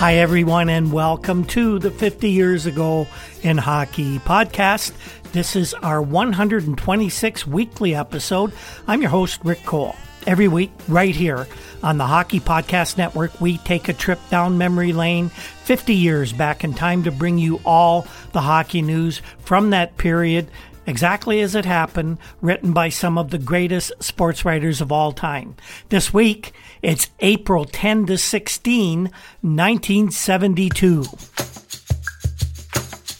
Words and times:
Hi, 0.00 0.14
everyone, 0.14 0.70
and 0.70 0.90
welcome 0.94 1.44
to 1.48 1.78
the 1.78 1.90
50 1.90 2.30
Years 2.30 2.64
Ago 2.64 3.06
in 3.42 3.58
Hockey 3.58 4.18
podcast. 4.20 4.92
This 5.32 5.54
is 5.54 5.74
our 5.74 6.02
126th 6.02 7.44
weekly 7.44 7.94
episode. 7.94 8.54
I'm 8.88 9.02
your 9.02 9.10
host, 9.10 9.42
Rick 9.44 9.62
Cole. 9.66 9.94
Every 10.26 10.48
week, 10.48 10.70
right 10.88 11.14
here 11.14 11.46
on 11.82 11.98
the 11.98 12.06
Hockey 12.06 12.40
Podcast 12.40 12.96
Network, 12.96 13.42
we 13.42 13.58
take 13.58 13.90
a 13.90 13.92
trip 13.92 14.18
down 14.30 14.56
memory 14.56 14.94
lane 14.94 15.28
50 15.28 15.94
years 15.94 16.32
back 16.32 16.64
in 16.64 16.72
time 16.72 17.02
to 17.02 17.12
bring 17.12 17.36
you 17.36 17.60
all 17.66 18.06
the 18.32 18.40
hockey 18.40 18.80
news 18.80 19.20
from 19.40 19.68
that 19.68 19.98
period 19.98 20.48
exactly 20.90 21.40
as 21.40 21.54
it 21.54 21.64
happened, 21.64 22.18
written 22.42 22.72
by 22.72 22.88
some 22.90 23.16
of 23.16 23.30
the 23.30 23.38
greatest 23.38 23.92
sports 24.02 24.44
writers 24.44 24.80
of 24.80 24.90
all 24.92 25.12
time. 25.12 25.54
This 25.88 26.12
week, 26.12 26.52
it's 26.82 27.08
April 27.20 27.64
10 27.64 28.06
to 28.06 28.18
16, 28.18 29.04
1972. 29.40 31.04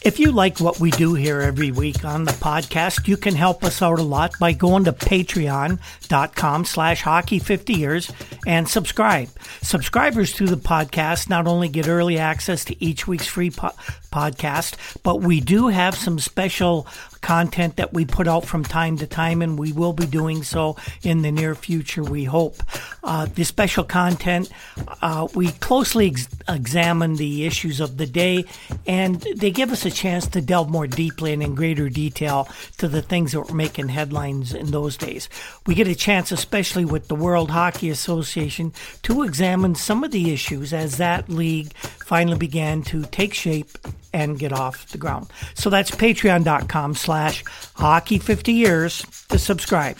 If 0.03 0.19
you 0.19 0.31
like 0.31 0.59
what 0.59 0.79
we 0.79 0.89
do 0.89 1.13
here 1.13 1.41
every 1.41 1.71
week 1.71 2.03
on 2.03 2.23
the 2.23 2.31
podcast, 2.31 3.07
you 3.07 3.17
can 3.17 3.35
help 3.35 3.63
us 3.63 3.83
out 3.83 3.99
a 3.99 4.03
lot 4.03 4.31
by 4.39 4.51
going 4.51 4.85
to 4.85 4.93
patreon.com 4.93 6.65
slash 6.65 7.03
hockey 7.03 7.37
50 7.37 7.73
years 7.75 8.11
and 8.47 8.67
subscribe. 8.67 9.29
Subscribers 9.61 10.33
to 10.33 10.47
the 10.47 10.57
podcast 10.57 11.29
not 11.29 11.45
only 11.45 11.69
get 11.69 11.87
early 11.87 12.17
access 12.17 12.65
to 12.65 12.83
each 12.83 13.07
week's 13.07 13.27
free 13.27 13.51
po- 13.51 13.75
podcast, 14.11 14.75
but 15.03 15.21
we 15.21 15.39
do 15.41 15.67
have 15.67 15.95
some 15.95 16.19
special 16.19 16.87
content 17.21 17.75
that 17.75 17.93
we 17.93 18.05
put 18.05 18.27
out 18.27 18.45
from 18.45 18.63
time 18.63 18.97
to 18.97 19.07
time, 19.07 19.41
and 19.41 19.57
we 19.57 19.71
will 19.71 19.93
be 19.93 20.05
doing 20.05 20.43
so 20.43 20.75
in 21.03 21.21
the 21.21 21.31
near 21.31 21.55
future, 21.55 22.03
we 22.03 22.23
hope. 22.23 22.61
Uh, 23.03 23.25
the 23.25 23.43
special 23.43 23.83
content, 23.83 24.49
uh, 25.01 25.27
we 25.35 25.51
closely 25.53 26.07
ex- 26.07 26.27
examine 26.49 27.15
the 27.15 27.45
issues 27.45 27.79
of 27.79 27.97
the 27.97 28.05
day, 28.05 28.45
and 28.87 29.21
they 29.35 29.51
give 29.51 29.71
us 29.71 29.85
a 29.85 29.91
chance 29.91 30.27
to 30.27 30.41
delve 30.41 30.69
more 30.69 30.87
deeply 30.87 31.33
and 31.33 31.43
in 31.43 31.55
greater 31.55 31.89
detail 31.89 32.47
to 32.77 32.87
the 32.87 33.01
things 33.01 33.31
that 33.31 33.41
were 33.41 33.55
making 33.55 33.87
headlines 33.87 34.53
in 34.53 34.71
those 34.71 34.97
days. 34.97 35.29
We 35.65 35.75
get 35.75 35.87
a 35.87 35.95
chance, 35.95 36.31
especially 36.31 36.85
with 36.85 37.07
the 37.07 37.15
World 37.15 37.51
Hockey 37.51 37.89
Association, 37.89 38.73
to 39.03 39.23
examine 39.23 39.75
some 39.75 40.03
of 40.03 40.11
the 40.11 40.33
issues 40.33 40.73
as 40.73 40.97
that 40.97 41.29
league 41.29 41.73
finally 41.73 42.37
began 42.37 42.81
to 42.83 43.03
take 43.05 43.33
shape 43.33 43.69
and 44.13 44.39
get 44.39 44.53
off 44.53 44.87
the 44.87 44.97
ground. 44.97 45.27
So 45.53 45.69
that's 45.69 45.91
patreon.com 45.91 46.95
slash 46.95 47.43
hockey 47.75 48.17
50 48.17 48.53
years 48.53 49.05
to 49.29 49.39
subscribe. 49.39 49.97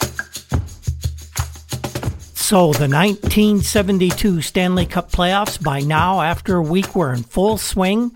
So 2.52 2.74
the 2.74 2.90
1972 2.90 4.42
Stanley 4.42 4.86
Cup 4.86 5.10
playoffs 5.10 5.64
by 5.64 5.80
now 5.80 6.20
after 6.20 6.58
a 6.58 6.62
week 6.62 6.96
were 6.98 7.14
in 7.14 7.24
full 7.24 7.58
swing 7.58 8.12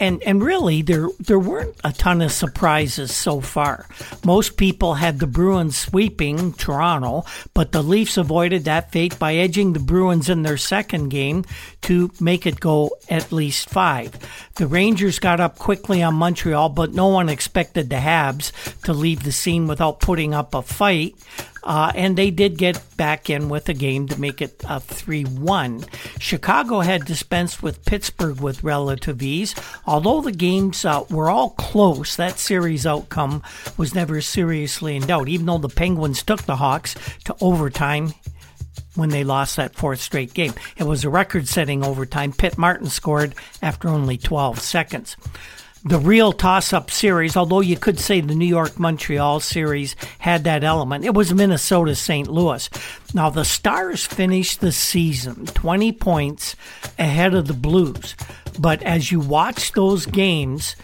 and 0.00 0.22
and 0.22 0.42
really 0.42 0.82
there 0.82 1.08
there 1.18 1.38
weren't 1.38 1.76
a 1.84 1.92
ton 1.92 2.22
of 2.22 2.32
surprises 2.32 3.14
so 3.14 3.40
far. 3.40 3.86
Most 4.24 4.56
people 4.56 4.94
had 4.94 5.18
the 5.18 5.26
Bruins 5.26 5.76
sweeping 5.76 6.52
Toronto, 6.52 7.24
but 7.54 7.72
the 7.72 7.82
Leafs 7.82 8.16
avoided 8.16 8.64
that 8.64 8.92
fate 8.92 9.18
by 9.18 9.34
edging 9.34 9.72
the 9.72 9.80
Bruins 9.80 10.28
in 10.28 10.42
their 10.42 10.56
second 10.56 11.08
game 11.08 11.44
to 11.82 12.10
make 12.20 12.46
it 12.46 12.60
go 12.60 12.90
at 13.08 13.32
least 13.32 13.70
5. 13.70 14.52
The 14.56 14.66
Rangers 14.66 15.18
got 15.18 15.40
up 15.40 15.58
quickly 15.58 16.02
on 16.02 16.14
Montreal, 16.14 16.68
but 16.70 16.94
no 16.94 17.08
one 17.08 17.28
expected 17.28 17.90
the 17.90 17.96
Habs 17.96 18.52
to 18.82 18.92
leave 18.92 19.22
the 19.22 19.32
scene 19.32 19.66
without 19.66 20.00
putting 20.00 20.34
up 20.34 20.54
a 20.54 20.62
fight. 20.62 21.14
Uh, 21.62 21.92
and 21.94 22.16
they 22.16 22.30
did 22.30 22.56
get 22.56 22.82
back 22.96 23.30
in 23.30 23.48
with 23.48 23.68
a 23.68 23.74
game 23.74 24.06
to 24.08 24.20
make 24.20 24.40
it 24.40 24.62
a 24.68 24.80
3 24.80 25.24
1. 25.24 25.84
Chicago 26.18 26.80
had 26.80 27.04
dispensed 27.04 27.62
with 27.62 27.84
Pittsburgh 27.84 28.40
with 28.40 28.64
relative 28.64 29.22
ease. 29.22 29.54
Although 29.86 30.20
the 30.20 30.32
games 30.32 30.84
uh, 30.84 31.04
were 31.10 31.30
all 31.30 31.50
close, 31.50 32.16
that 32.16 32.38
series 32.38 32.86
outcome 32.86 33.42
was 33.76 33.94
never 33.94 34.20
seriously 34.20 34.96
in 34.96 35.06
doubt, 35.06 35.28
even 35.28 35.46
though 35.46 35.58
the 35.58 35.68
Penguins 35.68 36.22
took 36.22 36.42
the 36.42 36.56
Hawks 36.56 36.94
to 37.24 37.36
overtime 37.40 38.14
when 38.94 39.10
they 39.10 39.24
lost 39.24 39.56
that 39.56 39.74
fourth 39.74 40.00
straight 40.00 40.34
game. 40.34 40.54
It 40.76 40.84
was 40.84 41.04
a 41.04 41.10
record 41.10 41.46
setting 41.46 41.84
overtime. 41.84 42.32
Pitt 42.32 42.58
Martin 42.58 42.88
scored 42.88 43.34
after 43.62 43.88
only 43.88 44.18
12 44.18 44.58
seconds 44.58 45.16
the 45.84 45.98
real 45.98 46.32
toss 46.32 46.72
up 46.72 46.90
series, 46.90 47.36
although 47.36 47.60
you 47.60 47.76
could 47.76 47.98
say 47.98 48.20
the 48.20 48.34
New 48.34 48.46
York 48.46 48.78
Montreal 48.78 49.40
series 49.40 49.94
had 50.18 50.44
that 50.44 50.64
element, 50.64 51.04
it 51.04 51.14
was 51.14 51.32
Minnesota 51.32 51.94
St. 51.94 52.28
Louis. 52.28 52.68
Now, 53.14 53.30
the 53.30 53.44
Stars 53.44 54.04
finished 54.04 54.60
the 54.60 54.72
season 54.72 55.46
20 55.46 55.92
points 55.92 56.56
ahead 56.98 57.34
of 57.34 57.46
the 57.46 57.54
Blues. 57.54 58.16
But 58.58 58.82
as 58.82 59.12
you 59.12 59.20
watch 59.20 59.72
those 59.72 60.04
games, 60.06 60.74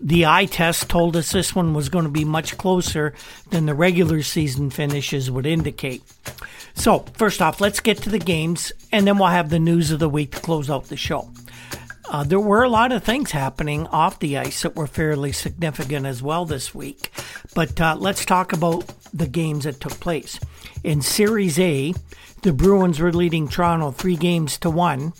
the 0.00 0.26
eye 0.26 0.46
test 0.46 0.88
told 0.88 1.16
us 1.16 1.32
this 1.32 1.54
one 1.54 1.74
was 1.74 1.88
going 1.88 2.04
to 2.04 2.10
be 2.10 2.24
much 2.24 2.56
closer 2.56 3.12
than 3.50 3.66
the 3.66 3.74
regular 3.74 4.22
season 4.22 4.70
finishes 4.70 5.30
would 5.30 5.46
indicate. 5.46 6.02
So, 6.74 7.04
first 7.14 7.42
off, 7.42 7.60
let's 7.60 7.80
get 7.80 7.98
to 8.02 8.10
the 8.10 8.18
games, 8.18 8.72
and 8.92 9.06
then 9.06 9.18
we'll 9.18 9.28
have 9.28 9.50
the 9.50 9.58
news 9.58 9.90
of 9.90 9.98
the 9.98 10.08
week 10.08 10.32
to 10.32 10.40
close 10.40 10.70
out 10.70 10.84
the 10.84 10.96
show. 10.96 11.30
Uh, 12.10 12.24
there 12.24 12.40
were 12.40 12.64
a 12.64 12.68
lot 12.68 12.90
of 12.90 13.04
things 13.04 13.30
happening 13.30 13.86
off 13.86 14.18
the 14.18 14.36
ice 14.36 14.62
that 14.62 14.74
were 14.74 14.88
fairly 14.88 15.30
significant 15.30 16.04
as 16.04 16.20
well 16.20 16.44
this 16.44 16.74
week. 16.74 17.12
But 17.54 17.80
uh, 17.80 17.96
let's 17.96 18.24
talk 18.24 18.52
about 18.52 18.84
the 19.14 19.28
games 19.28 19.62
that 19.62 19.80
took 19.80 20.00
place. 20.00 20.40
In 20.82 21.02
Series 21.02 21.56
A, 21.60 21.94
the 22.42 22.52
Bruins 22.52 22.98
were 22.98 23.12
leading 23.12 23.46
Toronto 23.46 23.92
three 23.92 24.16
games 24.16 24.58
to 24.58 24.70
one, 24.70 25.12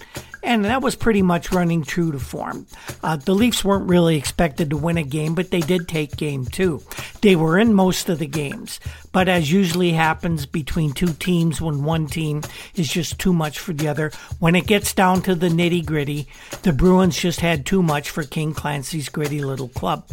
and 0.43 0.65
that 0.65 0.83
was 0.83 0.95
pretty 0.97 1.23
much 1.23 1.53
running 1.53 1.84
true 1.84 2.12
to 2.12 2.19
form. 2.19 2.67
Uh, 3.03 3.16
the 3.16 3.34
Leafs 3.34 3.65
weren't 3.65 3.89
really 3.89 4.16
expected 4.16 4.71
to 4.71 4.77
win 4.77 4.97
a 4.97 5.03
game, 5.03 5.34
but 5.34 5.51
they 5.51 5.60
did 5.60 5.89
take 5.89 6.16
game 6.16 6.47
two. 6.47 6.83
They 7.21 7.37
were 7.37 7.59
in 7.59 7.75
most 7.75 8.09
of 8.09 8.19
the 8.19 8.27
games, 8.27 8.81
but 9.13 9.28
as 9.28 9.53
usually 9.53 9.92
happens 9.92 10.47
between 10.47 10.92
two 10.92 11.13
teams 11.15 11.60
when 11.60 11.84
one 11.84 12.07
team 12.07 12.42
is 12.75 12.89
just 12.89 13.19
too 13.19 13.33
much 13.33 13.59
for 13.59 13.72
the 13.72 13.89
other, 13.89 14.13
when 14.39 14.54
it 14.54 14.66
gets 14.66 14.95
down 14.95 15.22
to 15.22 15.34
the 15.34 15.48
nitty 15.48 15.84
gritty, 15.84 16.28
the 16.63 16.72
Bruins 16.72 17.19
just 17.19 17.41
had 17.41 17.66
too 17.66 17.83
much 17.83 18.10
for 18.10 18.22
King 18.25 18.54
Clancy's 18.54 19.09
gritty 19.09 19.43
little 19.43 19.69
club. 19.69 20.07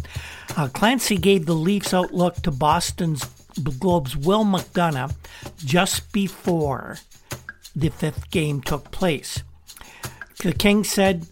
Uh, 0.56 0.68
Clancy 0.68 1.16
gave 1.16 1.46
the 1.46 1.54
Leafs 1.54 1.94
outlook 1.94 2.36
to 2.42 2.50
Boston's 2.50 3.24
Globe's 3.80 4.16
Will 4.16 4.44
McDonough 4.44 5.14
just 5.58 6.12
before 6.12 6.98
the 7.74 7.88
fifth 7.90 8.30
game 8.30 8.60
took 8.60 8.90
place. 8.90 9.42
The 10.42 10.52
King 10.52 10.84
said, 10.84 11.26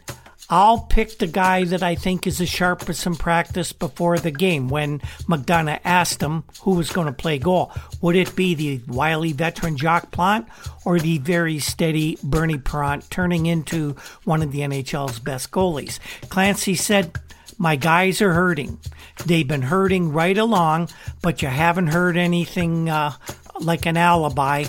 I'll 0.50 0.80
pick 0.80 1.18
the 1.18 1.26
guy 1.28 1.64
that 1.64 1.82
I 1.82 1.94
think 1.94 2.26
is 2.26 2.38
the 2.38 2.46
sharpest 2.46 3.06
in 3.06 3.14
practice 3.14 3.72
before 3.72 4.18
the 4.18 4.32
game. 4.32 4.68
When 4.68 4.98
McDonough 5.28 5.80
asked 5.84 6.20
him 6.20 6.42
who 6.62 6.72
was 6.72 6.90
going 6.90 7.06
to 7.06 7.12
play 7.12 7.38
goal, 7.38 7.72
would 8.00 8.16
it 8.16 8.34
be 8.34 8.54
the 8.54 8.80
wily 8.88 9.32
veteran 9.32 9.76
Jacques 9.76 10.10
Plante 10.10 10.48
or 10.84 10.98
the 10.98 11.18
very 11.18 11.58
steady 11.58 12.18
Bernie 12.22 12.58
Parent 12.58 13.08
turning 13.10 13.46
into 13.46 13.96
one 14.24 14.42
of 14.42 14.52
the 14.52 14.60
NHL's 14.60 15.20
best 15.20 15.50
goalies? 15.50 15.98
Clancy 16.28 16.74
said, 16.74 17.16
My 17.58 17.76
guys 17.76 18.20
are 18.22 18.32
hurting. 18.32 18.78
They've 19.24 19.46
been 19.46 19.62
hurting 19.62 20.12
right 20.12 20.38
along, 20.38 20.90
but 21.22 21.42
you 21.42 21.48
haven't 21.48 21.88
heard 21.88 22.16
anything 22.16 22.88
uh, 22.88 23.12
like 23.60 23.86
an 23.86 23.96
alibi 23.96 24.64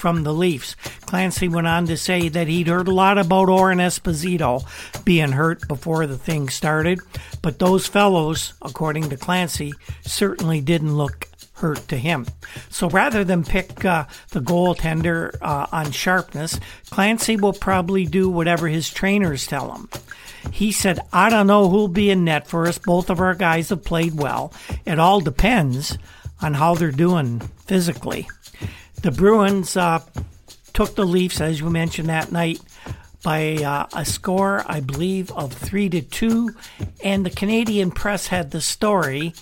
from 0.00 0.24
the 0.24 0.32
Leafs. 0.32 0.74
Clancy 1.06 1.46
went 1.46 1.66
on 1.66 1.86
to 1.86 1.96
say 1.96 2.28
that 2.30 2.48
he'd 2.48 2.66
heard 2.66 2.88
a 2.88 2.94
lot 2.94 3.18
about 3.18 3.48
Orr 3.48 3.70
and 3.70 3.80
Esposito 3.80 4.64
being 5.04 5.32
hurt 5.32 5.68
before 5.68 6.06
the 6.06 6.18
thing 6.18 6.48
started, 6.48 6.98
but 7.42 7.58
those 7.58 7.86
fellows, 7.86 8.54
according 8.62 9.10
to 9.10 9.16
Clancy, 9.16 9.72
certainly 10.02 10.60
didn't 10.60 10.96
look 10.96 11.28
hurt 11.54 11.86
to 11.88 11.96
him. 11.96 12.26
So 12.70 12.88
rather 12.88 13.22
than 13.22 13.44
pick 13.44 13.84
uh, 13.84 14.06
the 14.30 14.40
goaltender 14.40 15.36
uh, 15.42 15.66
on 15.70 15.92
sharpness, 15.92 16.58
Clancy 16.88 17.36
will 17.36 17.52
probably 17.52 18.06
do 18.06 18.30
whatever 18.30 18.66
his 18.66 18.90
trainers 18.90 19.46
tell 19.46 19.72
him. 19.72 19.88
He 20.50 20.72
said, 20.72 21.00
I 21.12 21.28
don't 21.28 21.46
know 21.46 21.68
who'll 21.68 21.88
be 21.88 22.10
in 22.10 22.24
net 22.24 22.46
for 22.46 22.66
us. 22.66 22.78
Both 22.78 23.10
of 23.10 23.20
our 23.20 23.34
guys 23.34 23.68
have 23.68 23.84
played 23.84 24.14
well. 24.14 24.54
It 24.86 24.98
all 24.98 25.20
depends 25.20 25.98
on 26.40 26.54
how 26.54 26.74
they're 26.74 26.90
doing 26.90 27.40
physically. 27.66 28.26
The 29.02 29.10
Bruins 29.10 29.78
uh, 29.78 30.00
took 30.74 30.94
the 30.94 31.06
Leafs, 31.06 31.40
as 31.40 31.60
you 31.60 31.70
mentioned 31.70 32.10
that 32.10 32.32
night, 32.32 32.60
by 33.22 33.56
uh, 33.56 33.86
a 33.94 34.04
score, 34.04 34.62
I 34.66 34.80
believe, 34.80 35.30
of 35.32 35.52
three 35.52 35.88
to 35.88 36.02
two, 36.02 36.50
and 37.02 37.24
the 37.24 37.30
Canadian 37.30 37.92
press 37.92 38.26
had 38.26 38.50
the 38.50 38.60
story 38.60 39.32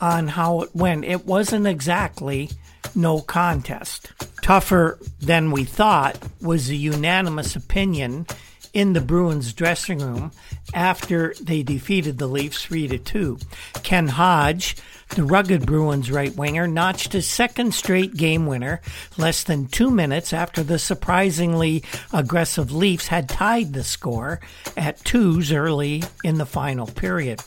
on 0.00 0.28
how 0.28 0.62
it 0.62 0.74
went. 0.74 1.04
It 1.04 1.26
wasn't 1.26 1.66
exactly 1.66 2.50
no 2.94 3.20
contest. 3.20 4.12
Tougher 4.40 4.98
than 5.20 5.50
we 5.50 5.64
thought 5.64 6.18
was 6.40 6.68
the 6.68 6.76
unanimous 6.76 7.54
opinion 7.54 8.26
in 8.72 8.94
the 8.94 9.00
Bruins 9.00 9.52
dressing 9.52 9.98
room 9.98 10.32
after 10.74 11.34
they 11.40 11.62
defeated 11.62 12.18
the 12.18 12.26
Leafs 12.26 12.64
3 12.64 12.88
to 12.88 12.98
2. 12.98 13.38
Ken 13.82 14.08
Hodge 14.08 14.76
the 15.14 15.24
rugged 15.24 15.66
Bruins 15.66 16.10
right 16.10 16.34
winger 16.34 16.66
notched 16.66 17.12
his 17.12 17.28
second 17.28 17.74
straight 17.74 18.14
game 18.14 18.46
winner 18.46 18.80
less 19.18 19.44
than 19.44 19.66
two 19.66 19.90
minutes 19.90 20.32
after 20.32 20.62
the 20.62 20.78
surprisingly 20.78 21.82
aggressive 22.14 22.72
Leafs 22.72 23.08
had 23.08 23.28
tied 23.28 23.74
the 23.74 23.84
score 23.84 24.40
at 24.74 25.04
twos 25.04 25.52
early 25.52 26.02
in 26.24 26.38
the 26.38 26.46
final 26.46 26.86
period. 26.86 27.40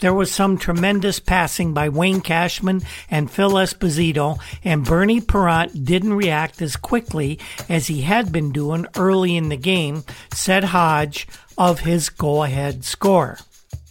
There 0.00 0.12
was 0.12 0.32
some 0.32 0.58
tremendous 0.58 1.20
passing 1.20 1.72
by 1.72 1.88
Wayne 1.88 2.20
Cashman 2.20 2.82
and 3.08 3.30
Phil 3.30 3.52
Esposito, 3.52 4.38
and 4.64 4.84
Bernie 4.84 5.20
Parent 5.20 5.84
didn't 5.84 6.14
react 6.14 6.60
as 6.60 6.76
quickly 6.76 7.38
as 7.68 7.86
he 7.86 8.02
had 8.02 8.32
been 8.32 8.50
doing 8.50 8.86
early 8.96 9.36
in 9.36 9.50
the 9.50 9.56
game, 9.56 10.02
said 10.32 10.64
Hodge 10.64 11.28
of 11.56 11.80
his 11.80 12.08
go 12.08 12.42
ahead 12.42 12.84
score. 12.84 13.38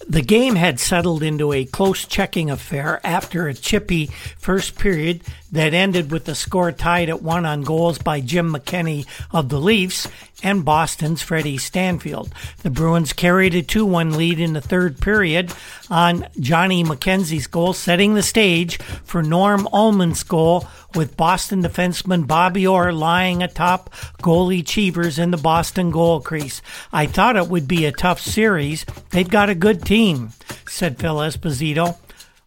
The 0.07 0.21
game 0.21 0.55
had 0.55 0.79
settled 0.79 1.23
into 1.23 1.53
a 1.53 1.65
close 1.65 2.05
checking 2.05 2.51
affair 2.51 2.99
after 3.05 3.47
a 3.47 3.53
chippy 3.53 4.07
first 4.37 4.77
period 4.77 5.21
that 5.51 5.73
ended 5.73 6.11
with 6.11 6.25
the 6.25 6.35
score 6.35 6.71
tied 6.71 7.09
at 7.09 7.21
one 7.21 7.45
on 7.45 7.61
goals 7.61 7.99
by 7.99 8.19
Jim 8.19 8.53
McKenney 8.53 9.05
of 9.31 9.49
the 9.49 9.61
Leafs 9.61 10.07
and 10.43 10.65
Boston's 10.65 11.21
Freddie 11.21 11.57
Stanfield. 11.57 12.33
The 12.61 12.69
Bruins 12.69 13.13
carried 13.13 13.55
a 13.55 13.63
2 13.63 13.85
1 13.85 14.17
lead 14.17 14.39
in 14.39 14.53
the 14.53 14.61
third 14.61 14.99
period 14.99 15.53
on 15.89 16.27
Johnny 16.39 16.83
McKenzie's 16.83 17.47
goal, 17.47 17.73
setting 17.73 18.13
the 18.13 18.21
stage 18.21 18.77
for 18.77 19.23
Norm 19.23 19.67
Ullman's 19.71 20.23
goal 20.23 20.67
with 20.93 21.17
Boston 21.17 21.63
defenseman 21.63 22.27
Bobby 22.27 22.67
Orr 22.67 22.91
lying 22.91 23.41
atop 23.41 23.89
goalie 24.21 24.65
Cheevers 24.65 25.17
in 25.17 25.31
the 25.31 25.37
Boston 25.37 25.89
goal 25.89 26.19
crease. 26.19 26.61
I 26.91 27.05
thought 27.05 27.37
it 27.37 27.47
would 27.47 27.67
be 27.67 27.85
a 27.85 27.91
tough 27.91 28.19
series. 28.19 28.85
They've 29.09 29.29
got 29.29 29.49
a 29.49 29.55
good 29.55 29.85
team, 29.85 30.29
said 30.67 30.99
Phil 30.99 31.15
Esposito. 31.15 31.97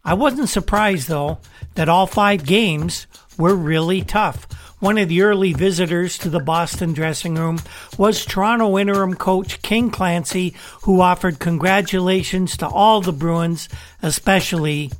I 0.05 0.13
wasn't 0.13 0.49
surprised, 0.49 1.09
though, 1.09 1.39
that 1.75 1.89
all 1.89 2.07
five 2.07 2.45
games 2.45 3.07
were 3.37 3.55
really 3.55 4.01
tough. 4.01 4.47
One 4.79 4.99
of 4.99 5.09
the 5.09 5.23
early 5.23 5.53
visitors 5.53 6.19
to 6.19 6.29
the 6.29 6.39
Boston 6.39 6.93
dressing 6.93 7.33
room 7.33 7.59
was 7.97 8.23
Toronto 8.23 8.77
interim 8.77 9.15
coach 9.15 9.63
King 9.63 9.89
Clancy, 9.89 10.53
who 10.83 11.01
offered 11.01 11.39
congratulations 11.39 12.55
to 12.57 12.67
all 12.67 13.01
the 13.01 13.11
Bruins, 13.11 13.69
especially 14.03 14.91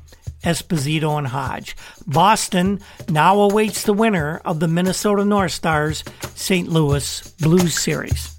Esposito 0.42 1.16
and 1.16 1.28
Hodge. 1.28 1.76
Boston 2.08 2.80
now 3.08 3.38
awaits 3.38 3.84
the 3.84 3.92
winner 3.92 4.40
of 4.44 4.58
the 4.58 4.66
Minnesota 4.68 5.24
North 5.24 5.52
Stars 5.52 6.02
St. 6.34 6.68
Louis 6.68 7.28
Blues 7.40 7.78
series. 7.78 8.37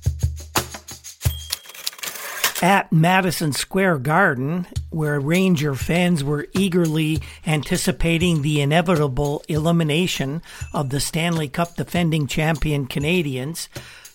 At 2.61 2.91
Madison 2.91 3.53
Square 3.53 3.99
Garden, 3.99 4.67
where 4.89 5.17
Ranger 5.17 5.75
fans 5.75 6.25
were 6.25 6.47
eagerly 6.53 7.21
anticipating 7.47 8.41
the 8.41 8.59
inevitable 8.59 9.43
elimination 9.47 10.41
of 10.73 10.89
the 10.89 10.99
Stanley 10.99 11.47
Cup 11.47 11.77
defending 11.77 12.27
champion 12.27 12.85
Canadiens, 12.85 13.69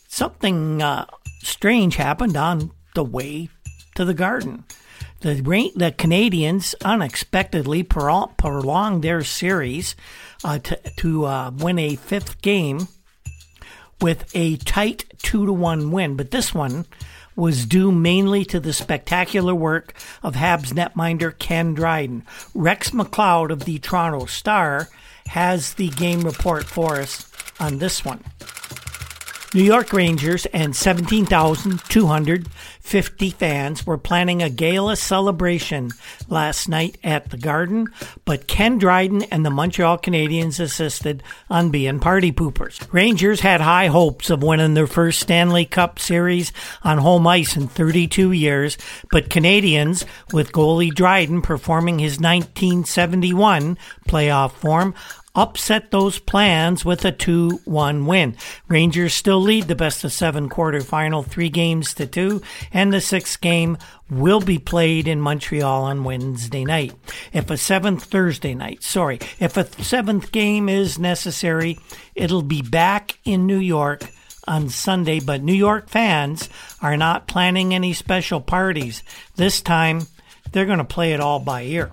something 0.09 0.83
uh, 0.83 1.07
strange 1.43 1.97
happened 1.97 2.37
on 2.37 2.71
the 2.95 3.03
way 3.03 3.49
to 3.95 4.05
the 4.05 4.13
Garden. 4.13 4.65
The, 5.21 5.37
the 5.75 5.95
Canadiens 5.97 6.75
unexpectedly 6.85 7.83
prolonged 7.83 9.03
their 9.03 9.25
series 9.25 9.97
uh, 10.45 10.59
to, 10.59 10.79
to 10.99 11.25
uh, 11.25 11.51
win 11.57 11.79
a 11.79 11.97
fifth 11.97 12.43
game 12.43 12.89
with 14.03 14.31
a 14.35 14.57
tight 14.57 15.07
two 15.23 15.47
to 15.47 15.53
one 15.55 15.91
win, 15.93 16.17
but 16.17 16.31
this 16.31 16.53
one 16.53 16.85
was 17.37 17.67
due 17.67 17.91
mainly 17.91 18.45
to 18.45 18.61
the 18.61 18.73
spectacular 18.73 19.55
work 19.55 19.95
of 20.23 20.35
Habs 20.35 20.73
netminder 20.73 21.37
Ken 21.39 21.75
Dryden. 21.75 22.25
Rex 22.55 22.91
McLeod 22.91 23.51
of 23.51 23.65
the 23.65 23.79
Toronto 23.79 24.27
Star 24.27 24.89
has 25.27 25.75
the 25.75 25.89
game 25.89 26.23
report 26.23 26.65
for 26.65 26.97
us 26.97 27.31
on 27.59 27.79
this 27.79 28.05
one. 28.05 28.23
New 29.55 29.63
York 29.63 29.93
Rangers 29.93 30.47
and 30.47 30.75
17,250 30.75 33.31
fans 33.31 33.87
were 33.87 33.97
planning 33.97 34.43
a 34.43 34.51
gala 34.51 34.97
celebration 34.97 35.93
last 36.29 36.69
night 36.69 36.99
at 37.05 37.31
the 37.31 37.37
Garden, 37.37 37.87
but 38.25 38.49
Ken 38.49 38.79
Dryden 38.79 39.23
and 39.31 39.47
the 39.47 39.51
Montreal 39.51 39.99
Canadiens 39.99 40.59
assisted 40.59 41.23
on 41.49 41.71
being 41.71 42.01
party 42.01 42.33
poopers. 42.33 42.85
Rangers 42.93 43.39
had 43.39 43.61
high 43.61 43.87
hopes 43.87 44.29
of 44.29 44.43
winning 44.43 44.75
their 44.75 44.89
first 44.89 45.21
Stanley 45.21 45.67
Cup 45.67 46.01
series 46.01 46.53
on 46.83 46.99
home 46.99 47.25
ice 47.25 47.57
in 47.57 47.69
32 47.69 48.33
years, 48.33 48.77
but 49.13 49.29
Canadiens, 49.29 50.05
with 50.33 50.51
goalie 50.51 50.93
Dryden 50.93 51.43
performing 51.43 52.01
his 52.01 52.19
1971 52.19 53.79
playoff 54.09 54.51
form, 54.51 54.97
upset 55.35 55.91
those 55.91 56.19
plans 56.19 56.85
with 56.85 57.05
a 57.05 57.13
2 57.13 57.61
1 57.65 58.07
win. 58.07 58.37
Rangers 58.69 59.15
still 59.15 59.41
lead 59.41 59.65
the 59.65 59.75
best 59.75 60.05
of 60.05 60.13
seven 60.13 60.49
quarterfinal, 60.49 61.27
three 61.27 61.49
games 61.49 61.95
to 61.95 62.07
two, 62.07 62.43
and 62.73 62.93
the 62.93 63.01
sixth 63.01 63.41
game 63.41 63.77
will 64.11 64.41
be 64.41 64.59
played 64.59 65.09
in 65.09 65.21
Montreal 65.21 65.85
on 65.85 66.05
Wednesday 66.05 66.65
night. 66.65 66.93
If 67.33 67.51
a 67.51 67.57
seventh 67.57 68.05
Thursday 68.05 68.55
night, 68.55 68.83
sorry, 68.83 69.19
if 69.41 69.57
a 69.57 69.65
seventh 69.83 70.31
game 70.31 70.69
is 70.69 70.99
necessary, 70.99 71.79
it'll 72.15 72.43
be 72.43 72.63
back 72.63 73.19
in 73.25 73.47
New 73.47 73.59
York 73.59 74.03
on 74.47 74.69
Sunday, 74.69 75.21
but 75.21 75.43
New 75.43 75.55
York 75.55 75.89
fans 75.89 76.49
are 76.83 76.97
not 76.97 77.27
planning 77.27 77.75
any 77.75 77.93
special 77.93 78.41
parties. 78.41 79.03
This 79.37 79.61
time, 79.61 80.07
they're 80.53 80.67
going 80.67 80.79
to 80.79 80.85
play 80.85 81.13
it 81.13 81.21
all 81.21 81.41
by 81.41 81.63
ear. 81.63 81.91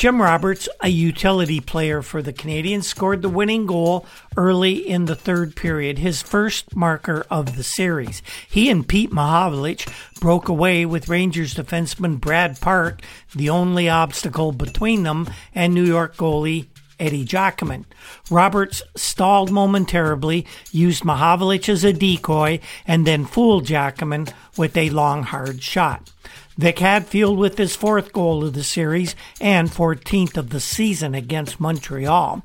Jim 0.00 0.22
Roberts, 0.22 0.66
a 0.80 0.88
utility 0.88 1.60
player 1.60 2.00
for 2.00 2.22
the 2.22 2.32
Canadiens, 2.32 2.84
scored 2.84 3.20
the 3.20 3.28
winning 3.28 3.66
goal 3.66 4.06
early 4.34 4.88
in 4.88 5.04
the 5.04 5.14
third 5.14 5.54
period, 5.54 5.98
his 5.98 6.22
first 6.22 6.74
marker 6.74 7.26
of 7.30 7.54
the 7.54 7.62
series. 7.62 8.22
He 8.48 8.70
and 8.70 8.88
Pete 8.88 9.10
Mahovlich 9.10 9.86
broke 10.18 10.48
away 10.48 10.86
with 10.86 11.10
Rangers 11.10 11.52
defenseman 11.52 12.18
Brad 12.18 12.62
Park, 12.62 13.02
the 13.36 13.50
only 13.50 13.90
obstacle 13.90 14.52
between 14.52 15.02
them 15.02 15.28
and 15.54 15.74
New 15.74 15.84
York 15.84 16.16
goalie 16.16 16.68
Eddie 16.98 17.26
Giacomin. 17.26 17.84
Roberts 18.30 18.80
stalled 18.96 19.50
momentarily, 19.50 20.46
used 20.72 21.02
Mahovlich 21.02 21.68
as 21.68 21.84
a 21.84 21.92
decoy, 21.92 22.60
and 22.86 23.06
then 23.06 23.26
fooled 23.26 23.66
Giacomin 23.66 24.32
with 24.56 24.78
a 24.78 24.88
long, 24.88 25.24
hard 25.24 25.62
shot. 25.62 26.10
Vic 26.60 26.80
Hadfield 26.80 27.38
with 27.38 27.56
his 27.56 27.74
fourth 27.74 28.12
goal 28.12 28.44
of 28.44 28.52
the 28.52 28.62
series 28.62 29.16
and 29.40 29.70
14th 29.70 30.36
of 30.36 30.50
the 30.50 30.60
season 30.60 31.14
against 31.14 31.58
Montreal 31.58 32.42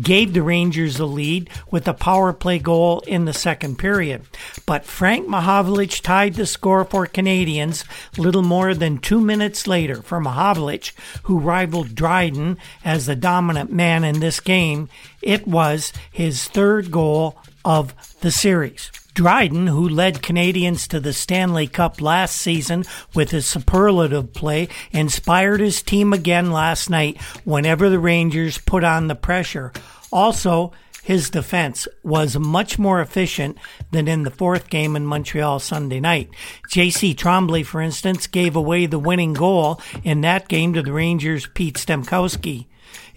gave 0.00 0.32
the 0.32 0.40
Rangers 0.40 0.96
the 0.96 1.06
lead 1.06 1.50
with 1.70 1.86
a 1.86 1.92
power 1.92 2.32
play 2.32 2.58
goal 2.58 3.00
in 3.00 3.26
the 3.26 3.34
second 3.34 3.78
period. 3.78 4.22
But 4.64 4.86
Frank 4.86 5.28
Mahovlich 5.28 6.00
tied 6.00 6.32
the 6.32 6.46
score 6.46 6.86
for 6.86 7.06
Canadiens 7.06 7.84
little 8.16 8.40
more 8.40 8.72
than 8.72 8.96
two 8.96 9.20
minutes 9.20 9.66
later 9.66 10.00
for 10.00 10.18
Mahovlich, 10.18 10.92
who 11.24 11.38
rivaled 11.38 11.94
Dryden 11.94 12.56
as 12.86 13.04
the 13.04 13.16
dominant 13.16 13.70
man 13.70 14.02
in 14.02 14.20
this 14.20 14.40
game. 14.40 14.88
It 15.20 15.46
was 15.46 15.92
his 16.10 16.48
third 16.48 16.90
goal 16.90 17.36
of 17.66 17.92
the 18.22 18.30
series. 18.30 18.90
Dryden, 19.18 19.66
who 19.66 19.88
led 19.88 20.22
Canadiens 20.22 20.86
to 20.86 21.00
the 21.00 21.12
Stanley 21.12 21.66
Cup 21.66 22.00
last 22.00 22.36
season 22.36 22.84
with 23.16 23.32
his 23.32 23.46
superlative 23.46 24.32
play, 24.32 24.68
inspired 24.92 25.58
his 25.58 25.82
team 25.82 26.12
again 26.12 26.52
last 26.52 26.88
night 26.88 27.20
whenever 27.42 27.90
the 27.90 27.98
Rangers 27.98 28.58
put 28.58 28.84
on 28.84 29.08
the 29.08 29.16
pressure. 29.16 29.72
Also, 30.12 30.70
his 31.02 31.30
defense 31.30 31.88
was 32.04 32.38
much 32.38 32.78
more 32.78 33.00
efficient 33.00 33.58
than 33.90 34.06
in 34.06 34.22
the 34.22 34.30
fourth 34.30 34.70
game 34.70 34.94
in 34.94 35.04
Montreal 35.04 35.58
Sunday 35.58 35.98
night. 35.98 36.30
J.C. 36.70 37.12
Tremblay, 37.12 37.64
for 37.64 37.80
instance, 37.80 38.28
gave 38.28 38.54
away 38.54 38.86
the 38.86 39.00
winning 39.00 39.32
goal 39.32 39.80
in 40.04 40.20
that 40.20 40.46
game 40.46 40.74
to 40.74 40.82
the 40.82 40.92
Rangers' 40.92 41.48
Pete 41.54 41.74
Stemkowski. 41.74 42.66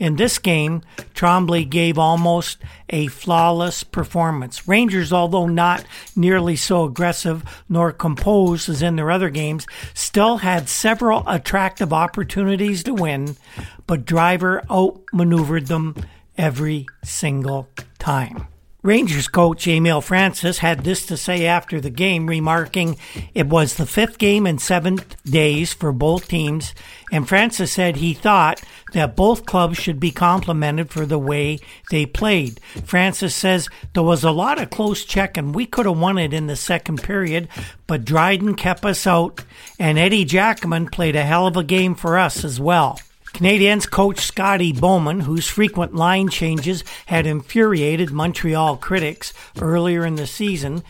In 0.01 0.15
this 0.15 0.39
game, 0.39 0.81
Tremblay 1.13 1.65
gave 1.65 1.99
almost 1.99 2.57
a 2.89 3.05
flawless 3.05 3.83
performance. 3.83 4.67
Rangers, 4.67 5.13
although 5.13 5.45
not 5.45 5.85
nearly 6.15 6.55
so 6.55 6.85
aggressive 6.85 7.43
nor 7.69 7.91
composed 7.91 8.67
as 8.67 8.81
in 8.81 8.95
their 8.95 9.11
other 9.11 9.29
games, 9.29 9.67
still 9.93 10.37
had 10.37 10.67
several 10.67 11.23
attractive 11.27 11.93
opportunities 11.93 12.81
to 12.85 12.95
win, 12.95 13.37
but 13.85 14.03
Dryden 14.03 14.61
outmaneuvered 14.71 15.67
them 15.67 15.95
every 16.35 16.87
single 17.03 17.69
time. 17.99 18.47
Rangers 18.83 19.27
coach 19.27 19.67
Emile 19.67 20.01
Francis 20.01 20.57
had 20.57 20.83
this 20.83 21.05
to 21.05 21.15
say 21.15 21.45
after 21.45 21.79
the 21.79 21.91
game, 21.91 22.25
remarking, 22.25 22.97
It 23.35 23.45
was 23.45 23.75
the 23.75 23.85
fifth 23.85 24.17
game 24.17 24.47
in 24.47 24.57
seven 24.57 24.97
days 25.23 25.71
for 25.71 25.91
both 25.91 26.27
teams, 26.27 26.73
and 27.11 27.29
Francis 27.29 27.71
said 27.71 27.97
he 27.97 28.15
thought 28.15 28.59
that 28.93 29.15
both 29.15 29.45
clubs 29.45 29.77
should 29.77 29.99
be 29.99 30.09
complimented 30.09 30.89
for 30.89 31.05
the 31.05 31.19
way 31.19 31.59
they 31.91 32.07
played. 32.07 32.59
Francis 32.83 33.35
says 33.35 33.69
there 33.93 34.01
was 34.01 34.23
a 34.23 34.31
lot 34.31 34.59
of 34.59 34.71
close 34.71 35.05
check 35.05 35.37
and 35.37 35.53
we 35.53 35.67
could 35.67 35.85
have 35.85 35.99
won 35.99 36.17
it 36.17 36.33
in 36.33 36.47
the 36.47 36.55
second 36.55 37.03
period, 37.03 37.49
but 37.85 38.03
Dryden 38.03 38.55
kept 38.55 38.83
us 38.83 39.05
out, 39.05 39.45
and 39.77 39.99
Eddie 39.99 40.25
Giacomin 40.25 40.91
played 40.91 41.15
a 41.15 41.23
hell 41.23 41.45
of 41.45 41.55
a 41.55 41.63
game 41.63 41.93
for 41.93 42.17
us 42.17 42.43
as 42.43 42.59
well. 42.59 42.97
Canadiens 43.33 43.89
coach 43.89 44.19
Scotty 44.19 44.73
Bowman, 44.73 45.21
whose 45.21 45.47
frequent 45.47 45.95
line 45.95 46.29
changes 46.29 46.83
had 47.05 47.25
infuriated 47.25 48.11
Montreal 48.11 48.77
critics 48.77 49.33
earlier 49.59 50.05
in 50.05 50.15
the 50.15 50.27
season, 50.27 50.83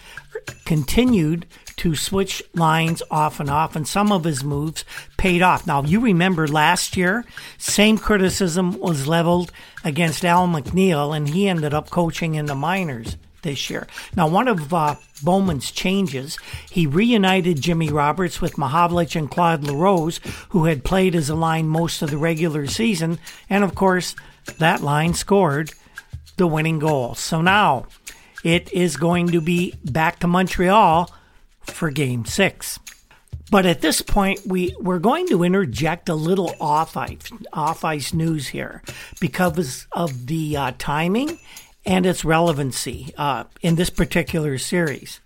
continued 0.66 1.46
to 1.78 1.96
switch 1.96 2.44
lines 2.54 3.02
off 3.10 3.40
and 3.40 3.50
off, 3.50 3.76
and 3.76 3.88
some 3.88 4.12
of 4.12 4.24
his 4.24 4.44
moves 4.44 4.84
paid 5.18 5.42
off. 5.42 5.66
Now, 5.66 5.84
you 5.84 6.00
remember 6.00 6.48
last 6.48 6.98
year, 6.98 7.26
same 7.58 7.98
criticism 7.98 8.78
was 8.80 9.08
leveled 9.08 9.52
against 9.84 10.26
Al 10.26 10.48
MacNeil, 10.48 11.16
and 11.16 11.30
he 11.30 11.48
ended 11.48 11.74
up 11.74 11.90
coaching 11.90 12.36
in 12.36 12.48
the 12.48 12.56
minors 12.56 13.18
this 13.42 13.70
year. 13.70 13.88
Now, 14.16 14.28
one 14.28 14.48
of 14.48 14.74
uh, 14.74 14.96
Bowman's 15.24 15.72
changes, 15.72 16.38
he 16.70 16.88
reunited 16.88 17.62
Jimmy 17.62 17.90
Roberts 17.90 18.42
with 18.42 18.56
Mahovlich 18.56 19.16
and 19.16 19.30
Claude 19.30 19.64
LaRose, 19.64 20.20
who 20.50 20.66
had 20.66 20.84
played 20.84 21.16
as 21.16 21.30
a 21.30 21.36
line 21.36 21.68
most 21.68 22.02
of 22.02 22.10
the 22.10 22.18
regular 22.18 22.68
season, 22.68 23.20
and 23.50 23.64
of 23.64 23.76
course, 23.76 24.16
that 24.58 24.82
line 24.82 25.14
scored 25.14 25.72
the 26.38 26.48
winning 26.48 26.80
goal. 26.80 27.16
So 27.16 27.42
now 27.42 27.86
it 28.44 28.72
is 28.74 28.98
going 28.98 29.28
to 29.28 29.42
be 29.42 29.76
back 29.84 30.20
to 30.20 30.28
Montreal 30.28 31.12
for 31.62 31.92
game 31.92 32.26
six. 32.26 32.80
But 33.52 33.66
at 33.66 33.82
this 33.82 34.02
point, 34.02 34.40
we, 34.46 34.74
we're 34.80 35.00
going 35.00 35.28
to 35.28 35.44
interject 35.44 36.08
a 36.08 36.16
little 36.16 36.56
off 36.62 36.96
ice, 36.96 37.30
off 37.52 37.84
ice 37.84 38.14
news 38.14 38.48
here 38.48 38.82
because 39.20 39.88
of 39.92 40.28
the 40.28 40.56
uh, 40.56 40.72
timing 40.78 41.38
and 41.86 42.06
its 42.06 42.24
relevancy 42.24 43.14
uh, 43.18 43.46
in 43.62 43.76
this 43.76 43.90
particular 43.90 44.58
series. 44.58 45.20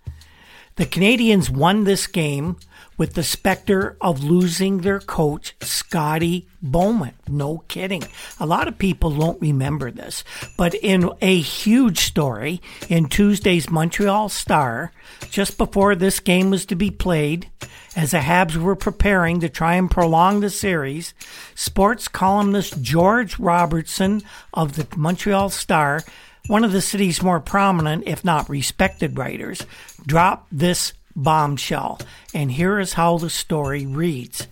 The 0.75 0.85
Canadiens 0.85 1.50
won 1.50 1.85
this 1.85 2.05
game 2.05 2.57
with 2.97 3.13
the 3.13 3.24
specter 3.24 3.97
of 4.01 4.24
losing 4.24 4.79
their 4.79 5.00
coach, 5.00 5.55
Scotty 5.62 6.47
Bowman. 6.62 7.13
No 7.27 7.63
kidding. 7.67 8.03
A 8.39 8.45
lot 8.45 8.67
of 8.67 8.77
people 8.77 9.12
don't 9.12 9.41
remember 9.41 9.91
this, 9.91 10.24
but 10.57 10.74
in 10.74 11.09
a 11.21 11.39
huge 11.39 12.00
story 12.00 12.62
in 12.89 13.07
Tuesday's 13.07 13.69
Montreal 13.69 14.29
Star, 14.29 14.91
just 15.29 15.57
before 15.57 15.95
this 15.95 16.19
game 16.19 16.50
was 16.50 16.65
to 16.67 16.75
be 16.75 16.91
played, 16.91 17.50
as 17.95 18.12
the 18.12 18.17
Habs 18.19 18.57
were 18.57 18.75
preparing 18.75 19.39
to 19.39 19.50
try 19.50 19.75
and 19.75 19.89
prolong 19.89 20.41
the 20.41 20.50
series, 20.50 21.13
sports 21.53 22.09
columnist 22.09 22.81
George 22.81 23.39
Robertson 23.39 24.21
of 24.53 24.75
the 24.75 24.88
Montreal 24.97 25.50
Star 25.50 26.03
one 26.48 26.64
of 26.64 26.72
the 26.72 26.82
city's 26.82 27.22
more 27.22 27.40
prominent, 27.40 28.04
if 28.08 28.24
not 28.24 28.50
respected 28.50 29.18
writers, 29.18 29.66
dropped 30.06 30.48
this 30.52 30.94
bombshell. 31.16 32.00
And 32.34 32.52
here 32.52 32.80
is 32.80 32.94
how 32.94 33.18
the 33.18 33.30
story 33.30 33.86
reads 33.86 34.48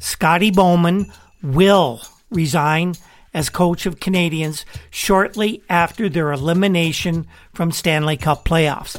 Scotty 0.00 0.50
Bowman 0.50 1.12
will 1.42 2.02
resign 2.30 2.94
as 3.32 3.48
coach 3.48 3.86
of 3.86 4.00
Canadiens 4.00 4.64
shortly 4.90 5.62
after 5.68 6.08
their 6.08 6.32
elimination 6.32 7.26
from 7.54 7.70
Stanley 7.70 8.16
Cup 8.16 8.44
playoffs. 8.44 8.98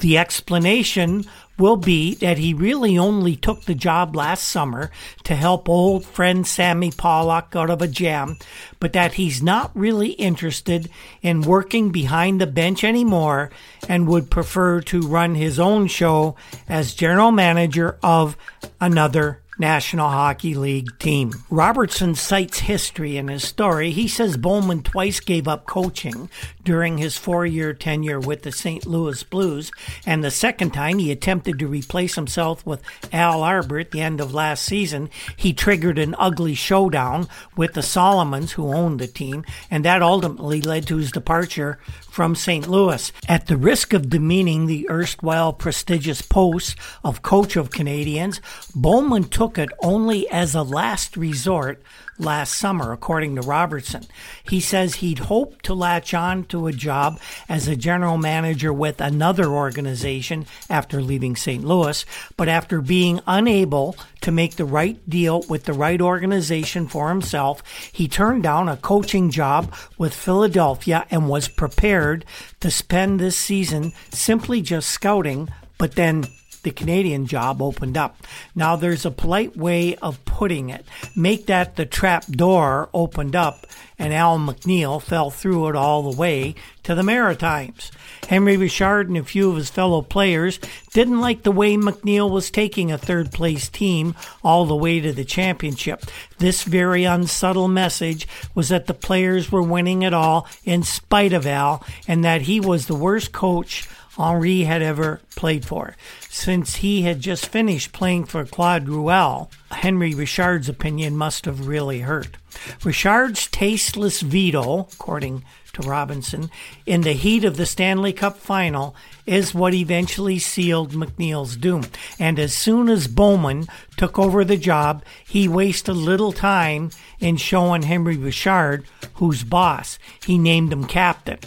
The 0.00 0.18
explanation 0.18 1.24
will 1.58 1.76
be 1.76 2.14
that 2.16 2.38
he 2.38 2.54
really 2.54 2.96
only 2.96 3.36
took 3.36 3.62
the 3.62 3.74
job 3.74 4.14
last 4.14 4.46
summer 4.46 4.90
to 5.24 5.34
help 5.34 5.68
old 5.68 6.04
friend 6.04 6.46
Sammy 6.46 6.90
Pollock 6.90 7.54
out 7.54 7.70
of 7.70 7.82
a 7.82 7.88
jam, 7.88 8.36
but 8.80 8.92
that 8.92 9.14
he's 9.14 9.42
not 9.42 9.70
really 9.74 10.10
interested 10.10 10.88
in 11.20 11.42
working 11.42 11.90
behind 11.90 12.40
the 12.40 12.46
bench 12.46 12.84
anymore 12.84 13.50
and 13.88 14.08
would 14.08 14.30
prefer 14.30 14.80
to 14.82 15.00
run 15.00 15.34
his 15.34 15.58
own 15.58 15.86
show 15.86 16.36
as 16.68 16.94
general 16.94 17.30
manager 17.30 17.98
of 18.02 18.36
another 18.80 19.40
National 19.58 20.08
Hockey 20.08 20.54
League 20.54 20.98
team. 20.98 21.32
Robertson 21.50 22.14
cites 22.14 22.60
history 22.60 23.16
in 23.16 23.28
his 23.28 23.42
story. 23.42 23.90
He 23.90 24.06
says 24.06 24.36
Bowman 24.36 24.82
twice 24.82 25.18
gave 25.18 25.48
up 25.48 25.66
coaching 25.66 26.30
during 26.62 26.98
his 26.98 27.18
four 27.18 27.44
year 27.44 27.72
tenure 27.72 28.20
with 28.20 28.42
the 28.42 28.52
St. 28.52 28.86
Louis 28.86 29.22
Blues, 29.24 29.72
and 30.06 30.22
the 30.22 30.30
second 30.30 30.70
time 30.70 30.98
he 30.98 31.10
attempted 31.10 31.58
to 31.58 31.66
replace 31.66 32.14
himself 32.14 32.64
with 32.64 32.82
Al 33.12 33.42
Arbour 33.42 33.80
at 33.80 33.90
the 33.90 34.00
end 34.00 34.20
of 34.20 34.32
last 34.32 34.64
season, 34.64 35.10
he 35.36 35.52
triggered 35.52 35.98
an 35.98 36.14
ugly 36.18 36.54
showdown 36.54 37.26
with 37.56 37.74
the 37.74 37.82
Salomons, 37.82 38.52
who 38.52 38.72
owned 38.72 39.00
the 39.00 39.06
team, 39.08 39.44
and 39.70 39.84
that 39.84 40.02
ultimately 40.02 40.60
led 40.60 40.86
to 40.86 40.98
his 40.98 41.10
departure 41.10 41.78
from 42.18 42.34
St. 42.34 42.66
Louis. 42.66 43.12
At 43.28 43.46
the 43.46 43.56
risk 43.56 43.92
of 43.92 44.10
demeaning 44.10 44.66
the 44.66 44.90
erstwhile 44.90 45.52
prestigious 45.52 46.20
post 46.20 46.74
of 47.04 47.22
coach 47.22 47.54
of 47.54 47.70
Canadiens, 47.70 48.40
Bowman 48.74 49.28
took 49.28 49.56
it 49.56 49.68
only 49.84 50.28
as 50.28 50.52
a 50.52 50.64
last 50.64 51.16
resort 51.16 51.80
last 52.18 52.54
summer, 52.54 52.92
according 52.92 53.36
to 53.36 53.42
Robertson. 53.42 54.04
He 54.42 54.60
says 54.60 54.96
he'd 54.96 55.20
hoped 55.20 55.64
to 55.66 55.74
latch 55.74 56.14
on 56.14 56.44
to 56.44 56.66
a 56.66 56.72
job 56.72 57.20
as 57.48 57.68
a 57.68 57.76
general 57.76 58.18
manager 58.18 58.72
with 58.72 59.00
another 59.00 59.46
organization 59.46 60.46
after 60.68 61.00
leaving 61.00 61.36
St. 61.36 61.64
Louis, 61.64 62.04
but 62.36 62.48
after 62.48 62.80
being 62.80 63.20
unable 63.26 63.96
to 64.20 64.32
make 64.32 64.56
the 64.56 64.64
right 64.64 64.98
deal 65.08 65.42
with 65.48 65.64
the 65.64 65.72
right 65.72 66.00
organization 66.00 66.88
for 66.88 67.08
himself, 67.08 67.62
he 67.92 68.08
turned 68.08 68.42
down 68.42 68.68
a 68.68 68.76
coaching 68.76 69.30
job 69.30 69.72
with 69.96 70.14
Philadelphia 70.14 71.06
and 71.10 71.28
was 71.28 71.48
prepared 71.48 72.24
to 72.60 72.70
spend 72.70 73.20
this 73.20 73.36
season 73.36 73.92
simply 74.10 74.60
just 74.60 74.88
scouting, 74.88 75.48
but 75.78 75.94
then 75.94 76.24
the 76.62 76.70
Canadian 76.70 77.26
job 77.26 77.62
opened 77.62 77.96
up. 77.96 78.16
Now, 78.54 78.76
there's 78.76 79.06
a 79.06 79.10
polite 79.10 79.56
way 79.56 79.96
of 79.96 80.24
putting 80.24 80.70
it. 80.70 80.84
Make 81.16 81.46
that 81.46 81.76
the 81.76 81.86
trap 81.86 82.26
door 82.26 82.88
opened 82.92 83.36
up 83.36 83.66
and 83.98 84.14
Al 84.14 84.38
MacNeil 84.38 85.02
fell 85.02 85.30
through 85.30 85.68
it 85.68 85.76
all 85.76 86.10
the 86.10 86.16
way 86.16 86.54
to 86.84 86.94
the 86.94 87.02
Maritimes. 87.02 87.90
Henri 88.28 88.56
Richard 88.56 89.08
and 89.08 89.16
a 89.16 89.24
few 89.24 89.50
of 89.50 89.56
his 89.56 89.70
fellow 89.70 90.02
players 90.02 90.60
didn't 90.92 91.20
like 91.20 91.42
the 91.42 91.50
way 91.50 91.76
MacNeil 91.76 92.30
was 92.30 92.50
taking 92.50 92.92
a 92.92 92.98
third 92.98 93.32
place 93.32 93.68
team 93.68 94.14
all 94.44 94.66
the 94.66 94.76
way 94.76 95.00
to 95.00 95.12
the 95.12 95.24
championship. 95.24 96.04
This 96.38 96.62
very 96.62 97.04
unsubtle 97.04 97.68
message 97.68 98.28
was 98.54 98.68
that 98.68 98.86
the 98.86 98.94
players 98.94 99.50
were 99.50 99.62
winning 99.62 100.02
it 100.02 100.14
all 100.14 100.46
in 100.64 100.82
spite 100.82 101.32
of 101.32 101.46
Al 101.46 101.84
and 102.06 102.24
that 102.24 102.42
he 102.42 102.60
was 102.60 102.86
the 102.86 102.94
worst 102.94 103.32
coach 103.32 103.88
Henri 104.18 104.62
had 104.62 104.82
ever 104.82 105.20
played 105.36 105.64
for. 105.64 105.94
Since 106.28 106.76
he 106.76 107.02
had 107.02 107.20
just 107.20 107.46
finished 107.46 107.92
playing 107.92 108.24
for 108.24 108.44
Claude 108.44 108.88
Ruel, 108.88 109.50
Henri 109.70 110.14
Richard's 110.14 110.68
opinion 110.68 111.16
must 111.16 111.44
have 111.44 111.68
really 111.68 112.00
hurt. 112.00 112.36
Richard's 112.82 113.46
tasteless 113.46 114.20
veto, 114.20 114.88
according 114.92 115.44
to 115.74 115.88
Robertson, 115.88 116.50
in 116.86 117.02
the 117.02 117.12
heat 117.12 117.44
of 117.44 117.56
the 117.56 117.66
Stanley 117.66 118.12
Cup 118.12 118.38
final 118.38 118.96
is 119.26 119.54
what 119.54 119.74
eventually 119.74 120.38
sealed 120.38 120.92
MacNeil's 120.92 121.56
doom. 121.56 121.84
And 122.18 122.38
as 122.38 122.52
soon 122.52 122.88
as 122.88 123.06
Bowman 123.06 123.66
took 123.96 124.18
over 124.18 124.44
the 124.44 124.56
job, 124.56 125.04
he 125.26 125.46
wasted 125.46 125.94
little 125.94 126.32
time 126.32 126.90
in 127.20 127.36
showing 127.36 127.84
Henri 127.84 128.16
Richard 128.16 128.86
who's 129.14 129.44
boss. 129.44 129.98
He 130.24 130.38
named 130.38 130.72
him 130.72 130.84
captain. 130.84 131.38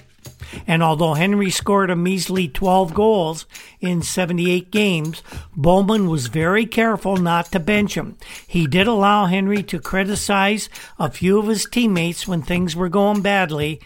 And 0.68 0.84
although 0.84 1.14
Henri 1.14 1.50
scored 1.50 1.90
a 1.90 1.96
measly 1.96 2.48
12 2.48 2.94
goals 2.94 3.46
in 3.80 4.02
78 4.02 4.72
games, 4.72 5.24
Bowman 5.56 6.10
was 6.10 6.28
very 6.28 6.66
careful 6.66 7.18
not 7.18 7.52
to 7.52 7.60
bench 7.60 7.96
him. 7.96 8.18
He 8.48 8.68
did 8.68 8.88
allow 8.88 9.26
Henri 9.26 9.64
to 9.64 9.80
criticize 9.80 10.70
a 11.00 11.12
few 11.12 11.40
of 11.40 11.48
his 11.48 11.66
teammates 11.66 12.28
when 12.28 12.42
things 12.42 12.76
were 12.76 12.90
going 12.90 13.22
badly, 13.22 13.82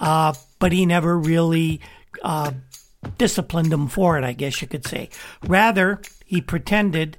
uh, 0.00 0.34
but 0.58 0.72
he 0.72 0.86
never 0.86 1.18
really 1.18 1.80
uh, 2.22 2.52
disciplined 3.18 3.72
them 3.72 3.88
for 3.88 4.18
it, 4.18 4.24
I 4.24 4.32
guess 4.32 4.60
you 4.60 4.68
could 4.68 4.86
say. 4.86 5.08
Rather, 5.46 6.00
he 6.24 6.40
pretended 6.40 7.16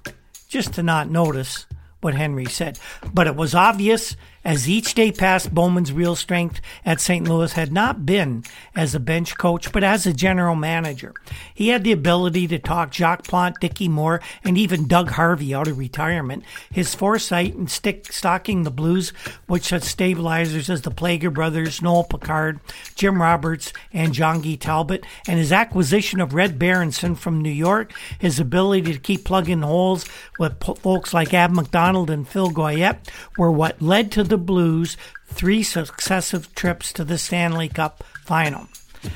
just 0.48 0.74
to 0.74 0.84
not 0.84 1.10
notice 1.10 1.66
what 2.02 2.16
Henri 2.16 2.46
said. 2.46 2.80
But 3.14 3.28
it 3.28 3.36
was 3.36 3.56
obvious 3.56 4.16
as 4.44 4.68
each 4.68 4.96
day 4.96 5.12
passed, 5.12 5.54
Bowman's 5.54 5.94
real 5.94 6.16
strength 6.16 6.62
at 6.84 7.00
St. 7.00 7.28
Louis 7.28 7.54
had 7.54 7.72
not 7.72 8.06
been 8.06 8.44
as 8.76 8.96
a 8.96 9.00
bench 9.00 9.38
coach, 9.38 9.72
but 9.72 9.84
as 9.84 10.06
a 10.06 10.14
general 10.14 10.56
manager. 10.56 11.14
He 11.54 11.68
had 11.68 11.84
the 11.84 11.92
ability 11.92 12.48
to 12.48 12.60
talk 12.60 12.94
Jacques 12.94 13.24
Plante, 13.24 13.60
Dickie 13.60 13.88
Moore, 13.88 14.22
and 14.44 14.58
even 14.58 14.88
Doug 14.88 15.12
Harvey 15.12 15.54
out 15.54 15.68
of 15.68 15.78
retirement. 15.78 16.44
His 16.72 16.96
foresight 16.96 17.56
in 17.56 17.68
stick 17.68 18.12
stocking 18.12 18.64
the 18.64 18.72
Blues, 18.72 19.10
which 19.46 19.70
had 19.70 19.84
stabilizers 19.84 20.70
as 20.70 20.82
the 20.82 20.92
Plager 20.92 21.32
brothers, 21.32 21.82
Noel 21.82 22.04
Picard, 22.04 22.60
Jim 22.96 23.22
Roberts, 23.22 23.72
and 23.94 24.14
Jean-Guy 24.14 24.56
Talbot, 24.56 25.06
and 25.28 25.38
his 25.38 25.52
acquisition 25.52 26.20
of 26.20 26.34
Red 26.34 26.58
Berenson 26.58 27.16
from 27.16 27.42
New 27.42 27.52
York, 27.52 27.94
his 28.18 28.40
ability 28.40 28.94
to 28.94 29.00
keep 29.00 29.24
plugging 29.24 29.62
holes 29.62 30.06
with 30.40 30.62
folks 30.82 31.14
like 31.14 31.34
Ab 31.34 31.52
McDonald 31.52 32.10
and 32.10 32.28
Phil 32.28 32.50
Goyette 32.50 33.08
were 33.38 33.52
what 33.52 33.82
led 33.82 34.12
to 34.14 34.31
the 34.32 34.38
Blues 34.38 34.96
three 35.28 35.62
successive 35.62 36.56
trips 36.56 36.94
to 36.94 37.04
the 37.04 37.18
Stanley 37.18 37.68
Cup 37.68 38.02
final. 38.24 38.70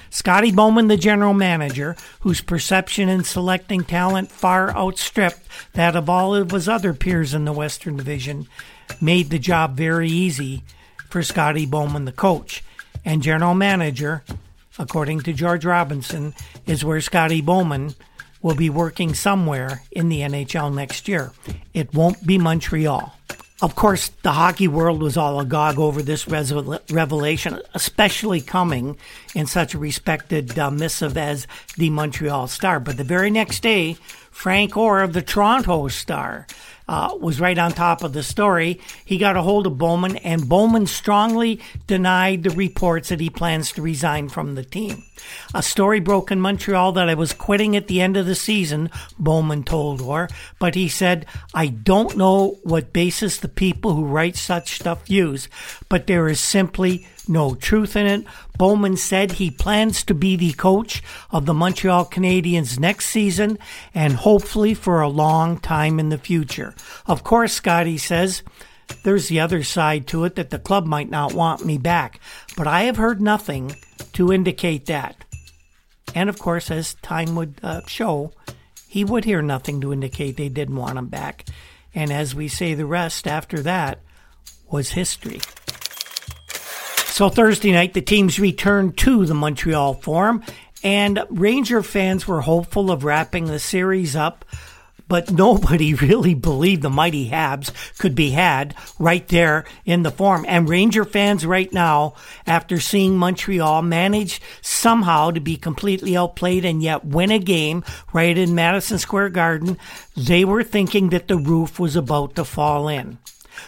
Scotty 0.09 0.51
Bowman, 0.51 0.89
the 0.89 0.97
general 0.97 1.33
manager, 1.33 1.95
whose 2.19 2.41
perception 2.41 3.07
in 3.07 3.23
selecting 3.23 3.85
talent 3.85 4.29
far 4.29 4.75
outstripped 4.75 5.39
that 5.71 5.95
of 5.95 6.09
all 6.09 6.35
of 6.35 6.51
his 6.51 6.67
other 6.67 6.93
peers 6.93 7.33
in 7.33 7.45
the 7.45 7.53
Western 7.53 7.95
Division, 7.95 8.47
made 8.99 9.29
the 9.29 9.39
job 9.39 9.77
very 9.77 10.09
easy 10.09 10.63
for 11.09 11.23
Scotty 11.23 11.65
Bowman, 11.65 12.03
the 12.03 12.11
coach. 12.11 12.61
And 13.05 13.23
general 13.23 13.53
manager, 13.53 14.21
according 14.77 15.21
to 15.21 15.31
George 15.31 15.63
Robertson, 15.63 16.33
is 16.65 16.83
where 16.83 16.99
Scotty 16.99 17.39
Bowman 17.39 17.95
will 18.41 18.55
be 18.55 18.69
working 18.69 19.13
somewhere 19.13 19.81
in 19.91 20.09
the 20.09 20.19
NHL 20.19 20.75
next 20.75 21.07
year. 21.07 21.31
It 21.73 21.93
won't 21.93 22.27
be 22.27 22.37
Montreal. 22.37 23.17
Of 23.61 23.73
course, 23.73 24.09
the 24.21 24.33
hockey 24.33 24.67
world 24.67 25.01
was 25.01 25.15
all 25.15 25.39
agog 25.39 25.79
over 25.79 26.01
this 26.01 26.27
revelation, 26.27 27.59
especially 27.73 28.41
coming 28.41 28.97
in 29.33 29.45
such 29.45 29.73
a 29.73 29.77
respected 29.77 30.59
uh, 30.59 30.69
missive 30.69 31.17
as 31.17 31.47
the 31.77 31.89
Montreal 31.89 32.47
Star. 32.47 32.81
But 32.81 32.97
the 32.97 33.05
very 33.05 33.31
next 33.31 33.63
day, 33.63 33.93
Frank 34.29 34.75
Orr 34.75 35.01
of 35.01 35.13
the 35.13 35.21
Toronto 35.21 35.87
Star 35.87 36.47
uh, 36.87 37.15
was 37.19 37.39
right 37.39 37.57
on 37.57 37.71
top 37.71 38.03
of 38.03 38.13
the 38.13 38.23
story. 38.23 38.79
He 39.03 39.17
got 39.17 39.37
a 39.37 39.41
hold 39.41 39.67
of 39.67 39.77
Bowman, 39.77 40.17
and 40.17 40.47
Bowman 40.47 40.87
strongly 40.87 41.59
denied 41.87 42.43
the 42.43 42.51
reports 42.51 43.09
that 43.09 43.19
he 43.19 43.29
plans 43.29 43.71
to 43.73 43.81
resign 43.81 44.29
from 44.29 44.55
the 44.55 44.63
team. 44.63 45.03
A 45.53 45.63
story 45.63 45.99
broke 45.99 46.31
in 46.31 46.39
Montreal 46.39 46.91
that 46.93 47.09
I 47.09 47.13
was 47.15 47.33
quitting 47.33 47.75
at 47.75 47.87
the 47.87 48.01
end 48.01 48.17
of 48.17 48.25
the 48.25 48.35
season, 48.35 48.89
Bowman 49.17 49.63
told 49.63 50.01
Orr, 50.01 50.29
but 50.59 50.75
he 50.75 50.87
said, 50.87 51.25
I 51.53 51.67
don't 51.67 52.17
know 52.17 52.59
what 52.63 52.93
basis 52.93 53.37
the 53.37 53.47
people 53.47 53.93
who 53.93 54.05
write 54.05 54.35
such 54.35 54.75
stuff 54.75 55.09
use, 55.09 55.47
but 55.89 56.07
there 56.07 56.27
is 56.27 56.39
simply 56.39 57.07
no 57.27 57.55
truth 57.55 57.95
in 57.95 58.05
it. 58.05 58.25
Bowman 58.57 58.97
said 58.97 59.33
he 59.33 59.51
plans 59.51 60.03
to 60.05 60.13
be 60.13 60.35
the 60.35 60.53
coach 60.53 61.03
of 61.31 61.45
the 61.45 61.53
Montreal 61.53 62.05
Canadiens 62.05 62.79
next 62.79 63.07
season 63.07 63.57
and 63.93 64.13
hopefully 64.13 64.73
for 64.73 65.01
a 65.01 65.09
long 65.09 65.59
time 65.59 65.99
in 65.99 66.09
the 66.09 66.17
future. 66.17 66.73
Of 67.05 67.23
course, 67.23 67.53
Scotty 67.53 67.97
says, 67.97 68.43
there's 69.03 69.27
the 69.27 69.39
other 69.39 69.63
side 69.63 70.07
to 70.07 70.25
it 70.25 70.35
that 70.35 70.49
the 70.49 70.59
club 70.59 70.85
might 70.85 71.09
not 71.09 71.33
want 71.33 71.65
me 71.65 71.77
back, 71.77 72.19
but 72.55 72.67
I 72.67 72.83
have 72.83 72.97
heard 72.97 73.21
nothing 73.21 73.75
to 74.13 74.31
indicate 74.31 74.85
that. 74.85 75.23
And 76.13 76.29
of 76.29 76.39
course, 76.39 76.69
as 76.69 76.93
time 76.95 77.35
would 77.35 77.59
uh, 77.63 77.81
show, 77.87 78.31
he 78.87 79.03
would 79.03 79.25
hear 79.25 79.41
nothing 79.41 79.81
to 79.81 79.91
indicate 79.91 80.37
they 80.37 80.49
didn't 80.49 80.75
want 80.75 80.97
him 80.97 81.07
back. 81.07 81.45
And 81.93 82.11
as 82.11 82.35
we 82.35 82.47
say, 82.47 82.73
the 82.73 82.85
rest 82.85 83.27
after 83.27 83.61
that 83.61 83.99
was 84.69 84.91
history. 84.91 85.41
So 87.15 87.29
Thursday 87.29 87.71
night, 87.71 87.93
the 87.93 88.01
teams 88.01 88.41
returned 88.41 88.97
to 88.97 89.25
the 89.25 89.33
Montreal 89.33 89.93
Forum, 89.93 90.43
and 90.83 91.23
Ranger 91.29 91.81
fans 91.81 92.27
were 92.27 92.41
hopeful 92.41 92.91
of 92.91 93.05
wrapping 93.05 93.45
the 93.45 93.57
series 93.57 94.17
up 94.17 94.43
but 95.07 95.31
nobody 95.31 95.93
really 95.93 96.33
believed 96.33 96.81
the 96.81 96.89
mighty 96.89 97.29
Habs 97.29 97.71
could 97.99 98.15
be 98.15 98.31
had 98.31 98.75
right 98.99 99.25
there 99.29 99.63
in 99.85 100.03
the 100.03 100.11
Forum. 100.11 100.43
And 100.45 100.67
Ranger 100.67 101.05
fans 101.05 101.45
right 101.45 101.71
now, 101.71 102.15
after 102.45 102.81
seeing 102.81 103.15
Montreal 103.15 103.81
manage 103.81 104.41
somehow 104.61 105.31
to 105.31 105.39
be 105.39 105.55
completely 105.55 106.17
outplayed 106.17 106.65
and 106.65 106.83
yet 106.83 107.05
win 107.05 107.31
a 107.31 107.39
game 107.39 107.85
right 108.11 108.37
in 108.37 108.55
Madison 108.55 108.97
Square 108.97 109.29
Garden, 109.29 109.77
they 110.17 110.43
were 110.43 110.63
thinking 110.63 111.11
that 111.11 111.29
the 111.29 111.37
roof 111.37 111.79
was 111.79 111.95
about 111.95 112.35
to 112.35 112.43
fall 112.43 112.89
in. 112.89 113.19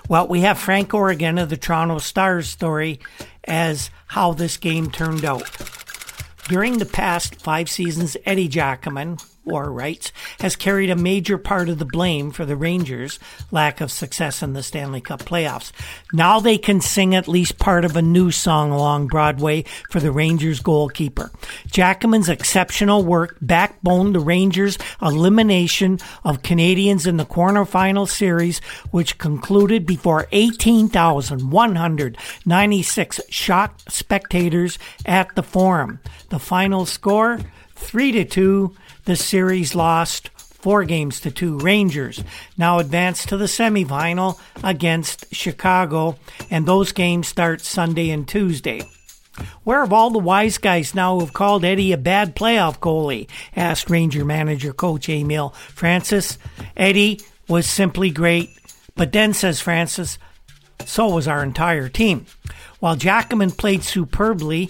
Well, 0.10 0.27
we 0.27 0.41
have 0.41 0.57
Frank 0.57 0.93
Oregon 0.93 1.38
of 1.38 1.49
the 1.49 1.57
Toronto 1.57 1.99
Stars 1.99 2.49
story 2.49 2.99
as 3.47 3.89
how 4.07 4.33
this 4.33 4.57
game 4.57 4.89
turned 4.91 5.25
out. 5.25 5.49
During 6.47 6.77
the 6.77 6.86
past 6.86 7.36
five 7.41 7.69
seasons, 7.69 8.15
Eddie 8.25 8.49
Giacomin, 8.49 9.21
Orr 9.47 9.71
writes, 9.71 10.12
has 10.39 10.55
carried 10.55 10.89
a 10.89 10.95
major 10.95 11.38
part 11.38 11.69
of 11.69 11.77
the 11.79 11.86
blame 11.86 12.31
for 12.31 12.45
the 12.45 12.55
Rangers' 12.55 13.19
lack 13.51 13.81
of 13.81 13.91
success 13.91 14.43
in 14.43 14.53
the 14.53 14.63
Stanley 14.63 15.01
Cup 15.01 15.23
playoffs. 15.23 15.71
Now 16.13 16.39
they 16.39 16.57
can 16.57 16.79
sing 16.81 17.15
at 17.15 17.27
least 17.27 17.60
part 17.60 17.86
of 17.86 17.95
a 17.95 18.01
new 18.01 18.31
song 18.31 18.71
along 18.71 19.07
Broadway 19.07 19.63
for 19.89 19.99
the 19.99 20.12
Rangers 20.12 20.60
goalkeeper. 20.60 21.31
Giacomin's 21.71 22.29
exceptional 22.29 23.03
work 23.03 23.39
backboned 23.39 24.13
the 24.13 24.19
Rangers' 24.19 24.77
elimination 25.01 25.99
of 26.23 26.41
Canadiens 26.41 27.05
in 27.07 27.17
the 27.17 27.25
quarterfinal 27.25 28.07
series, 28.07 28.60
which 28.91 29.17
concluded 29.17 29.86
before 29.86 30.27
18,196 30.31 33.19
shocked 33.29 33.91
spectators 33.91 34.79
at 35.05 35.36
the 35.36 35.43
Forum. 35.43 35.99
The 36.29 36.39
final 36.39 36.86
score, 36.86 37.39
3 37.75 38.12
to 38.13 38.25
2 38.25 38.75
the 39.08 39.15
series 39.15 39.74
lost 39.74 40.28
four 40.36 40.84
games 40.84 41.22
to 41.22 41.32
two. 41.32 41.58
Rangers 41.60 42.22
now 42.58 42.80
advance 42.80 43.26
to 43.26 43.38
the 43.38 43.46
semifinal 43.46 44.38
against 44.65 45.34
Chicago, 45.34 46.20
and 46.52 46.65
those 46.65 46.91
games 46.91 47.30
start 47.30 47.62
Sunday 47.62 48.10
and 48.10 48.28
Tuesday. 48.28 48.82
Where 49.63 49.80
have 49.80 49.93
all 49.93 50.10
the 50.10 50.20
wise 50.20 50.58
guys 50.58 50.93
now 50.93 51.13
who 51.13 51.22
have 51.22 51.32
called 51.32 51.63
Eddie 51.63 51.93
a 51.93 51.98
bad 51.98 52.36
playoff 52.36 52.80
goalie? 52.80 53.30
asked 53.56 53.89
Ranger 53.89 54.26
manager 54.26 54.74
coach 54.74 55.08
Emile 55.08 55.52
Francis. 55.52 56.38
Eddie 56.76 57.22
was 57.48 57.65
simply 57.65 58.10
great, 58.10 58.50
but 58.98 59.13
then, 59.13 59.34
says 59.34 59.62
Francis, 59.62 60.20
so 60.86 61.08
was 61.08 61.30
our 61.30 61.43
entire 61.43 61.88
team. 61.88 62.26
While 62.82 62.98
Giacomin 62.98 63.58
played 63.58 63.84
superbly, 63.84 64.70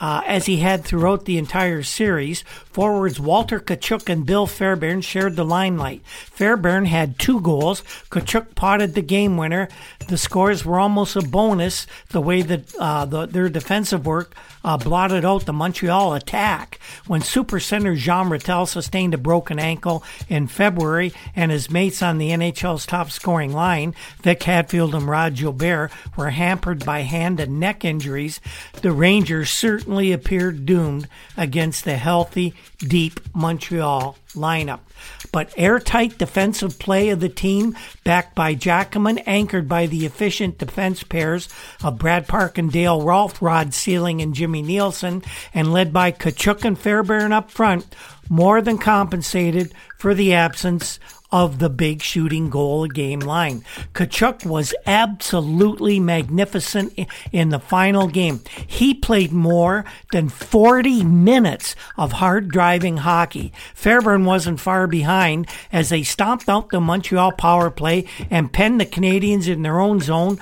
uh, 0.00 0.22
as 0.26 0.46
he 0.46 0.58
had 0.58 0.84
throughout 0.84 1.24
the 1.24 1.38
entire 1.38 1.82
series. 1.82 2.44
Forwards 2.78 3.18
Walter 3.18 3.58
Tkaczuk 3.58 4.08
and 4.08 4.24
Bill 4.24 4.46
Fairbairn 4.46 5.00
shared 5.00 5.34
the 5.34 5.44
limelight. 5.44 6.00
Fairbairn 6.06 6.84
had 6.84 7.18
two 7.18 7.40
goals. 7.40 7.82
Tkaczuk 8.08 8.54
potted 8.54 8.94
the 8.94 9.02
game 9.02 9.36
winner. 9.36 9.68
The 10.06 10.16
scores 10.16 10.64
were 10.64 10.78
almost 10.78 11.16
a 11.16 11.22
bonus 11.22 11.88
the 12.10 12.20
way 12.20 12.40
that 12.42 12.72
uh, 12.76 13.04
the, 13.04 13.26
their 13.26 13.48
defensive 13.48 14.06
work 14.06 14.32
uh, 14.62 14.76
blotted 14.76 15.24
out 15.24 15.44
the 15.44 15.52
Montreal 15.52 16.14
attack. 16.14 16.78
When 17.08 17.20
super 17.20 17.58
center 17.58 17.96
Jean 17.96 18.28
Ratelle 18.28 18.66
sustained 18.66 19.12
a 19.12 19.18
broken 19.18 19.58
ankle 19.58 20.04
in 20.28 20.46
February 20.46 21.12
and 21.34 21.50
his 21.50 21.72
mates 21.72 22.00
on 22.00 22.18
the 22.18 22.30
NHL's 22.30 22.86
top 22.86 23.10
scoring 23.10 23.52
line, 23.52 23.92
Vic 24.22 24.44
Hadfield 24.44 24.94
and 24.94 25.08
Rod 25.08 25.34
Gilbert, 25.34 25.90
were 26.16 26.30
hampered 26.30 26.84
by 26.84 27.00
hand 27.00 27.40
and 27.40 27.58
neck 27.58 27.84
injuries, 27.84 28.40
the 28.82 28.92
Rangers 28.92 29.50
certainly 29.50 30.12
appeared 30.12 30.64
doomed 30.64 31.08
against 31.36 31.84
the 31.84 31.96
healthy 31.96 32.54
deep 32.78 33.20
Montreal 33.34 34.16
lineup. 34.34 34.80
But 35.32 35.52
airtight 35.56 36.18
defensive 36.18 36.78
play 36.78 37.10
of 37.10 37.20
the 37.20 37.28
team, 37.28 37.76
backed 38.04 38.34
by 38.34 38.54
Giacomin, 38.54 39.22
anchored 39.26 39.68
by 39.68 39.86
the 39.86 40.06
efficient 40.06 40.58
defense 40.58 41.02
pairs 41.02 41.48
of 41.82 41.98
Brad 41.98 42.28
Park 42.28 42.58
and 42.58 42.70
Dale 42.70 43.02
Rolfe, 43.02 43.40
Rod 43.42 43.74
Seiling 43.74 44.20
and 44.20 44.34
Jimmy 44.34 44.62
Neilson, 44.62 45.24
and 45.54 45.72
led 45.72 45.92
by 45.92 46.12
Tkaczuk 46.12 46.64
and 46.64 46.78
Fairbairn 46.78 47.32
up 47.32 47.50
front, 47.50 47.94
more 48.28 48.60
than 48.60 48.78
compensated 48.78 49.72
for 49.96 50.14
the 50.14 50.34
absence 50.34 50.98
of 51.30 51.58
the 51.58 51.68
big 51.68 52.00
shooting 52.00 52.48
goal 52.48 52.86
game 52.86 53.20
line. 53.20 53.62
Tkaczuk 53.94 54.46
was 54.46 54.74
absolutely 54.86 56.00
magnificent 56.00 56.98
in 57.32 57.50
the 57.50 57.58
final 57.58 58.08
game. 58.08 58.40
He 58.66 58.94
played 58.94 59.32
more 59.32 59.84
than 60.12 60.28
40 60.28 61.04
minutes 61.04 61.76
of 61.96 62.12
hard 62.12 62.48
driving 62.48 62.98
hockey. 62.98 63.52
Fairbairn 63.74 64.24
wasn't 64.24 64.60
far 64.60 64.86
behind 64.86 65.46
as 65.70 65.90
they 65.90 66.02
stomped 66.02 66.48
out 66.48 66.70
the 66.70 66.80
Montreal 66.80 67.32
power 67.32 67.70
play 67.70 68.06
and 68.30 68.52
penned 68.52 68.80
the 68.80 68.86
Canadiens 68.86 69.48
in 69.48 69.62
their 69.62 69.80
own 69.80 70.00
zone 70.00 70.38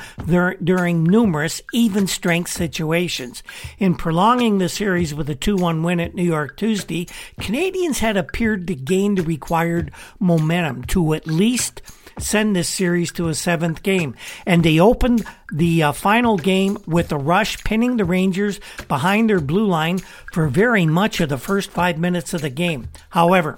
during 0.62 1.02
numerous 1.02 1.62
even 1.72 2.06
strength 2.06 2.50
situations. 2.50 3.42
In 3.78 3.96
prolonging 3.96 4.58
the 4.58 4.68
series 4.68 5.14
with 5.14 5.28
a 5.28 5.34
2-1 5.34 5.82
win 5.82 5.98
at 5.98 6.14
New 6.14 6.22
York 6.22 6.56
Tuesday, 6.56 7.06
Canadiens 7.40 7.98
had 7.98 8.16
appeared 8.16 8.66
to 8.68 8.74
gain 8.74 9.16
the 9.16 9.22
required 9.22 9.90
momentum 10.20 10.75
to 10.88 11.14
at 11.14 11.26
least 11.26 11.82
send 12.18 12.56
this 12.56 12.68
series 12.68 13.12
to 13.12 13.28
a 13.28 13.34
seventh 13.34 13.82
game. 13.82 14.14
And 14.46 14.62
they 14.62 14.80
opened 14.80 15.24
the 15.52 15.82
uh, 15.82 15.92
final 15.92 16.36
game 16.36 16.78
with 16.86 17.12
a 17.12 17.18
rush, 17.18 17.62
pinning 17.64 17.96
the 17.96 18.04
Rangers 18.04 18.60
behind 18.88 19.28
their 19.28 19.40
blue 19.40 19.66
line 19.66 19.98
for 20.32 20.48
very 20.48 20.86
much 20.86 21.20
of 21.20 21.28
the 21.28 21.38
first 21.38 21.70
five 21.70 21.98
minutes 21.98 22.34
of 22.34 22.42
the 22.42 22.50
game. 22.50 22.88
However, 23.10 23.56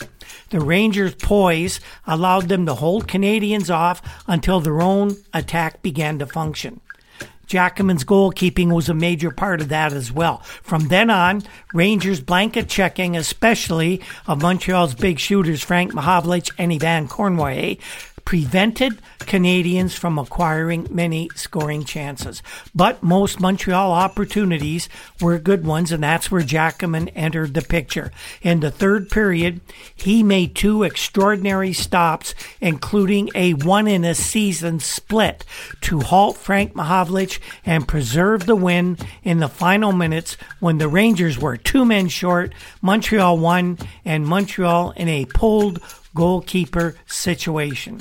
the 0.51 0.61
Rangers' 0.61 1.15
poise 1.15 1.81
allowed 2.07 2.49
them 2.49 2.67
to 2.67 2.75
hold 2.75 3.09
Canadiens 3.09 3.73
off 3.73 4.03
until 4.27 4.61
their 4.61 4.81
own 4.81 5.17
attack 5.33 5.83
began 5.83 6.19
to 6.19 6.27
function. 6.27 6.81
Giacomin's 7.49 8.05
goalkeeping 8.05 8.73
was 8.73 8.89
a 8.89 8.95
major 8.95 9.31
part 9.31 9.61
of 9.61 9.71
that 9.71 9.93
as 9.93 10.13
well. 10.13 10.39
From 10.63 10.89
then 10.89 11.09
on, 11.09 11.43
Rangers 11.73 12.21
blanket 12.21 12.69
checking, 12.69 13.17
especially 13.17 14.03
of 14.27 14.43
Montreal's 14.43 14.95
big 14.95 15.19
shooters 15.19 15.63
Frank 15.63 15.93
Mahovlich 15.93 16.51
and 16.59 16.71
Yvan 16.71 17.09
Cournoyer, 17.09 17.79
prevented 18.29 19.01
Canadiens 19.21 19.97
from 19.97 20.19
acquiring 20.19 20.87
many 20.91 21.31
scoring 21.35 21.83
chances. 21.83 22.43
But 22.75 23.03
most 23.03 23.41
Montreal 23.41 23.91
opportunities 23.91 24.91
were 25.19 25.39
good 25.39 25.65
ones, 25.65 25.93
and 25.93 26.03
that's 26.03 26.31
where 26.31 26.43
Giacomin 26.43 27.11
entered 27.15 27.55
the 27.55 27.63
picture. 27.63 28.13
In 28.43 28.61
the 28.61 28.71
third 28.71 29.09
period, 29.09 29.63
he 29.95 30.23
made 30.23 30.55
two 30.55 30.83
extraordinary 30.83 31.73
stops, 31.73 32.35
including 32.61 33.31
a 33.35 33.55
one 33.55 33.89
in 33.89 34.05
a 34.05 34.15
season 34.15 34.79
split 34.79 35.47
to 35.81 36.01
halt 36.01 36.37
Frank 36.37 36.75
Mahovlich 36.75 37.39
and 37.65 37.89
preserve 37.89 38.45
the 38.45 38.57
win 38.57 38.99
in 39.23 39.39
the 39.39 39.49
final 39.49 39.93
minutes 39.93 40.37
when 40.61 40.77
the 40.77 40.89
Rangers 40.89 41.39
were 41.39 41.57
two 41.57 41.87
men 41.87 42.09
short, 42.09 42.53
Montreal 42.83 43.39
won, 43.39 43.79
and 44.05 44.27
Montreal 44.27 44.91
in 44.99 45.09
a 45.09 45.25
pulled 45.25 45.81
goalkeeper 46.15 46.97
situation. 47.07 48.01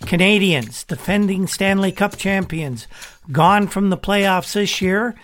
Canadiens, 0.00 0.86
defending 0.86 1.46
Stanley 1.46 1.92
Cup 1.92 2.16
champions, 2.16 2.86
gone 3.30 3.68
from 3.68 3.90
the 3.90 3.98
playoffs 3.98 4.54
this 4.54 4.80
year, 4.80 5.14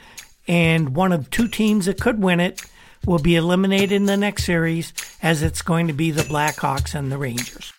and 0.46 0.94
one 0.94 1.12
of 1.12 1.30
two 1.30 1.48
teams 1.48 1.86
that 1.86 2.00
could 2.00 2.22
win 2.22 2.40
it 2.40 2.62
will 3.04 3.18
be 3.18 3.36
eliminated 3.36 3.92
in 3.92 4.06
the 4.06 4.16
next 4.16 4.44
series, 4.44 4.92
as 5.22 5.42
it's 5.42 5.62
going 5.62 5.86
to 5.86 5.92
be 5.92 6.10
the 6.10 6.22
Blackhawks 6.22 6.94
and 6.94 7.10
the 7.10 7.18
Rangers. 7.18 7.72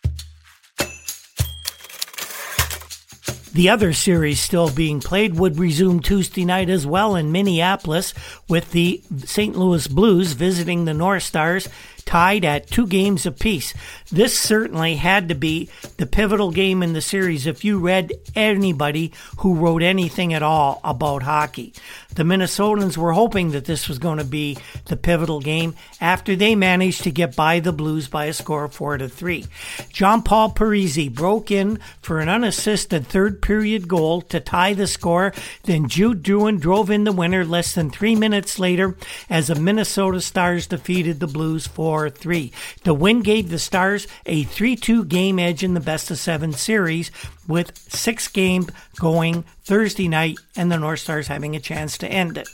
The 3.53 3.69
other 3.69 3.91
series 3.91 4.39
still 4.39 4.69
being 4.69 4.99
played 4.99 5.33
would 5.39 5.57
resume 5.57 5.99
Tuesday 5.99 6.45
night 6.45 6.69
as 6.69 6.85
well 6.85 7.15
in 7.15 7.31
Minneapolis 7.31 8.13
with 8.47 8.71
the 8.71 9.01
St. 9.25 9.55
Louis 9.55 9.87
Blues 9.87 10.33
visiting 10.33 10.85
the 10.85 10.93
North 10.93 11.23
Stars 11.23 11.67
tied 12.07 12.43
at 12.43 12.67
two 12.67 12.87
games 12.87 13.25
apiece. 13.25 13.73
This 14.11 14.39
certainly 14.39 14.95
had 14.95 15.29
to 15.29 15.35
be 15.35 15.69
the 15.97 16.07
pivotal 16.07 16.51
game 16.51 16.81
in 16.81 16.93
the 16.93 17.01
series 17.01 17.45
if 17.45 17.63
you 17.63 17.77
read 17.77 18.13
anybody 18.33 19.11
who 19.39 19.53
wrote 19.53 19.83
anything 19.83 20.33
at 20.33 20.41
all 20.41 20.79
about 20.83 21.23
hockey. 21.23 21.73
The 22.17 22.23
Minnesotans 22.23 22.97
were 22.97 23.13
hoping 23.13 23.51
that 23.51 23.65
this 23.65 23.87
was 23.87 23.99
going 23.99 24.17
to 24.17 24.23
be 24.23 24.57
the 24.85 24.97
pivotal 24.97 25.39
game 25.39 25.75
after 26.01 26.35
they 26.35 26.55
managed 26.55 27.03
to 27.03 27.11
get 27.11 27.35
by 27.35 27.59
the 27.59 27.71
Blues 27.71 28.07
by 28.07 28.25
a 28.25 28.33
score 28.33 28.63
of 28.63 28.73
4 28.73 28.97
to 28.97 29.07
3. 29.07 29.45
John 29.93 30.23
Paul 30.23 30.49
Parise 30.49 31.13
broke 31.13 31.51
in 31.51 31.77
for 32.01 32.19
an 32.19 32.27
unassisted 32.27 33.05
third 33.05 33.39
period 33.43 33.87
goal 33.87 34.21
to 34.23 34.39
tie 34.39 34.73
the 34.73 34.87
score. 34.87 35.31
Then 35.65 35.87
Jude 35.87 36.23
Drouin 36.23 36.59
drove 36.59 36.89
in 36.89 37.03
the 37.03 37.11
winner 37.11 37.45
less 37.45 37.75
than 37.75 37.91
3 37.91 38.15
minutes 38.15 38.57
later 38.57 38.97
as 39.29 39.45
the 39.45 39.55
Minnesota 39.55 40.19
Stars 40.19 40.65
defeated 40.65 41.19
the 41.19 41.27
Blues 41.27 41.67
4 41.67 42.09
3. 42.09 42.51
The 42.83 42.95
win 42.95 43.21
gave 43.21 43.51
the 43.51 43.59
Stars 43.59 44.07
a 44.25 44.41
3 44.41 44.75
2 44.75 45.05
game 45.05 45.37
edge 45.37 45.63
in 45.63 45.75
the 45.75 45.79
best 45.79 46.09
of 46.09 46.17
7 46.17 46.51
series 46.53 47.11
with 47.47 47.77
6 47.93 48.27
games 48.29 48.69
going 48.95 49.45
Thursday 49.67 50.07
night 50.07 50.39
and 50.55 50.71
the 50.71 50.77
North 50.77 51.01
Stars 51.01 51.27
having 51.27 51.53
a 51.53 51.59
chance 51.59 51.97
to 51.97 52.07
end 52.07 52.37
it. 52.37 52.47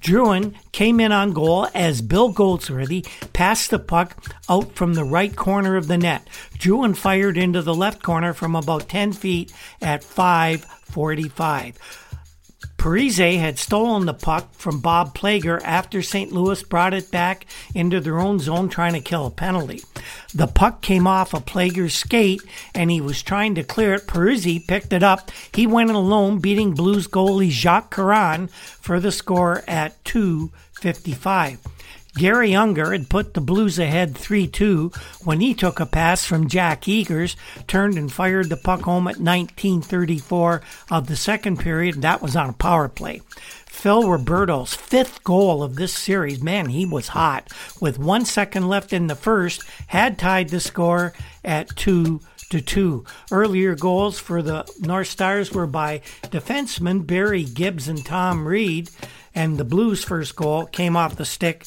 Drouin 0.00 0.56
came 0.72 0.98
in 0.98 1.12
on 1.12 1.32
goal 1.32 1.68
as 1.72 2.02
Bill 2.02 2.32
Goldsworthy 2.32 3.06
passed 3.32 3.70
the 3.70 3.78
puck 3.78 4.34
out 4.48 4.74
from 4.74 4.94
the 4.94 5.04
right 5.04 5.36
corner 5.36 5.76
of 5.76 5.86
the 5.86 5.96
net. 5.96 6.28
Drouin 6.58 6.96
fired 6.96 7.38
into 7.38 7.62
the 7.62 7.74
left 7.74 8.02
corner 8.02 8.32
from 8.32 8.56
about 8.56 8.88
10 8.88 9.12
feet 9.12 9.52
at 9.80 10.02
545. 10.02 12.07
Parise 12.78 13.38
had 13.40 13.58
stolen 13.58 14.06
the 14.06 14.14
puck 14.14 14.54
from 14.54 14.80
Bob 14.80 15.12
Plager 15.12 15.60
after 15.64 16.00
St. 16.00 16.32
Louis 16.32 16.62
brought 16.62 16.94
it 16.94 17.10
back 17.10 17.44
into 17.74 17.98
their 17.98 18.20
own 18.20 18.38
zone 18.38 18.68
trying 18.68 18.92
to 18.92 19.00
kill 19.00 19.26
a 19.26 19.32
penalty. 19.32 19.82
The 20.32 20.46
puck 20.46 20.80
came 20.80 21.04
off 21.04 21.34
a 21.34 21.40
Plager's 21.40 21.94
skate 21.94 22.40
and 22.76 22.88
he 22.88 23.00
was 23.00 23.20
trying 23.20 23.56
to 23.56 23.64
clear 23.64 23.94
it. 23.94 24.06
Parise 24.06 24.64
picked 24.68 24.92
it 24.92 25.02
up. 25.02 25.32
He 25.52 25.66
went 25.66 25.90
alone, 25.90 26.38
beating 26.38 26.72
Blues 26.72 27.08
goalie 27.08 27.50
Jacques 27.50 27.94
Caron 27.94 28.46
for 28.46 29.00
the 29.00 29.10
score 29.10 29.64
at 29.66 30.02
255. 30.04 31.58
Garry 32.18 32.52
Unger 32.52 32.90
had 32.90 33.08
put 33.08 33.34
the 33.34 33.40
Blues 33.40 33.78
ahead 33.78 34.18
3 34.18 34.48
2 34.48 34.90
when 35.22 35.40
he 35.40 35.54
took 35.54 35.78
a 35.78 35.86
pass 35.86 36.24
from 36.24 36.48
Jack 36.48 36.82
Egers, 36.82 37.36
turned 37.68 37.96
and 37.96 38.12
fired 38.12 38.48
the 38.48 38.56
puck 38.56 38.80
home 38.80 39.06
at 39.06 39.20
1934 39.20 40.60
of 40.90 41.06
the 41.06 41.14
second 41.14 41.60
period, 41.60 41.94
and 41.94 42.02
that 42.02 42.20
was 42.20 42.34
on 42.34 42.50
a 42.50 42.54
power 42.54 42.88
play. 42.88 43.22
Phil 43.66 44.10
Roberto's 44.10 44.74
fifth 44.74 45.22
goal 45.22 45.62
of 45.62 45.76
this 45.76 45.94
series, 45.94 46.42
man, 46.42 46.70
he 46.70 46.84
was 46.84 47.06
hot. 47.08 47.52
With 47.80 48.00
one 48.00 48.24
second 48.24 48.68
left 48.68 48.92
in 48.92 49.06
the 49.06 49.14
first, 49.14 49.62
had 49.86 50.18
tied 50.18 50.48
the 50.48 50.58
score 50.58 51.12
at 51.44 51.76
2 51.76 52.20
to 52.50 52.60
2. 52.60 53.04
Earlier 53.30 53.76
goals 53.76 54.18
for 54.18 54.42
the 54.42 54.68
North 54.80 55.06
Stars 55.06 55.52
were 55.52 55.68
by 55.68 56.00
defensemen 56.22 57.06
Barry 57.06 57.44
Gibbs 57.44 57.86
and 57.86 58.04
Tom 58.04 58.48
Reid, 58.48 58.90
and 59.36 59.56
the 59.56 59.64
Blues' 59.64 60.02
first 60.02 60.34
goal 60.34 60.66
came 60.66 60.96
off 60.96 61.14
the 61.14 61.24
stick 61.24 61.64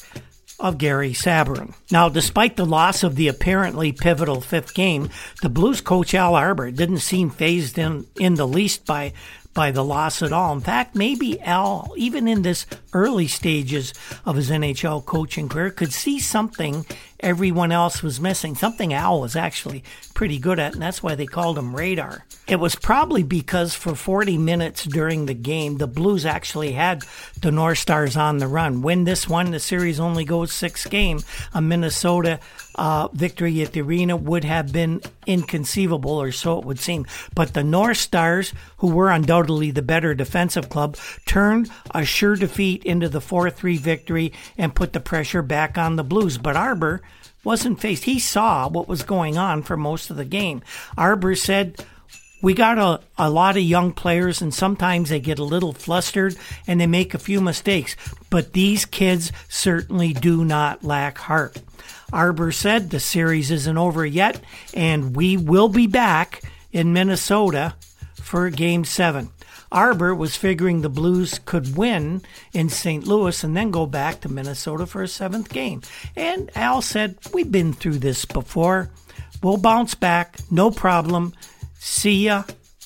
of 0.58 0.78
Gary 0.78 1.12
Sabourin. 1.12 1.74
Now, 1.90 2.08
despite 2.08 2.56
the 2.56 2.66
loss 2.66 3.02
of 3.02 3.16
the 3.16 3.28
apparently 3.28 3.92
pivotal 3.92 4.40
fifth 4.40 4.74
game, 4.74 5.10
the 5.42 5.48
Blues 5.48 5.80
coach 5.80 6.14
Al 6.14 6.34
Arbour 6.34 6.70
didn't 6.70 6.98
seem 6.98 7.30
fazed 7.30 7.78
in, 7.78 8.06
in 8.16 8.34
the 8.34 8.46
least 8.46 8.86
by 8.86 9.12
by 9.54 9.70
the 9.70 9.84
loss 9.84 10.22
at 10.22 10.32
all. 10.32 10.52
In 10.52 10.60
fact, 10.60 10.94
maybe 10.94 11.40
Al, 11.42 11.92
even 11.96 12.26
in 12.26 12.42
this 12.42 12.66
early 12.92 13.26
stages 13.28 13.92
of 14.24 14.36
his 14.36 14.50
NHL 14.50 15.04
coaching 15.04 15.48
career, 15.48 15.70
could 15.70 15.92
see 15.92 16.18
something 16.18 16.86
everyone 17.22 17.72
else 17.72 18.02
was 18.02 18.20
missing, 18.20 18.54
something 18.54 18.92
Al 18.92 19.20
was 19.20 19.36
actually 19.36 19.84
pretty 20.14 20.38
good 20.38 20.58
at, 20.58 20.74
and 20.74 20.82
that's 20.82 21.02
why 21.02 21.14
they 21.14 21.26
called 21.26 21.56
him 21.56 21.74
Radar. 21.74 22.24
It 22.48 22.56
was 22.56 22.74
probably 22.74 23.22
because 23.22 23.74
for 23.74 23.94
40 23.94 24.36
minutes 24.36 24.84
during 24.84 25.26
the 25.26 25.34
game, 25.34 25.78
the 25.78 25.86
Blues 25.86 26.26
actually 26.26 26.72
had 26.72 27.04
the 27.40 27.52
North 27.52 27.78
Stars 27.78 28.16
on 28.16 28.38
the 28.38 28.48
run. 28.48 28.82
Win 28.82 29.04
this 29.04 29.28
one, 29.28 29.52
the 29.52 29.60
series 29.60 30.00
only 30.00 30.24
goes 30.24 30.52
six 30.52 30.86
game. 30.86 31.20
A 31.54 31.62
Minnesota 31.62 32.40
uh, 32.74 33.08
victory 33.12 33.62
at 33.62 33.72
the 33.72 33.82
arena 33.82 34.16
would 34.16 34.44
have 34.44 34.72
been 34.72 35.00
inconceivable, 35.26 36.20
or 36.20 36.32
so 36.32 36.58
it 36.58 36.64
would 36.64 36.80
seem. 36.80 37.06
But 37.34 37.54
the 37.54 37.64
North 37.64 37.98
Stars, 37.98 38.52
who 38.78 38.88
were 38.88 39.10
undoubtedly 39.10 39.70
the 39.70 39.82
better 39.82 40.14
defensive 40.14 40.68
club, 40.68 40.96
turned 41.26 41.70
a 41.92 42.04
sure 42.04 42.34
defeat 42.34 42.84
into 42.84 43.08
the 43.08 43.20
4 43.20 43.50
3 43.50 43.76
victory 43.76 44.32
and 44.58 44.74
put 44.74 44.92
the 44.92 45.00
pressure 45.00 45.42
back 45.42 45.78
on 45.78 45.96
the 45.96 46.04
Blues. 46.04 46.38
But 46.38 46.56
Arbour 46.56 47.02
wasn't 47.44 47.80
faced. 47.80 48.04
He 48.04 48.18
saw 48.18 48.68
what 48.68 48.88
was 48.88 49.02
going 49.02 49.36
on 49.36 49.62
for 49.62 49.76
most 49.76 50.10
of 50.10 50.16
the 50.16 50.24
game. 50.24 50.62
Arbour 50.96 51.34
said, 51.34 51.84
We 52.42 52.54
got 52.54 52.78
a, 52.78 53.00
a 53.18 53.30
lot 53.30 53.56
of 53.56 53.62
young 53.62 53.92
players, 53.92 54.40
and 54.40 54.52
sometimes 54.54 55.08
they 55.08 55.20
get 55.20 55.38
a 55.38 55.44
little 55.44 55.72
flustered 55.72 56.36
and 56.66 56.80
they 56.80 56.86
make 56.86 57.14
a 57.14 57.18
few 57.18 57.40
mistakes. 57.40 57.96
But 58.30 58.52
these 58.52 58.84
kids 58.84 59.32
certainly 59.48 60.12
do 60.12 60.44
not 60.44 60.84
lack 60.84 61.18
heart. 61.18 61.60
Arbour 62.12 62.52
said 62.52 62.90
the 62.90 63.00
series 63.00 63.50
isn't 63.50 63.78
over 63.78 64.04
yet, 64.04 64.40
and 64.74 65.16
we 65.16 65.36
will 65.36 65.68
be 65.68 65.86
back 65.86 66.42
in 66.70 66.92
Minnesota 66.92 67.74
for 68.14 68.50
Game 68.50 68.84
7. 68.84 69.30
Arbour 69.72 70.14
was 70.14 70.36
figuring 70.36 70.82
the 70.82 70.88
Blues 70.88 71.40
could 71.44 71.76
win 71.76 72.22
in 72.52 72.68
St. 72.68 73.06
Louis 73.06 73.42
and 73.42 73.56
then 73.56 73.70
go 73.70 73.86
back 73.86 74.20
to 74.20 74.28
Minnesota 74.28 74.86
for 74.86 75.02
a 75.02 75.08
seventh 75.08 75.48
game. 75.48 75.82
And 76.14 76.50
Al 76.54 76.82
said, 76.82 77.18
We've 77.32 77.50
been 77.50 77.72
through 77.72 77.98
this 77.98 78.24
before. 78.24 78.90
We'll 79.42 79.56
bounce 79.56 79.94
back, 79.94 80.38
no 80.50 80.70
problem. 80.70 81.34
See 81.74 82.26
ya 82.26 82.44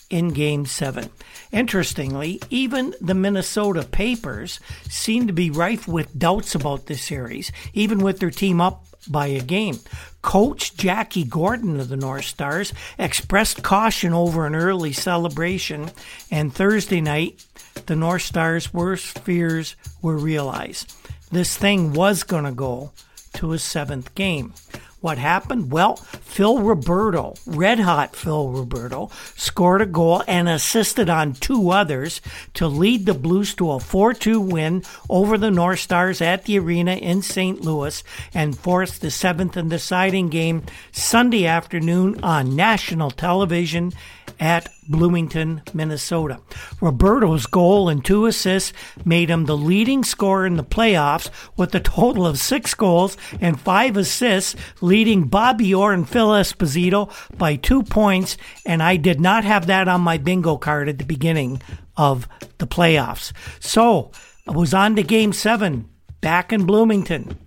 in 0.09 0.29
Game 0.31 0.65
7. 0.65 1.11
Interestingly, 1.53 2.41
even 2.51 2.95
the 3.01 3.15
Minnesota 3.15 3.83
papers 3.83 4.61
seem 4.89 5.27
to 5.27 5.33
be 5.33 5.51
rife 5.51 5.87
with 5.87 6.19
doubts 6.19 6.55
about 6.55 6.87
this 6.87 7.03
series, 7.03 7.53
even 7.73 7.99
with 7.99 8.21
their 8.21 8.31
team 8.31 8.61
up 8.61 8.86
by 9.11 9.27
a 9.29 9.41
game. 9.41 9.79
Coach 10.23 10.77
Jackie 10.77 11.25
Gordon 11.25 11.79
of 11.79 11.89
the 11.89 11.97
North 11.97 12.25
Stars 12.25 12.73
expressed 12.99 13.63
caution 13.63 14.13
over 14.13 14.47
an 14.47 14.55
early 14.55 14.93
celebration, 14.93 15.91
and 16.31 16.53
Thursday 16.53 17.01
night, 17.01 17.45
the 17.87 17.97
North 17.97 18.23
Stars' 18.23 18.75
worst 18.75 19.19
fears 19.21 19.77
were 20.03 20.17
realized. 20.17 20.93
This 21.31 21.57
thing 21.57 21.93
was 21.93 22.23
going 22.23 22.45
to 22.45 22.53
go 22.53 22.93
to 23.35 23.53
a 23.53 23.59
seventh 23.59 24.15
game. 24.15 24.55
What 25.01 25.19
happened? 25.19 25.71
Well, 25.71 25.97
Phil 25.97 26.61
Roberto, 26.61 27.35
red 27.45 27.81
hot 27.81 28.17
Phil 28.17 28.49
Roberto, 28.49 29.11
scored 29.37 29.83
a 29.83 29.87
goal 29.87 30.23
and 30.27 30.49
assisted 30.49 31.11
on 31.11 31.35
two 31.35 31.71
others 31.71 32.23
to 32.55 32.67
lead 32.67 33.05
the 33.05 33.15
Blues 33.15 33.55
to 33.57 33.73
a 33.73 33.79
4 33.79 34.15
2 34.15 34.41
win 34.41 34.83
over 35.11 35.37
the 35.37 35.51
North 35.51 35.81
Stars 35.81 36.23
at 36.23 36.45
the 36.45 36.59
arena 36.59 36.95
in 36.95 37.21
St. 37.21 37.61
Louis 37.61 38.03
and 38.33 38.59
forced 38.59 39.03
the 39.03 39.11
seventh 39.11 39.57
and 39.57 39.69
deciding 39.69 40.31
game 40.31 40.63
Sunday 40.93 41.47
afternoon 41.47 42.19
on 42.25 42.57
national 42.57 43.11
television 43.11 43.93
at 44.39 44.69
Bloomington, 44.89 45.63
Minnesota. 45.75 46.41
Roberto's 46.81 47.47
goal 47.47 47.89
and 47.89 48.05
two 48.05 48.27
assists 48.27 48.73
made 49.05 49.31
him 49.31 49.47
the 49.47 49.57
leading 49.57 50.05
scorer 50.05 50.47
in 50.47 50.57
the 50.57 50.65
playoffs 50.65 51.31
with 51.57 51.75
a 51.75 51.81
total 51.81 52.27
of 52.27 52.39
six 52.39 52.75
goals 52.75 53.17
and 53.41 53.61
five 53.61 53.97
assists, 53.97 54.55
leading 54.81 55.25
Bobby 55.25 55.75
Orr 55.75 55.93
and 55.93 56.09
Phil 56.09 56.29
Esposito 56.29 57.11
by 57.37 57.57
two 57.57 57.83
points. 57.83 58.37
And 58.65 58.83
I 58.83 58.97
did 58.97 59.21
not 59.21 59.45
have 59.45 59.67
that 59.67 59.89
on 59.89 60.01
my 60.01 60.19
bingo 60.19 60.57
card 60.57 60.89
at 60.89 60.99
the 60.99 61.05
beginning 61.05 61.63
of 61.97 62.29
the 62.59 62.67
playoffs. 62.67 63.33
So 63.61 64.13
I 64.47 64.53
was 64.53 64.75
on 64.75 64.97
to 64.97 65.03
game 65.03 65.33
seven 65.33 65.89
back 66.21 66.53
in 66.53 66.67
Bloomington. 66.67 67.39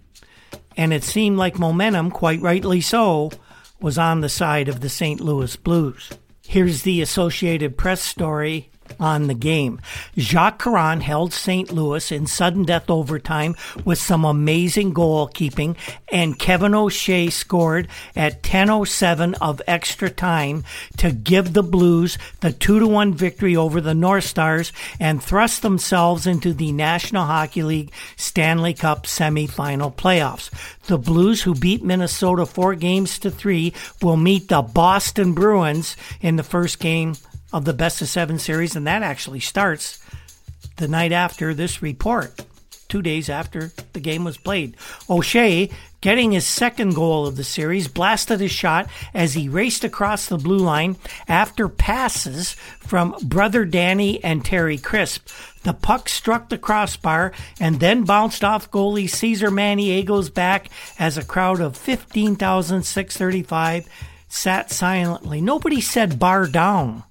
And 0.77 0.93
it 0.93 1.03
seemed 1.03 1.37
like 1.37 1.59
momentum, 1.59 2.09
quite 2.09 2.41
rightly 2.41 2.79
so, 2.79 3.31
was 3.81 3.97
on 3.97 4.21
the 4.21 4.29
side 4.29 4.69
of 4.69 4.79
the 4.79 4.89
St. 4.89 5.19
Louis 5.19 5.55
Blues. 5.55 6.09
Here's 6.49 6.81
the 6.81 6.99
Associated 7.03 7.77
Press 7.77 8.01
story 8.01 8.71
on 8.99 9.27
the 9.27 9.33
game. 9.33 9.79
Jacques 10.17 10.63
Caron 10.63 11.01
held 11.01 11.33
St. 11.33 11.71
Louis 11.71 12.11
in 12.11 12.27
sudden 12.27 12.63
death 12.63 12.89
overtime 12.89 13.55
with 13.85 13.99
some 13.99 14.25
amazing 14.25 14.93
goalkeeping, 14.93 15.75
and 16.11 16.39
Kevin 16.39 16.73
O'Shea 16.73 17.29
scored 17.29 17.87
at 18.15 18.43
10:07 18.43 19.35
of 19.35 19.61
extra 19.67 20.09
time 20.09 20.63
to 20.97 21.11
give 21.11 21.53
the 21.53 21.63
Blues 21.63 22.17
the 22.41 22.51
2-1 22.51 23.13
victory 23.13 23.55
over 23.55 23.81
the 23.81 23.93
North 23.93 24.25
Stars 24.25 24.71
and 24.99 25.21
thrust 25.21 25.61
themselves 25.61 26.27
into 26.27 26.53
the 26.53 26.71
National 26.71 27.25
Hockey 27.25 27.63
League 27.63 27.91
Stanley 28.15 28.73
Cup 28.73 29.05
semifinal 29.05 29.93
playoffs. 29.93 30.49
The 30.87 30.97
Blues, 30.97 31.43
who 31.43 31.53
beat 31.53 31.83
Minnesota 31.83 32.45
4 32.45 32.75
games 32.75 33.19
to 33.19 33.29
3, 33.29 33.73
will 34.01 34.17
meet 34.17 34.47
the 34.47 34.61
Boston 34.61 35.33
Bruins 35.33 35.95
in 36.21 36.35
the 36.35 36.43
first 36.43 36.79
game 36.79 37.15
of 37.51 37.65
the 37.65 37.73
best 37.73 38.01
of 38.01 38.07
seven 38.07 38.39
series, 38.39 38.75
and 38.75 38.87
that 38.87 39.03
actually 39.03 39.39
starts 39.39 40.03
the 40.77 40.87
night 40.87 41.11
after 41.11 41.53
this 41.53 41.81
report, 41.81 42.41
two 42.87 43.01
days 43.01 43.29
after 43.29 43.71
the 43.93 43.99
game 43.99 44.23
was 44.23 44.37
played. 44.37 44.77
O'Shea, 45.09 45.69
getting 46.01 46.31
his 46.31 46.45
second 46.45 46.93
goal 46.95 47.27
of 47.27 47.35
the 47.35 47.43
series, 47.43 47.89
blasted 47.89 48.41
a 48.41 48.47
shot 48.47 48.87
as 49.13 49.33
he 49.33 49.49
raced 49.49 49.83
across 49.83 50.27
the 50.27 50.37
blue 50.37 50.59
line 50.59 50.95
after 51.27 51.67
passes 51.67 52.53
from 52.79 53.15
brother 53.21 53.65
Danny 53.65 54.23
and 54.23 54.45
Terry 54.45 54.77
Crisp. 54.77 55.27
The 55.63 55.73
puck 55.73 56.07
struck 56.07 56.47
the 56.49 56.57
crossbar 56.57 57.33
and 57.59 57.81
then 57.81 58.05
bounced 58.05 58.45
off 58.45 58.71
goalie 58.71 59.09
Cesare 59.09 59.51
Maniago's 59.51 60.29
back 60.29 60.69
as 60.97 61.17
a 61.17 61.25
crowd 61.25 61.59
of 61.59 61.75
15,635 61.75 63.89
sat 64.29 64.71
silently. 64.71 65.41
Nobody 65.41 65.81
said 65.81 66.19
bar 66.19 66.47
down 66.47 67.03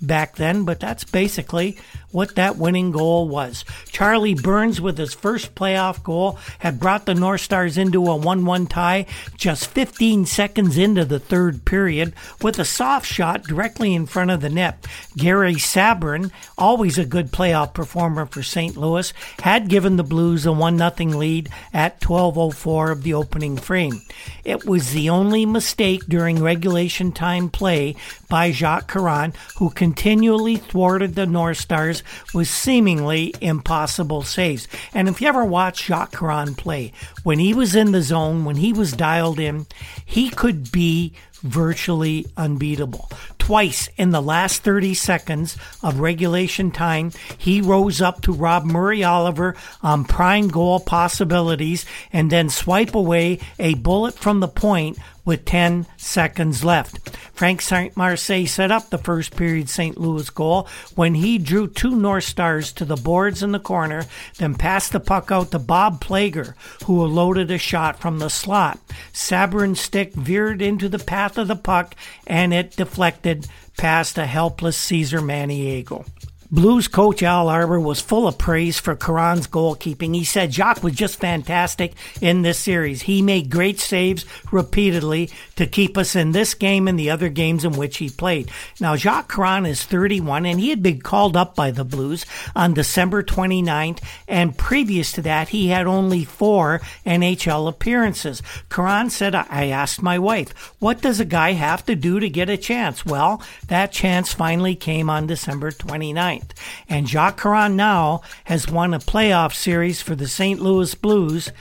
back 0.00 0.36
then, 0.36 0.64
but 0.64 0.80
that's 0.80 1.04
basically 1.04 1.76
what 2.14 2.36
that 2.36 2.56
winning 2.56 2.92
goal 2.92 3.28
was. 3.28 3.64
Charlie 3.90 4.34
Burns, 4.34 4.80
with 4.80 4.96
his 4.96 5.12
first 5.12 5.56
playoff 5.56 6.00
goal, 6.04 6.38
had 6.60 6.78
brought 6.78 7.06
the 7.06 7.14
North 7.14 7.40
Stars 7.40 7.76
into 7.76 8.06
a 8.06 8.14
1 8.14 8.44
1 8.44 8.66
tie 8.68 9.06
just 9.36 9.66
15 9.66 10.24
seconds 10.24 10.78
into 10.78 11.04
the 11.04 11.18
third 11.18 11.64
period 11.64 12.14
with 12.40 12.58
a 12.60 12.64
soft 12.64 13.06
shot 13.06 13.42
directly 13.42 13.94
in 13.94 14.06
front 14.06 14.30
of 14.30 14.40
the 14.40 14.48
net. 14.48 14.86
Gary 15.16 15.54
Sabourin, 15.54 16.30
always 16.56 16.98
a 16.98 17.04
good 17.04 17.32
playoff 17.32 17.74
performer 17.74 18.26
for 18.26 18.44
St. 18.44 18.76
Louis, 18.76 19.12
had 19.40 19.68
given 19.68 19.96
the 19.96 20.04
Blues 20.04 20.46
a 20.46 20.52
1 20.52 20.78
0 20.78 21.18
lead 21.18 21.48
at 21.72 22.00
12.04 22.00 22.92
of 22.92 23.02
the 23.02 23.14
opening 23.14 23.56
frame. 23.56 24.00
It 24.44 24.64
was 24.64 24.92
the 24.92 25.10
only 25.10 25.46
mistake 25.46 26.04
during 26.06 26.40
regulation 26.40 27.10
time 27.10 27.50
play 27.50 27.96
by 28.28 28.52
Jacques 28.52 28.92
Caron, 28.92 29.32
who 29.56 29.70
continually 29.70 30.56
thwarted 30.56 31.16
the 31.16 31.26
North 31.26 31.58
Stars 31.58 32.03
with 32.32 32.48
seemingly 32.48 33.34
impossible 33.40 34.22
saves. 34.22 34.68
And 34.92 35.08
if 35.08 35.20
you 35.20 35.28
ever 35.28 35.44
watch 35.44 35.84
Jacques 35.84 36.16
Caron 36.16 36.54
play, 36.54 36.92
when 37.22 37.38
he 37.38 37.54
was 37.54 37.74
in 37.74 37.92
the 37.92 38.02
zone, 38.02 38.44
when 38.44 38.56
he 38.56 38.72
was 38.72 38.92
dialed 38.92 39.38
in, 39.38 39.66
he 40.04 40.30
could 40.30 40.70
be 40.72 41.12
virtually 41.44 42.26
unbeatable. 42.36 43.08
Twice 43.38 43.90
in 43.98 44.10
the 44.10 44.22
last 44.22 44.62
30 44.62 44.94
seconds 44.94 45.58
of 45.82 46.00
regulation 46.00 46.70
time, 46.70 47.12
he 47.36 47.60
rose 47.60 48.00
up 48.00 48.22
to 48.22 48.32
rob 48.32 48.64
Murray 48.64 49.04
Oliver 49.04 49.54
on 49.82 50.06
prime 50.06 50.48
goal 50.48 50.80
possibilities 50.80 51.84
and 52.12 52.32
then 52.32 52.48
swipe 52.48 52.94
away 52.94 53.38
a 53.58 53.74
bullet 53.74 54.14
from 54.14 54.40
the 54.40 54.48
point 54.48 54.98
with 55.24 55.44
10 55.44 55.86
seconds 55.96 56.64
left. 56.64 57.08
Frank 57.32 57.60
St. 57.60 57.96
Marseille 57.96 58.46
set 58.46 58.70
up 58.70 58.90
the 58.90 58.98
first 58.98 59.36
period 59.36 59.68
St. 59.68 59.98
Louis 59.98 60.28
goal 60.30 60.68
when 60.94 61.14
he 61.14 61.38
drew 61.38 61.66
two 61.66 61.96
North 61.96 62.24
Stars 62.24 62.72
to 62.74 62.84
the 62.84 62.96
boards 62.96 63.42
in 63.42 63.52
the 63.52 63.58
corner, 63.58 64.04
then 64.38 64.54
passed 64.54 64.92
the 64.92 65.00
puck 65.00 65.30
out 65.30 65.50
to 65.50 65.58
Bob 65.58 66.02
Plager, 66.02 66.54
who 66.84 67.04
loaded 67.04 67.50
a 67.50 67.58
shot 67.58 67.98
from 67.98 68.18
the 68.18 68.30
slot. 68.30 68.78
Sabourin's 69.12 69.80
stick 69.80 70.12
veered 70.12 70.62
into 70.62 70.88
the 70.88 70.98
path 70.98 71.38
of 71.38 71.48
the 71.48 71.56
puck 71.56 71.94
and 72.26 72.52
it 72.52 72.76
deflected 72.76 73.46
past 73.76 74.18
a 74.18 74.26
helpless 74.26 74.76
Cesare 74.76 75.20
Maniago. 75.20 76.06
Blues 76.54 76.86
coach 76.86 77.20
Al 77.24 77.48
Arbour 77.48 77.80
was 77.80 78.00
full 78.00 78.28
of 78.28 78.38
praise 78.38 78.78
for 78.78 78.94
Caron's 78.94 79.48
goalkeeping. 79.48 80.14
He 80.14 80.22
said 80.22 80.52
Jacques 80.52 80.84
was 80.84 80.94
just 80.94 81.18
fantastic 81.18 81.94
in 82.20 82.42
this 82.42 82.60
series. 82.60 83.02
He 83.02 83.22
made 83.22 83.50
great 83.50 83.80
saves 83.80 84.24
repeatedly 84.52 85.30
to 85.56 85.66
keep 85.66 85.98
us 85.98 86.14
in 86.14 86.30
this 86.30 86.54
game 86.54 86.86
and 86.86 86.96
the 86.96 87.10
other 87.10 87.28
games 87.28 87.64
in 87.64 87.72
which 87.72 87.96
he 87.96 88.08
played. 88.08 88.52
Now, 88.78 88.94
Jacques 88.94 89.34
Caron 89.34 89.66
is 89.66 89.82
31 89.82 90.46
and 90.46 90.60
he 90.60 90.70
had 90.70 90.80
been 90.80 91.00
called 91.00 91.36
up 91.36 91.56
by 91.56 91.72
the 91.72 91.82
Blues 91.82 92.24
on 92.54 92.72
December 92.72 93.24
29th, 93.24 93.98
and 94.28 94.56
previous 94.56 95.10
to 95.10 95.22
that, 95.22 95.48
he 95.48 95.70
had 95.70 95.88
only 95.88 96.24
four 96.24 96.80
NHL 97.04 97.68
appearances. 97.68 98.42
Caron 98.70 99.10
said, 99.10 99.34
I 99.34 99.70
asked 99.70 100.02
my 100.02 100.20
wife, 100.20 100.72
what 100.78 101.02
does 101.02 101.18
a 101.18 101.24
guy 101.24 101.50
have 101.54 101.84
to 101.86 101.96
do 101.96 102.20
to 102.20 102.28
get 102.28 102.48
a 102.48 102.56
chance? 102.56 103.04
Well, 103.04 103.42
that 103.66 103.90
chance 103.90 104.32
finally 104.32 104.76
came 104.76 105.10
on 105.10 105.26
December 105.26 105.72
29th. 105.72 106.43
And 106.88 107.08
Jacques 107.08 107.40
Caron 107.40 107.76
now 107.76 108.22
has 108.44 108.68
won 108.68 108.92
a 108.92 108.98
playoff 108.98 109.54
series 109.54 110.02
for 110.02 110.14
the 110.14 110.28
St. 110.28 110.60
Louis 110.60 110.94
Blues, 110.94 111.52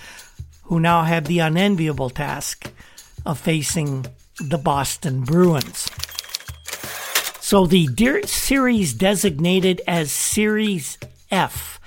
who 0.63 0.79
now 0.79 1.03
have 1.03 1.25
the 1.25 1.39
unenviable 1.39 2.09
task 2.09 2.71
of 3.25 3.39
facing 3.39 4.05
the 4.39 4.57
Boston 4.57 5.21
Bruins. 5.21 5.87
So 7.39 7.67
the 7.67 7.87
series 8.25 8.93
designated 8.93 9.81
as 9.87 10.11
Series 10.11 10.97
F, 11.29 11.79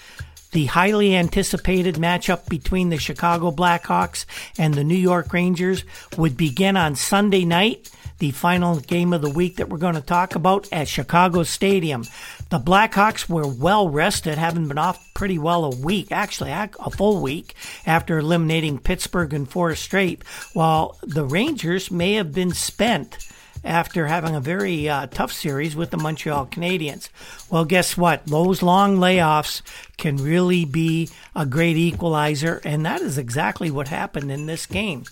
the 0.52 0.66
highly 0.66 1.16
anticipated 1.16 1.96
matchup 1.96 2.48
between 2.48 2.90
the 2.90 2.98
Chicago 2.98 3.50
Blackhawks 3.50 4.26
and 4.58 4.74
the 4.74 4.84
New 4.84 4.94
York 4.94 5.32
Rangers, 5.32 5.84
would 6.16 6.36
begin 6.36 6.76
on 6.76 6.94
Sunday 6.94 7.44
night 7.44 7.90
the 8.18 8.30
final 8.30 8.80
game 8.80 9.12
of 9.12 9.22
the 9.22 9.30
week 9.30 9.56
that 9.56 9.68
we're 9.68 9.78
going 9.78 9.94
to 9.94 10.00
talk 10.00 10.34
about 10.34 10.68
at 10.72 10.88
Chicago 10.88 11.42
Stadium. 11.42 12.04
The 12.48 12.58
Blackhawks 12.58 13.28
were 13.28 13.46
well 13.46 13.88
rested, 13.88 14.38
having 14.38 14.68
been 14.68 14.78
off 14.78 15.12
pretty 15.14 15.38
well 15.38 15.64
a 15.64 15.76
week, 15.76 16.12
actually 16.12 16.50
a 16.50 16.68
full 16.90 17.20
week 17.20 17.54
after 17.84 18.18
eliminating 18.18 18.78
Pittsburgh 18.78 19.34
in 19.34 19.46
four 19.46 19.74
straight, 19.74 20.22
while 20.52 20.98
the 21.02 21.24
Rangers 21.24 21.90
may 21.90 22.14
have 22.14 22.32
been 22.32 22.52
spent 22.52 23.18
after 23.64 24.06
having 24.06 24.34
a 24.34 24.40
very 24.40 24.88
uh, 24.88 25.06
tough 25.08 25.32
series 25.32 25.74
with 25.74 25.90
the 25.90 25.96
Montreal 25.96 26.46
Canadiens. 26.46 27.08
Well, 27.50 27.64
guess 27.64 27.96
what? 27.96 28.24
Those 28.26 28.62
long 28.62 28.98
layoffs 28.98 29.62
can 29.96 30.16
really 30.16 30.64
be 30.64 31.10
a 31.34 31.44
great 31.44 31.76
equalizer, 31.76 32.60
and 32.64 32.86
that 32.86 33.00
is 33.00 33.18
exactly 33.18 33.70
what 33.70 33.88
happened 33.88 34.30
in 34.30 34.46
this 34.46 34.66
game. 34.66 35.04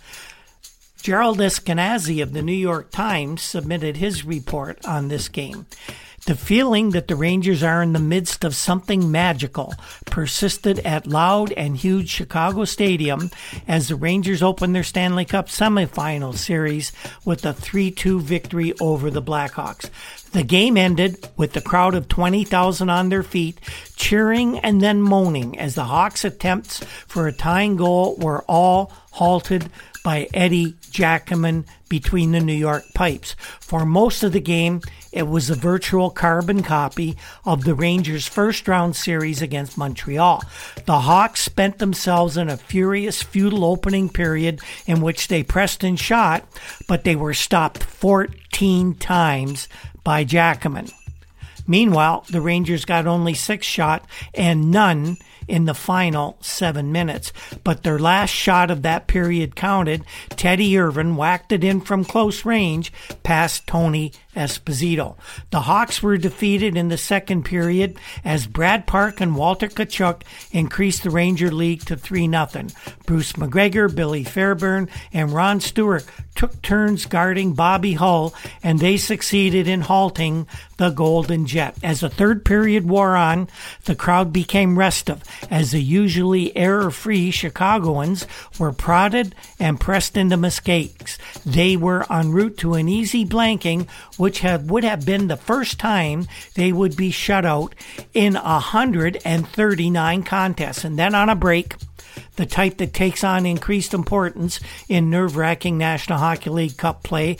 Gerald 1.04 1.36
Eskenazi 1.36 2.22
of 2.22 2.32
the 2.32 2.40
New 2.40 2.54
York 2.54 2.90
Times 2.90 3.42
submitted 3.42 3.98
his 3.98 4.24
report 4.24 4.82
on 4.86 5.08
this 5.08 5.28
game. 5.28 5.66
The 6.24 6.34
feeling 6.34 6.92
that 6.92 7.08
the 7.08 7.14
Rangers 7.14 7.62
are 7.62 7.82
in 7.82 7.92
the 7.92 7.98
midst 7.98 8.42
of 8.42 8.54
something 8.54 9.12
magical 9.12 9.74
persisted 10.06 10.78
at 10.78 11.06
loud 11.06 11.52
and 11.52 11.76
huge 11.76 12.08
Chicago 12.08 12.64
Stadium 12.64 13.30
as 13.68 13.88
the 13.88 13.96
Rangers 13.96 14.42
opened 14.42 14.74
their 14.74 14.82
Stanley 14.82 15.26
Cup 15.26 15.48
semifinal 15.48 16.34
series 16.34 16.90
with 17.26 17.44
a 17.44 17.52
3 17.52 17.90
2 17.90 18.20
victory 18.20 18.72
over 18.80 19.10
the 19.10 19.20
Blackhawks. 19.20 19.90
The 20.32 20.42
game 20.42 20.78
ended 20.78 21.28
with 21.36 21.52
the 21.52 21.60
crowd 21.60 21.94
of 21.94 22.08
20,000 22.08 22.88
on 22.88 23.10
their 23.10 23.22
feet, 23.22 23.60
cheering 23.94 24.58
and 24.60 24.80
then 24.80 25.02
moaning 25.02 25.58
as 25.58 25.74
the 25.74 25.84
Hawks' 25.84 26.24
attempts 26.24 26.82
for 27.06 27.28
a 27.28 27.32
tying 27.32 27.76
goal 27.76 28.16
were 28.16 28.42
all 28.48 28.90
halted 29.10 29.70
by 30.04 30.28
Eddie 30.32 30.74
Giacomin 30.92 31.64
between 31.88 32.30
the 32.30 32.40
New 32.40 32.54
York 32.54 32.84
pipes. 32.94 33.34
For 33.58 33.84
most 33.84 34.22
of 34.22 34.32
the 34.32 34.40
game, 34.40 34.82
it 35.12 35.26
was 35.26 35.50
a 35.50 35.56
virtual 35.56 36.10
carbon 36.10 36.62
copy 36.62 37.16
of 37.44 37.64
the 37.64 37.74
Rangers' 37.74 38.28
first 38.28 38.68
round 38.68 38.94
series 38.94 39.42
against 39.42 39.78
Montreal. 39.78 40.44
The 40.84 41.00
Hawks 41.00 41.40
spent 41.40 41.78
themselves 41.78 42.36
in 42.36 42.48
a 42.48 42.56
furious, 42.56 43.22
futile 43.22 43.64
opening 43.64 44.08
period 44.08 44.60
in 44.86 45.00
which 45.00 45.26
they 45.26 45.42
pressed 45.42 45.82
and 45.82 45.98
shot, 45.98 46.44
but 46.86 47.02
they 47.02 47.16
were 47.16 47.34
stopped 47.34 47.82
14 47.82 48.94
times 48.96 49.68
by 50.04 50.24
Giacomin. 50.24 50.92
Meanwhile, 51.66 52.26
the 52.28 52.42
Rangers 52.42 52.84
got 52.84 53.06
only 53.06 53.32
six 53.32 53.66
shots 53.66 54.06
and 54.34 54.70
none 54.70 55.16
in 55.48 55.64
the 55.64 55.74
final 55.74 56.36
seven 56.40 56.92
minutes. 56.92 57.32
But 57.62 57.82
their 57.82 57.98
last 57.98 58.30
shot 58.30 58.70
of 58.70 58.82
that 58.82 59.06
period 59.06 59.56
counted. 59.56 60.04
Teddy 60.30 60.76
Irvin 60.78 61.16
whacked 61.16 61.52
it 61.52 61.64
in 61.64 61.80
from 61.80 62.04
close 62.04 62.44
range 62.44 62.92
past 63.22 63.66
Tony 63.66 64.12
Esposito. 64.34 65.16
The 65.50 65.60
Hawks 65.60 66.02
were 66.02 66.16
defeated 66.16 66.76
in 66.76 66.88
the 66.88 66.98
second 66.98 67.44
period 67.44 67.96
as 68.24 68.46
Brad 68.46 68.86
Park 68.86 69.20
and 69.20 69.36
Walter 69.36 69.68
Tkaczuk 69.68 70.22
increased 70.52 71.02
the 71.02 71.10
Ranger 71.10 71.50
lead 71.50 71.82
to 71.82 71.96
3 71.96 72.28
0. 72.28 72.48
Bruce 73.06 73.36
MacGregor, 73.36 73.88
Billy 73.88 74.24
Fairbairn, 74.24 74.88
and 75.12 75.32
Ron 75.32 75.60
Stewart 75.60 76.04
took 76.34 76.60
turns 76.62 77.06
guarding 77.06 77.54
Bobby 77.54 77.94
Hull, 77.94 78.34
and 78.62 78.78
they 78.78 78.96
succeeded 78.96 79.68
in 79.68 79.82
halting 79.82 80.46
the 80.76 80.90
Golden 80.90 81.46
Jet. 81.46 81.76
As 81.82 82.00
the 82.00 82.08
third 82.08 82.44
period 82.44 82.88
wore 82.88 83.16
on, 83.16 83.48
the 83.84 83.94
crowd 83.94 84.32
became 84.32 84.78
restive 84.78 85.22
as 85.50 85.70
the 85.70 85.82
usually 85.82 86.56
error 86.56 86.90
free 86.90 87.30
Chicagoans 87.30 88.26
were 88.58 88.72
prodded 88.72 89.34
and 89.60 89.80
pressed 89.80 90.16
into 90.16 90.36
mistakes. 90.36 91.18
They 91.46 91.76
were 91.76 92.10
en 92.10 92.30
route 92.32 92.58
to 92.58 92.74
an 92.74 92.88
easy 92.88 93.24
blanking 93.24 93.86
which 94.24 94.40
have, 94.40 94.70
would 94.70 94.84
have 94.84 95.04
been 95.04 95.28
the 95.28 95.36
first 95.36 95.78
time 95.78 96.26
they 96.54 96.72
would 96.72 96.96
be 96.96 97.10
shut 97.10 97.44
out 97.44 97.74
in 98.14 98.32
139 98.32 100.22
contests. 100.22 100.82
And 100.82 100.98
then 100.98 101.14
on 101.14 101.28
a 101.28 101.36
break, 101.36 101.76
the 102.36 102.46
type 102.46 102.78
that 102.78 102.92
takes 102.92 103.24
on 103.24 103.46
increased 103.46 103.94
importance 103.94 104.60
in 104.88 105.10
nerve-wracking 105.10 105.78
National 105.78 106.18
Hockey 106.18 106.50
League 106.50 106.76
Cup 106.76 107.02
play. 107.02 107.36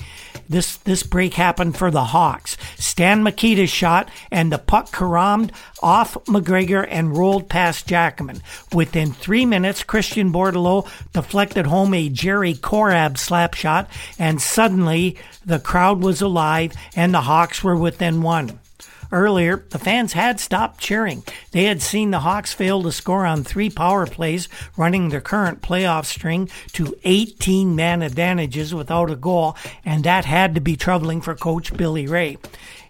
This 0.49 0.77
this 0.79 1.03
break 1.03 1.35
happened 1.35 1.77
for 1.77 1.91
the 1.91 2.05
Hawks. 2.05 2.57
Stan 2.77 3.23
Mikita's 3.23 3.71
shot 3.71 4.11
and 4.31 4.53
the 4.53 4.59
puck 4.59 4.93
caromed 4.93 5.53
off 5.83 6.17
MacGregor 6.29 6.83
and 6.83 7.17
rolled 7.17 7.49
past 7.49 7.87
Giacomin. 7.89 8.41
Within 8.75 9.13
three 9.13 9.47
minutes, 9.47 9.83
Christian 9.83 10.33
Bordeleau 10.33 10.89
deflected 11.13 11.67
home 11.67 11.95
a 11.95 12.09
Jerry 12.09 12.55
Korab 12.55 13.19
slap 13.19 13.55
shot, 13.55 13.89
and 14.19 14.41
suddenly 14.41 15.17
the 15.45 15.59
crowd 15.59 16.03
was 16.03 16.21
alive 16.21 16.75
and 16.95 17.15
the 17.15 17.23
Hawks 17.23 17.65
were 17.65 17.77
within 17.77 18.23
one. 18.23 18.61
Earlier, 19.13 19.65
the 19.71 19.79
fans 19.79 20.13
had 20.13 20.41
stopped 20.41 20.81
cheering. 20.81 21.23
They 21.51 21.65
had 21.65 21.83
seen 21.83 22.11
the 22.11 22.21
Hawks 22.21 22.53
fail 22.53 22.83
to 22.83 22.93
score 22.93 23.27
on 23.27 23.45
three 23.45 23.71
power 23.71 24.07
plays, 24.07 24.49
running 24.77 25.09
their 25.09 25.21
current 25.21 25.63
playoff 25.63 26.07
string 26.07 26.49
to 26.73 26.97
18 27.05 27.77
man 27.77 28.03
advantages 28.03 28.75
without 28.75 29.11
a 29.11 29.17
goal, 29.17 29.57
and 29.85 30.05
that 30.05 30.25
had 30.25 30.55
to 30.55 30.61
be 30.61 30.77
troubling 30.77 31.21
for 31.21 31.35
coach 31.35 31.77
Billy 31.77 32.07
Reay. 32.07 32.39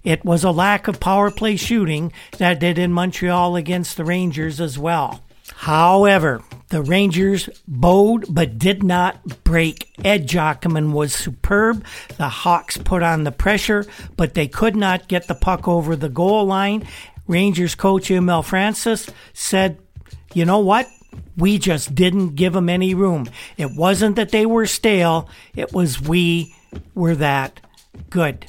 It 0.04 0.24
was 0.24 0.44
a 0.44 0.50
lack 0.50 0.86
of 0.86 1.00
power 1.00 1.30
play 1.30 1.56
shooting 1.56 2.12
that 2.36 2.60
did 2.60 2.78
in 2.78 2.92
Montreal 2.92 3.56
against 3.56 3.96
the 3.96 4.04
Rangers 4.04 4.60
as 4.60 4.78
well. 4.78 5.23
However, 5.52 6.42
the 6.68 6.82
Rangers 6.82 7.48
bowed 7.68 8.26
but 8.28 8.58
did 8.58 8.82
not 8.82 9.44
break. 9.44 9.90
Ed 10.04 10.26
Giacomin 10.26 10.92
was 10.92 11.14
superb. 11.14 11.84
The 12.16 12.28
Hawks 12.28 12.78
put 12.78 13.02
on 13.02 13.24
the 13.24 13.32
pressure, 13.32 13.86
but 14.16 14.34
they 14.34 14.48
could 14.48 14.74
not 14.74 15.08
get 15.08 15.28
the 15.28 15.34
puck 15.34 15.68
over 15.68 15.96
the 15.96 16.08
goal 16.08 16.46
line. 16.46 16.86
Rangers 17.26 17.74
coach 17.74 18.10
Emile 18.10 18.42
Francis 18.42 19.08
said, 19.32 19.78
You 20.32 20.44
know 20.44 20.58
what? 20.58 20.88
We 21.36 21.58
just 21.58 21.94
didn't 21.94 22.34
give 22.34 22.52
them 22.52 22.68
any 22.68 22.94
room. 22.94 23.28
It 23.56 23.76
wasn't 23.76 24.16
that 24.16 24.30
they 24.30 24.46
were 24.46 24.66
stale, 24.66 25.28
it 25.54 25.72
was 25.72 26.00
we 26.00 26.54
were 26.94 27.14
that 27.16 27.60
good. 28.10 28.46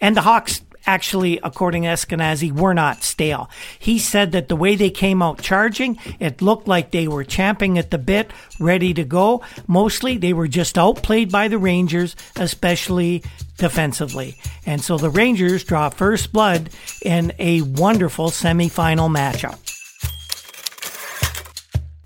And 0.00 0.16
the 0.16 0.22
Hawks 0.22 0.62
actually, 0.90 1.38
according 1.44 1.84
to 1.84 1.88
Eskenazi, 1.88 2.50
were 2.50 2.74
not 2.74 3.04
stale. 3.04 3.48
He 3.78 4.00
said 4.00 4.32
that 4.32 4.48
the 4.48 4.56
way 4.56 4.74
they 4.74 4.90
came 4.90 5.22
out 5.22 5.40
charging, 5.40 5.98
it 6.18 6.42
looked 6.42 6.66
like 6.66 6.90
they 6.90 7.06
were 7.06 7.22
champing 7.22 7.78
at 7.78 7.92
the 7.92 7.98
bit, 7.98 8.32
ready 8.58 8.92
to 8.94 9.04
go. 9.04 9.42
Mostly, 9.68 10.16
they 10.18 10.32
were 10.32 10.48
just 10.48 10.76
outplayed 10.76 11.30
by 11.30 11.46
the 11.46 11.58
Rangers, 11.58 12.16
especially 12.34 13.22
defensively. 13.56 14.34
And 14.66 14.82
so 14.82 14.98
the 14.98 15.10
Rangers 15.10 15.62
draw 15.62 15.90
first 15.90 16.32
blood 16.32 16.70
in 17.02 17.32
a 17.38 17.62
wonderful 17.62 18.30
semifinal 18.30 19.08
matchup. 19.08 19.58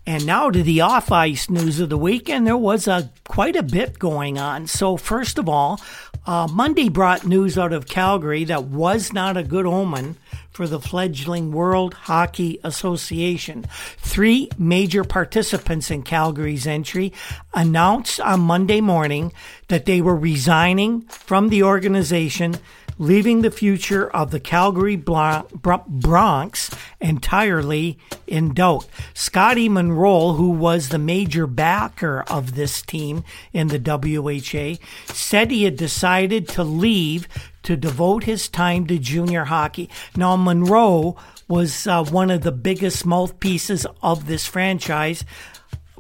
And 0.07 0.27
now 0.27 0.51
to 0.51 0.62
the 0.62 0.83
off 0.83 1.11
ice 1.11 1.49
news 1.49 1.81
of 1.81 1.88
the 1.88 1.97
week, 1.97 2.29
and 2.29 2.47
there 2.47 2.59
was 2.59 2.87
a 2.87 3.11
quite 3.27 3.57
a 3.57 3.62
bit 3.62 3.99
going 3.99 4.38
on. 4.38 4.66
So 4.66 4.99
first 4.99 5.38
of 5.38 5.49
all, 5.49 5.81
uh, 6.27 6.49
Monday 6.51 6.89
brought 6.89 7.27
news 7.27 7.59
out 7.59 7.73
of 7.73 7.87
Calgary 7.87 8.45
that 8.45 8.65
was 8.65 9.13
not 9.13 9.37
a 9.37 9.43
good 9.43 9.67
omen 9.67 10.17
for 10.51 10.67
the 10.67 10.81
fledgling 10.81 11.53
World 11.53 11.95
Hockey 11.95 12.61
Association. 12.63 13.67
Three 13.99 14.49
major 14.57 15.05
participants 15.05 15.91
in 15.91 16.03
Calgary's 16.03 16.67
entry 16.67 17.13
announced 17.53 18.21
on 18.21 18.41
Monday 18.41 18.81
morning 18.81 19.33
that 19.69 19.85
they 19.85 20.01
were 20.01 20.17
resigning 20.17 21.03
from 21.03 21.49
the 21.49 21.63
organization 21.63 22.57
leaving 22.98 23.42
the 23.42 23.50
future 23.50 24.09
of 24.11 24.30
the 24.30 24.40
Calgary 24.40 24.96
Broncos 24.96 26.70
entirely 27.00 27.98
in 28.26 28.54
doubt. 28.54 28.87
Scotty 29.14 29.68
Munro, 29.68 30.33
who 30.33 30.50
was 30.50 30.88
the 30.88 30.98
major 30.98 31.46
backer 31.46 32.22
of 32.28 32.54
this 32.54 32.83
team 32.83 33.24
in 33.52 33.68
the 33.68 33.78
WHA, 33.78 34.85
said 35.12 35.50
he 35.50 35.64
had 35.64 35.76
decided 35.76 36.48
to 36.48 36.64
leave 36.64 37.28
to 37.62 37.76
devote 37.76 38.24
his 38.24 38.48
time 38.48 38.87
to 38.87 38.98
junior 38.98 39.44
hockey. 39.44 39.88
Now, 40.16 40.37
Munro 40.37 41.16
was 41.48 41.87
uh, 41.87 42.04
one 42.04 42.30
of 42.30 42.42
the 42.42 42.52
biggest 42.52 43.04
mouthpieces 43.04 43.87
of 44.02 44.26
this 44.26 44.46
franchise 44.46 45.24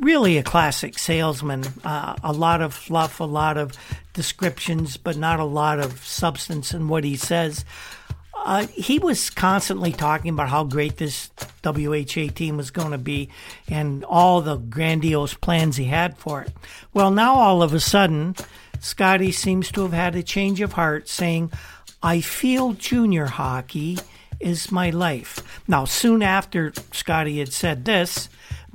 really 0.04 0.38
a 0.38 0.42
classic 0.42 0.98
salesman. 0.98 1.64
Uh, 1.82 2.14
a 2.22 2.32
lot 2.32 2.60
of 2.60 2.74
fluff, 2.74 3.20
a 3.20 3.24
lot 3.24 3.56
of 3.56 3.72
descriptions, 4.12 4.96
but 4.96 5.16
not 5.16 5.40
a 5.40 5.44
lot 5.44 5.80
of 5.80 6.04
substance 6.04 6.72
in 6.74 6.88
what 6.88 7.02
he 7.02 7.16
says. 7.16 7.64
Uh, 8.36 8.66
he 8.66 8.98
was 8.98 9.30
constantly 9.30 9.90
talking 9.90 10.30
about 10.30 10.50
how 10.50 10.64
great 10.64 10.98
this 10.98 11.30
WHA 11.64 12.28
team 12.34 12.58
was 12.58 12.70
going 12.70 12.90
to 12.90 12.98
be 12.98 13.30
and 13.68 14.04
all 14.04 14.42
the 14.42 14.56
grandiose 14.56 15.32
plans 15.32 15.76
he 15.76 15.84
had 15.84 16.18
for 16.18 16.42
it. 16.42 16.52
Well, 16.92 17.10
now 17.10 17.36
all 17.36 17.62
of 17.62 17.72
a 17.72 17.80
sudden, 17.80 18.36
Scotty 18.80 19.32
seems 19.32 19.72
to 19.72 19.82
have 19.82 19.94
had 19.94 20.14
a 20.14 20.22
change 20.22 20.60
of 20.60 20.74
heart, 20.74 21.08
saying, 21.08 21.52
I 22.02 22.20
feel 22.20 22.74
junior 22.74 23.26
hockey 23.26 23.98
is 24.40 24.70
my 24.70 24.90
life. 24.90 25.62
Now, 25.66 25.86
soon 25.86 26.22
after 26.22 26.74
Scotty 26.92 27.38
had 27.38 27.52
said 27.52 27.86
this, 27.86 28.28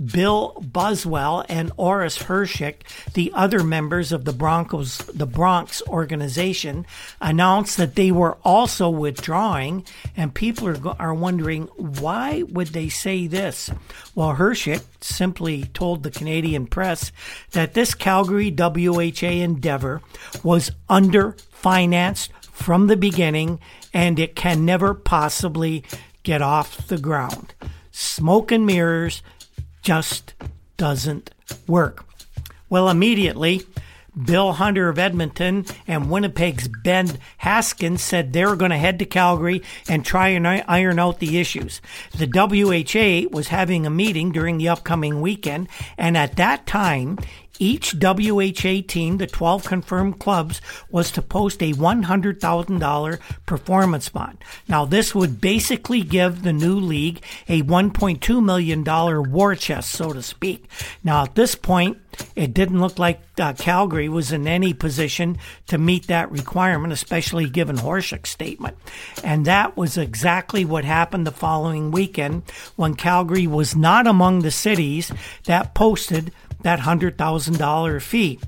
Bill 0.03 0.55
Buswell 0.61 1.45
and 1.49 1.71
Orris 1.77 2.19
Hershick, 2.23 2.81
the 3.13 3.31
other 3.33 3.63
members 3.63 4.11
of 4.11 4.25
the 4.25 4.33
Broncos, 4.33 4.99
the 5.13 5.25
Broncos 5.25 5.81
organization, 5.87 6.85
announced 7.19 7.77
that 7.77 7.95
they 7.95 8.11
were 8.11 8.37
also 8.43 8.89
withdrawing, 8.89 9.85
and 10.15 10.33
people 10.33 10.69
are, 10.69 10.95
are 10.99 11.13
wondering 11.13 11.63
why 11.75 12.43
would 12.43 12.67
they 12.67 12.89
say 12.89 13.27
this? 13.27 13.69
Well, 14.15 14.35
Hershick 14.35 14.83
simply 15.01 15.65
told 15.73 16.03
the 16.03 16.11
Canadian 16.11 16.67
press 16.67 17.11
that 17.51 17.73
this 17.73 17.93
Calgary 17.93 18.51
WHA 18.57 19.27
endeavor 19.27 20.01
was 20.43 20.71
underfinanced 20.89 22.29
from 22.51 22.87
the 22.87 22.97
beginning 22.97 23.59
and 23.93 24.19
it 24.19 24.35
can 24.35 24.65
never 24.65 24.93
possibly 24.93 25.83
get 26.23 26.41
off 26.41 26.87
the 26.87 26.97
ground. 26.97 27.53
Smoke 27.91 28.51
and 28.51 28.65
mirrors 28.65 29.23
just 29.81 30.33
doesn't 30.77 31.31
work. 31.67 32.05
Well, 32.69 32.89
immediately, 32.89 33.63
Bill 34.25 34.53
Hunter 34.53 34.89
of 34.89 34.99
Edmonton 34.99 35.65
and 35.87 36.09
Winnipeg's 36.09 36.67
Ben 36.67 37.09
Hatskin 37.37 37.97
said 37.97 38.33
they 38.33 38.45
were 38.45 38.55
going 38.55 38.71
to 38.71 38.77
head 38.77 38.99
to 38.99 39.05
Calgary 39.05 39.61
and 39.87 40.05
try 40.05 40.29
and 40.29 40.47
iron 40.47 40.99
out 40.99 41.19
the 41.19 41.39
issues. 41.39 41.81
The 42.17 42.27
WHA 42.27 43.29
was 43.35 43.47
having 43.49 43.85
a 43.85 43.91
meeting 43.91 44.31
during 44.31 44.57
the 44.57 44.69
upcoming 44.69 45.21
weekend, 45.21 45.69
and 45.97 46.17
at 46.17 46.35
that 46.37 46.65
time, 46.65 47.17
each 47.59 47.93
WHA 47.93 48.81
team, 48.87 49.17
the 49.17 49.27
12 49.27 49.65
confirmed 49.65 50.19
clubs, 50.19 50.61
was 50.89 51.11
to 51.11 51.21
post 51.21 51.61
a 51.61 51.73
$100,000 51.73 53.19
performance 53.45 54.09
bond. 54.09 54.37
Now, 54.67 54.85
this 54.85 55.13
would 55.13 55.41
basically 55.41 56.01
give 56.01 56.43
the 56.43 56.53
new 56.53 56.79
league 56.79 57.23
a 57.47 57.61
$1.2 57.61 58.43
million 58.43 59.31
war 59.31 59.55
chest, 59.55 59.91
so 59.91 60.13
to 60.13 60.23
speak. 60.23 60.69
Now, 61.03 61.23
at 61.23 61.35
this 61.35 61.55
point, 61.55 61.97
it 62.35 62.53
didn't 62.53 62.81
look 62.81 62.99
like 62.99 63.21
uh, 63.39 63.53
Calgary 63.53 64.09
was 64.09 64.31
in 64.31 64.47
any 64.47 64.73
position 64.73 65.37
to 65.67 65.77
meet 65.77 66.07
that 66.07 66.31
requirement, 66.31 66.93
especially 66.93 67.49
given 67.49 67.77
Hershick's 67.77 68.29
statement. 68.29 68.77
And 69.23 69.45
that 69.45 69.77
was 69.77 69.97
exactly 69.97 70.65
what 70.65 70.85
happened 70.85 71.25
the 71.27 71.31
following 71.31 71.91
weekend 71.91 72.43
when 72.75 72.95
Calgary 72.95 73.47
was 73.47 73.75
not 73.75 74.07
among 74.07 74.39
the 74.39 74.51
cities 74.51 75.11
that 75.45 75.73
posted 75.73 76.31
that 76.61 76.79
$100,000 76.79 78.01
fee. 78.01 78.39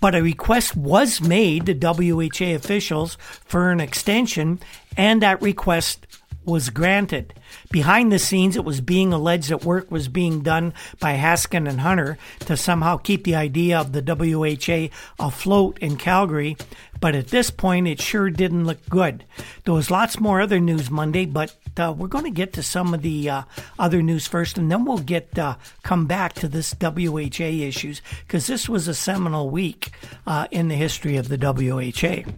But 0.00 0.14
a 0.14 0.22
request 0.22 0.76
was 0.76 1.20
made 1.20 1.66
to 1.66 1.74
WHA 1.74 2.54
officials 2.54 3.16
for 3.44 3.70
an 3.70 3.80
extension, 3.80 4.60
and 4.96 5.22
that 5.22 5.42
request 5.42 6.06
was 6.50 6.68
granted. 6.68 7.32
Behind 7.70 8.10
the 8.10 8.18
scenes, 8.18 8.56
it 8.56 8.64
was 8.64 8.80
being 8.80 9.12
alleged 9.12 9.48
that 9.50 9.64
work 9.64 9.90
was 9.90 10.08
being 10.08 10.42
done 10.42 10.74
by 10.98 11.14
Hatskin 11.14 11.68
and 11.68 11.80
Hunter 11.80 12.18
to 12.40 12.56
somehow 12.56 12.96
keep 12.96 13.24
the 13.24 13.36
idea 13.36 13.78
of 13.78 13.92
the 13.92 14.02
WHA 14.02 14.94
afloat 15.24 15.78
in 15.78 15.96
Calgary, 15.96 16.56
but 17.00 17.14
at 17.14 17.28
this 17.28 17.50
point, 17.50 17.88
it 17.88 18.00
sure 18.00 18.28
didn't 18.28 18.66
look 18.66 18.86
good. 18.88 19.24
There 19.64 19.74
was 19.74 19.90
lots 19.90 20.20
more 20.20 20.40
other 20.40 20.60
news 20.60 20.90
Monday, 20.90 21.24
but 21.24 21.56
uh, 21.78 21.94
we're 21.96 22.08
going 22.08 22.24
to 22.24 22.30
get 22.30 22.52
to 22.54 22.62
some 22.62 22.92
of 22.92 23.02
the 23.02 23.30
uh, 23.30 23.42
other 23.78 24.02
news 24.02 24.26
first, 24.26 24.58
and 24.58 24.70
then 24.70 24.84
we'll 24.84 24.98
get 24.98 25.38
uh, 25.38 25.56
come 25.82 26.06
back 26.06 26.34
to 26.34 26.48
this 26.48 26.74
WHA 26.80 27.44
issues 27.44 28.02
because 28.26 28.46
this 28.46 28.68
was 28.68 28.88
a 28.88 28.94
seminal 28.94 29.48
week 29.48 29.92
uh, 30.26 30.46
in 30.50 30.68
the 30.68 30.74
history 30.74 31.16
of 31.16 31.28
the 31.28 31.38
WHA. 31.38 32.30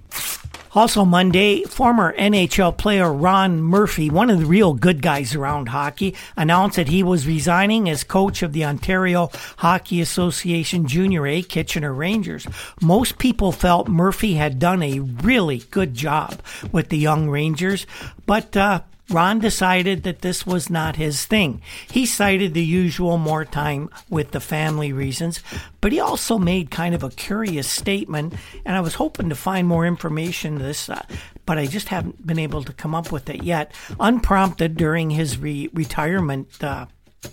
Also, 0.74 1.04
Monday, 1.04 1.64
former 1.64 2.14
NHL 2.16 2.78
player 2.78 3.12
Ron 3.12 3.60
Murphy, 3.60 4.08
one 4.08 4.30
of 4.30 4.40
the 4.40 4.46
real 4.46 4.72
good 4.72 5.02
guys 5.02 5.34
around 5.34 5.68
hockey, 5.68 6.14
announced 6.34 6.76
that 6.76 6.88
he 6.88 7.02
was 7.02 7.26
resigning 7.26 7.90
as 7.90 8.04
coach 8.04 8.42
of 8.42 8.54
the 8.54 8.64
Ontario 8.64 9.28
Hockey 9.58 10.00
Association 10.00 10.86
Junior 10.86 11.26
A 11.26 11.42
Kitchener 11.42 11.92
Rangers. 11.92 12.46
Most 12.80 13.18
people 13.18 13.52
felt 13.52 13.86
Murphy 13.86 14.34
had 14.34 14.58
done 14.58 14.82
a 14.82 15.00
really 15.00 15.58
good 15.70 15.92
job 15.92 16.40
with 16.72 16.88
the 16.88 16.96
young 16.96 17.28
Rangers, 17.28 17.86
but 18.24 18.56
uh, 18.56 18.80
Ron 19.10 19.40
decided 19.40 20.04
that 20.04 20.22
this 20.22 20.46
was 20.46 20.70
not 20.70 20.96
his 20.96 21.26
thing. 21.26 21.60
He 21.90 22.06
cited 22.06 22.54
the 22.54 22.64
usual 22.64 23.18
more 23.18 23.44
time 23.44 23.90
with 24.08 24.30
the 24.30 24.40
family 24.40 24.92
reasons, 24.92 25.42
but 25.80 25.92
he 25.92 26.00
also 26.00 26.38
made 26.38 26.70
kind 26.70 26.94
of 26.94 27.02
a 27.02 27.10
curious 27.10 27.68
statement, 27.68 28.34
and 28.64 28.76
I 28.76 28.80
was 28.80 28.94
hoping 28.94 29.28
to 29.28 29.34
find 29.34 29.66
more 29.66 29.86
information 29.86 30.58
this, 30.58 30.88
uh, 30.88 31.02
but 31.44 31.58
I 31.58 31.66
just 31.66 31.88
haven't 31.88 32.26
been 32.26 32.38
able 32.38 32.62
to 32.62 32.72
come 32.72 32.94
up 32.94 33.12
with 33.12 33.28
it 33.28 33.42
yet. 33.42 33.72
Unprompted 34.00 34.76
during 34.76 35.10
his 35.10 35.36
re- 35.36 35.68
retirement 35.74 36.62
uh, 36.62 36.86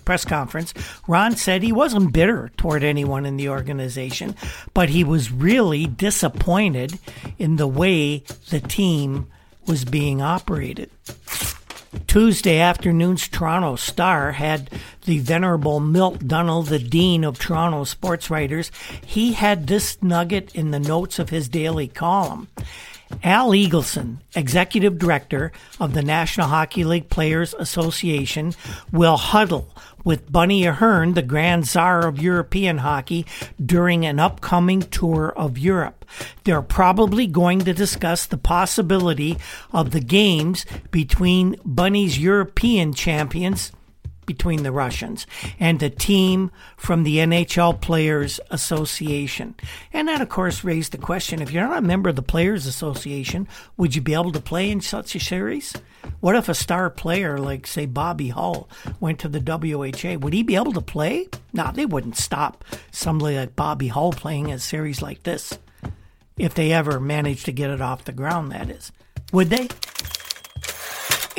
press 0.04 0.24
conference, 0.24 0.74
Ron 1.08 1.36
said 1.36 1.62
he 1.62 1.72
wasn't 1.72 2.12
bitter 2.12 2.50
toward 2.56 2.82
anyone 2.82 3.24
in 3.24 3.36
the 3.36 3.48
organization, 3.48 4.34
but 4.74 4.90
he 4.90 5.04
was 5.04 5.32
really 5.32 5.86
disappointed 5.86 6.98
in 7.38 7.56
the 7.56 7.68
way 7.68 8.24
the 8.50 8.60
team 8.60 9.28
was 9.66 9.84
being 9.84 10.20
operated. 10.20 10.90
Tuesday 12.06 12.58
afternoon's 12.58 13.26
Toronto 13.28 13.76
Star 13.76 14.32
had 14.32 14.70
the 15.06 15.18
venerable 15.18 15.80
Milt 15.80 16.20
Dunnell, 16.20 16.68
the 16.68 16.78
dean 16.78 17.24
of 17.24 17.38
Toronto 17.38 17.84
sports 17.84 18.30
writers. 18.30 18.70
He 19.04 19.32
had 19.32 19.66
this 19.66 20.00
nugget 20.02 20.54
in 20.54 20.70
the 20.70 20.78
notes 20.78 21.18
of 21.18 21.30
his 21.30 21.48
daily 21.48 21.88
column. 21.88 22.48
Al 23.24 23.50
Eagleson, 23.50 24.18
executive 24.36 24.98
director 24.98 25.50
of 25.80 25.94
the 25.94 26.02
National 26.02 26.46
Hockey 26.46 26.84
League 26.84 27.10
Players 27.10 27.54
Association, 27.54 28.54
will 28.92 29.16
huddle 29.16 29.68
with 30.04 30.30
Bunny 30.30 30.62
Ahearne, 30.62 31.14
the 31.14 31.22
Grand 31.22 31.66
Tsar 31.66 32.06
of 32.06 32.20
European 32.20 32.78
hockey, 32.78 33.26
during 33.64 34.04
an 34.06 34.18
upcoming 34.18 34.82
tour 34.82 35.32
of 35.36 35.58
Europe. 35.58 36.04
They're 36.44 36.62
probably 36.62 37.26
going 37.26 37.60
to 37.60 37.72
discuss 37.72 38.26
the 38.26 38.38
possibility 38.38 39.38
of 39.72 39.90
the 39.90 40.00
games 40.00 40.66
between 40.90 41.56
Bunny's 41.64 42.18
European 42.18 42.92
champions 42.92 43.72
between 44.26 44.62
the 44.62 44.72
Russians 44.72 45.26
and 45.58 45.82
a 45.82 45.90
team 45.90 46.50
from 46.76 47.02
the 47.02 47.18
NHL 47.18 47.80
Players 47.80 48.40
Association. 48.50 49.54
And 49.92 50.08
that, 50.08 50.20
of 50.20 50.28
course, 50.28 50.64
raised 50.64 50.92
the 50.92 50.98
question 50.98 51.42
if 51.42 51.50
you're 51.50 51.66
not 51.66 51.78
a 51.78 51.82
member 51.82 52.08
of 52.08 52.16
the 52.16 52.22
Players 52.22 52.66
Association, 52.66 53.48
would 53.76 53.94
you 53.94 54.02
be 54.02 54.14
able 54.14 54.32
to 54.32 54.40
play 54.40 54.70
in 54.70 54.80
such 54.80 55.14
a 55.14 55.20
series? 55.20 55.74
What 56.20 56.36
if 56.36 56.48
a 56.48 56.54
star 56.54 56.90
player 56.90 57.38
like, 57.38 57.66
say, 57.66 57.86
Bobby 57.86 58.28
Hull 58.28 58.68
went 59.00 59.18
to 59.20 59.28
the 59.28 59.40
WHA? 59.40 60.18
Would 60.18 60.32
he 60.32 60.42
be 60.42 60.56
able 60.56 60.72
to 60.72 60.80
play? 60.80 61.28
No, 61.52 61.70
they 61.72 61.86
wouldn't 61.86 62.16
stop 62.16 62.64
somebody 62.90 63.36
like 63.36 63.56
Bobby 63.56 63.88
Hull 63.88 64.12
playing 64.12 64.52
a 64.52 64.58
series 64.58 65.02
like 65.02 65.22
this. 65.22 65.58
If 66.36 66.54
they 66.54 66.72
ever 66.72 67.00
managed 67.00 67.46
to 67.46 67.52
get 67.52 67.70
it 67.70 67.80
off 67.80 68.04
the 68.04 68.12
ground, 68.12 68.52
that 68.52 68.70
is. 68.70 68.92
Would 69.32 69.50
they? 69.50 69.68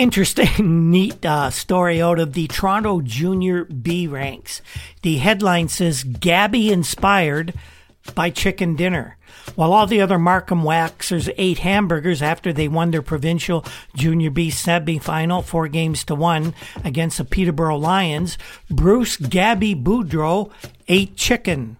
Interesting, 0.02 0.89
neat 0.91 1.24
uh, 1.26 1.52
story 1.52 2.02
out 2.02 2.18
of 2.18 2.34
the 2.34 2.47
Toronto 2.47 3.02
Junior 3.02 3.66
B 3.66 4.08
ranks. 4.08 4.62
The 5.04 5.18
headline 5.18 5.68
says 5.68 6.04
Gabby 6.04 6.72
inspired 6.72 7.54
by 8.16 8.32
chicken 8.32 8.76
dinner. 8.76 9.18
While 9.54 9.74
all 9.74 9.86
the 9.86 10.02
other 10.02 10.18
Markham 10.18 10.64
Waxers 10.64 11.32
ate 11.38 11.60
hamburgers 11.60 12.22
after 12.22 12.52
they 12.52 12.68
won 12.68 12.89
their 12.89 13.04
provincial 13.04 13.64
Junior 13.95 14.32
B 14.32 14.49
semi-final, 14.49 15.43
four 15.43 15.68
games 15.68 16.04
to 16.06 16.16
one 16.16 16.56
against 16.84 17.20
the 17.20 17.26
Peterborough 17.26 17.78
Lions, 17.78 18.39
Bruce 18.70 19.18
Gabby 19.18 19.76
Boudreau 19.76 20.52
ate 20.88 21.16
chicken. 21.16 21.78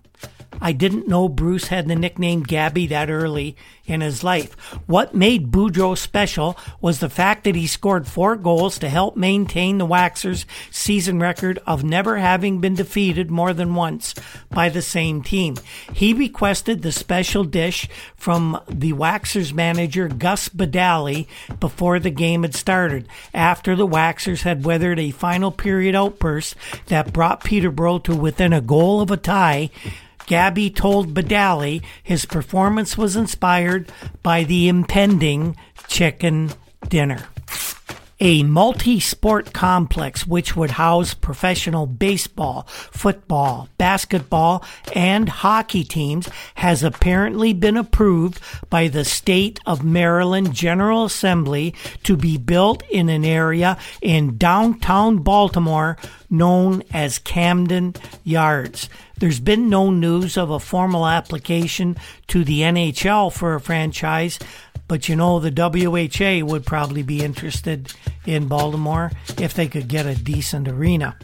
I 0.62 0.72
didn't 0.74 1.07
know 1.07 1.28
Bruce 1.28 1.68
had 1.68 1.88
the 1.88 1.95
nickname 1.95 2.43
Gabby 2.43 2.86
that 2.88 3.09
early 3.09 3.57
in 3.86 4.01
his 4.01 4.24
life. 4.24 4.53
What 4.86 5.16
made 5.16 5.51
Boudreau 5.51 5.97
special 5.97 6.55
was 6.80 6.99
the 6.99 7.09
fact 7.09 7.43
that 7.43 7.55
he 7.55 7.66
scored 7.68 8.07
four 8.07 8.36
goals 8.36 8.78
to 8.80 8.89
help 8.89 9.18
maintain 9.18 9.80
the 9.80 9.88
Waxers' 9.88 10.45
season 10.70 11.20
record 11.20 11.59
of 11.66 11.84
never 11.84 12.18
having 12.18 12.59
been 12.59 12.76
defeated 12.76 13.32
more 13.32 13.53
than 13.53 13.76
once 13.76 14.14
by 14.49 14.70
the 14.70 14.82
same 14.82 15.24
team. 15.24 15.55
He 15.93 16.14
requested 16.14 16.82
the 16.82 16.91
special 16.91 17.43
dish 17.43 17.89
from 18.16 18.62
the 18.70 18.93
Waxers 18.93 19.53
manager 19.53 20.07
Gus 20.07 20.47
Badali 20.47 21.28
before 21.59 21.99
the 21.99 22.12
game 22.12 22.43
had 22.43 22.55
started, 22.55 23.07
after 23.34 23.76
the 23.76 23.88
Waxers 23.88 24.43
had 24.43 24.64
weathered 24.64 24.99
a 24.99 25.12
final 25.12 25.51
period 25.51 25.95
outburst 25.95 26.55
that 26.88 27.14
brought 27.14 27.43
Peterborough 27.43 27.99
to 27.99 28.16
within 28.16 28.53
a 28.53 28.62
goal 28.62 29.01
of 29.01 29.09
a 29.09 29.18
tie 29.18 29.70
Gabby 30.28 30.69
told 30.69 31.13
Badali 31.13 31.84
his 32.03 32.26
performance 32.26 32.97
was 32.97 33.15
inspired 33.15 33.91
by 34.24 34.43
the 34.43 34.67
impending 34.67 35.55
chicken 35.88 36.51
dinner. 36.88 37.28
a 38.24 38.43
multi 38.43 38.99
sport 38.99 39.51
complex 39.51 40.28
which 40.28 40.55
would 40.55 40.69
house 40.72 41.15
professional 41.15 41.88
baseball, 41.88 42.67
football, 42.69 43.67
basketball, 43.80 44.63
and 44.93 45.28
hockey 45.28 45.84
teams 45.84 46.30
has 46.55 46.84
apparently 46.84 47.51
been 47.51 47.76
approved 47.76 48.39
by 48.69 48.88
the 48.88 49.03
state 49.03 49.59
of 49.65 49.84
Maryland 49.84 50.53
General 50.53 51.05
Assembly 51.05 51.74
to 52.03 52.15
be 52.15 52.38
built 52.38 52.84
in 52.91 53.09
an 53.09 53.26
area 53.26 53.76
in 54.03 54.38
downtown 54.38 55.17
Baltimore 55.17 55.97
known 56.30 56.84
as 56.93 57.17
Camden 57.17 57.95
Yards. 58.24 58.88
There's 59.22 59.39
been 59.39 59.69
no 59.69 59.91
news 59.91 60.36
of 60.36 60.49
a 60.49 60.59
formal 60.59 61.05
application 61.05 61.95
to 62.30 62.43
the 62.43 62.61
NHL 62.61 63.32
for 63.32 63.53
a 63.53 63.61
franchise, 63.61 64.39
but 64.88 65.07
you 65.07 65.15
know, 65.15 65.39
the 65.39 65.51
WHA 65.51 66.43
would 66.43 66.65
probably 66.65 67.03
be 67.03 67.24
interested 67.24 67.93
in 68.26 68.47
Baltimore 68.47 69.11
if 69.38 69.53
they 69.53 69.67
could 69.67 69.88
get 69.88 70.07
a 70.07 70.15
decent 70.15 70.67
arena. 70.67 71.15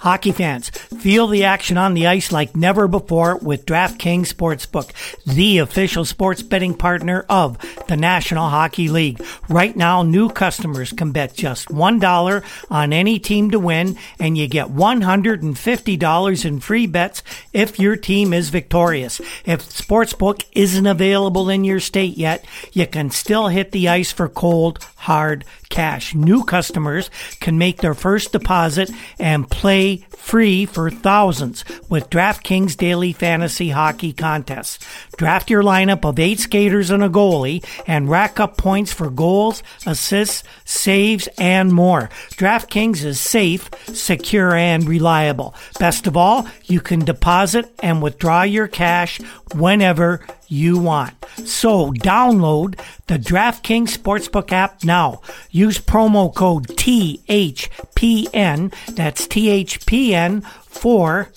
Hockey 0.00 0.32
fans, 0.32 0.70
feel 0.70 1.26
the 1.26 1.44
action 1.44 1.76
on 1.76 1.92
the 1.92 2.06
ice 2.06 2.32
like 2.32 2.56
never 2.56 2.88
before 2.88 3.36
with 3.36 3.66
DraftKings 3.66 4.32
Sportsbook, 4.32 4.92
the 5.26 5.58
official 5.58 6.06
sports 6.06 6.42
betting 6.42 6.72
partner 6.72 7.26
of 7.28 7.58
the 7.86 7.98
National 7.98 8.48
Hockey 8.48 8.88
League. 8.88 9.22
Right 9.50 9.76
now, 9.76 10.02
new 10.02 10.30
customers 10.30 10.92
can 10.92 11.12
bet 11.12 11.34
just 11.34 11.68
$1 11.68 12.44
on 12.70 12.92
any 12.94 13.18
team 13.18 13.50
to 13.50 13.58
win, 13.58 13.98
and 14.18 14.38
you 14.38 14.48
get 14.48 14.68
$150 14.68 16.44
in 16.46 16.60
free 16.60 16.86
bets 16.86 17.22
if 17.52 17.78
your 17.78 17.96
team 17.96 18.32
is 18.32 18.48
victorious. 18.48 19.20
If 19.44 19.68
Sportsbook 19.68 20.46
isn't 20.52 20.86
available 20.86 21.50
in 21.50 21.62
your 21.64 21.80
state 21.80 22.16
yet, 22.16 22.46
you 22.72 22.86
can 22.86 23.10
still 23.10 23.48
hit 23.48 23.72
the 23.72 23.90
ice 23.90 24.12
for 24.12 24.30
cold, 24.30 24.82
hard 24.96 25.44
cash. 25.70 26.14
New 26.14 26.44
customers 26.44 27.08
can 27.40 27.56
make 27.56 27.78
their 27.78 27.94
first 27.94 28.32
deposit 28.32 28.90
and 29.18 29.50
play 29.50 30.04
free 30.10 30.66
for 30.66 30.90
thousands 30.90 31.64
with 31.88 32.10
DraftKings 32.10 32.76
Daily 32.76 33.12
Fantasy 33.12 33.70
Hockey 33.70 34.12
Contests. 34.12 34.78
Draft 35.20 35.50
your 35.50 35.62
lineup 35.62 36.06
of 36.06 36.18
eight 36.18 36.40
skaters 36.40 36.88
and 36.88 37.04
a 37.04 37.10
goalie 37.10 37.62
and 37.86 38.08
rack 38.08 38.40
up 38.40 38.56
points 38.56 38.90
for 38.90 39.10
goals, 39.10 39.62
assists, 39.84 40.42
saves, 40.64 41.28
and 41.36 41.74
more. 41.74 42.08
DraftKings 42.36 43.04
is 43.04 43.20
safe, 43.20 43.68
secure, 43.92 44.54
and 44.54 44.88
reliable. 44.88 45.54
Best 45.78 46.06
of 46.06 46.16
all, 46.16 46.48
you 46.64 46.80
can 46.80 47.00
deposit 47.00 47.70
and 47.80 48.00
withdraw 48.00 48.44
your 48.44 48.66
cash 48.66 49.20
whenever 49.54 50.24
you 50.48 50.78
want. 50.78 51.12
So 51.44 51.92
download 51.92 52.80
the 53.06 53.18
DraftKings 53.18 53.94
Sportsbook 53.94 54.52
app 54.52 54.84
now. 54.84 55.20
Use 55.50 55.78
promo 55.78 56.34
code 56.34 56.68
THPN, 56.68 58.72
that's 58.94 59.28
THPN 59.28 60.42
for 60.64 61.28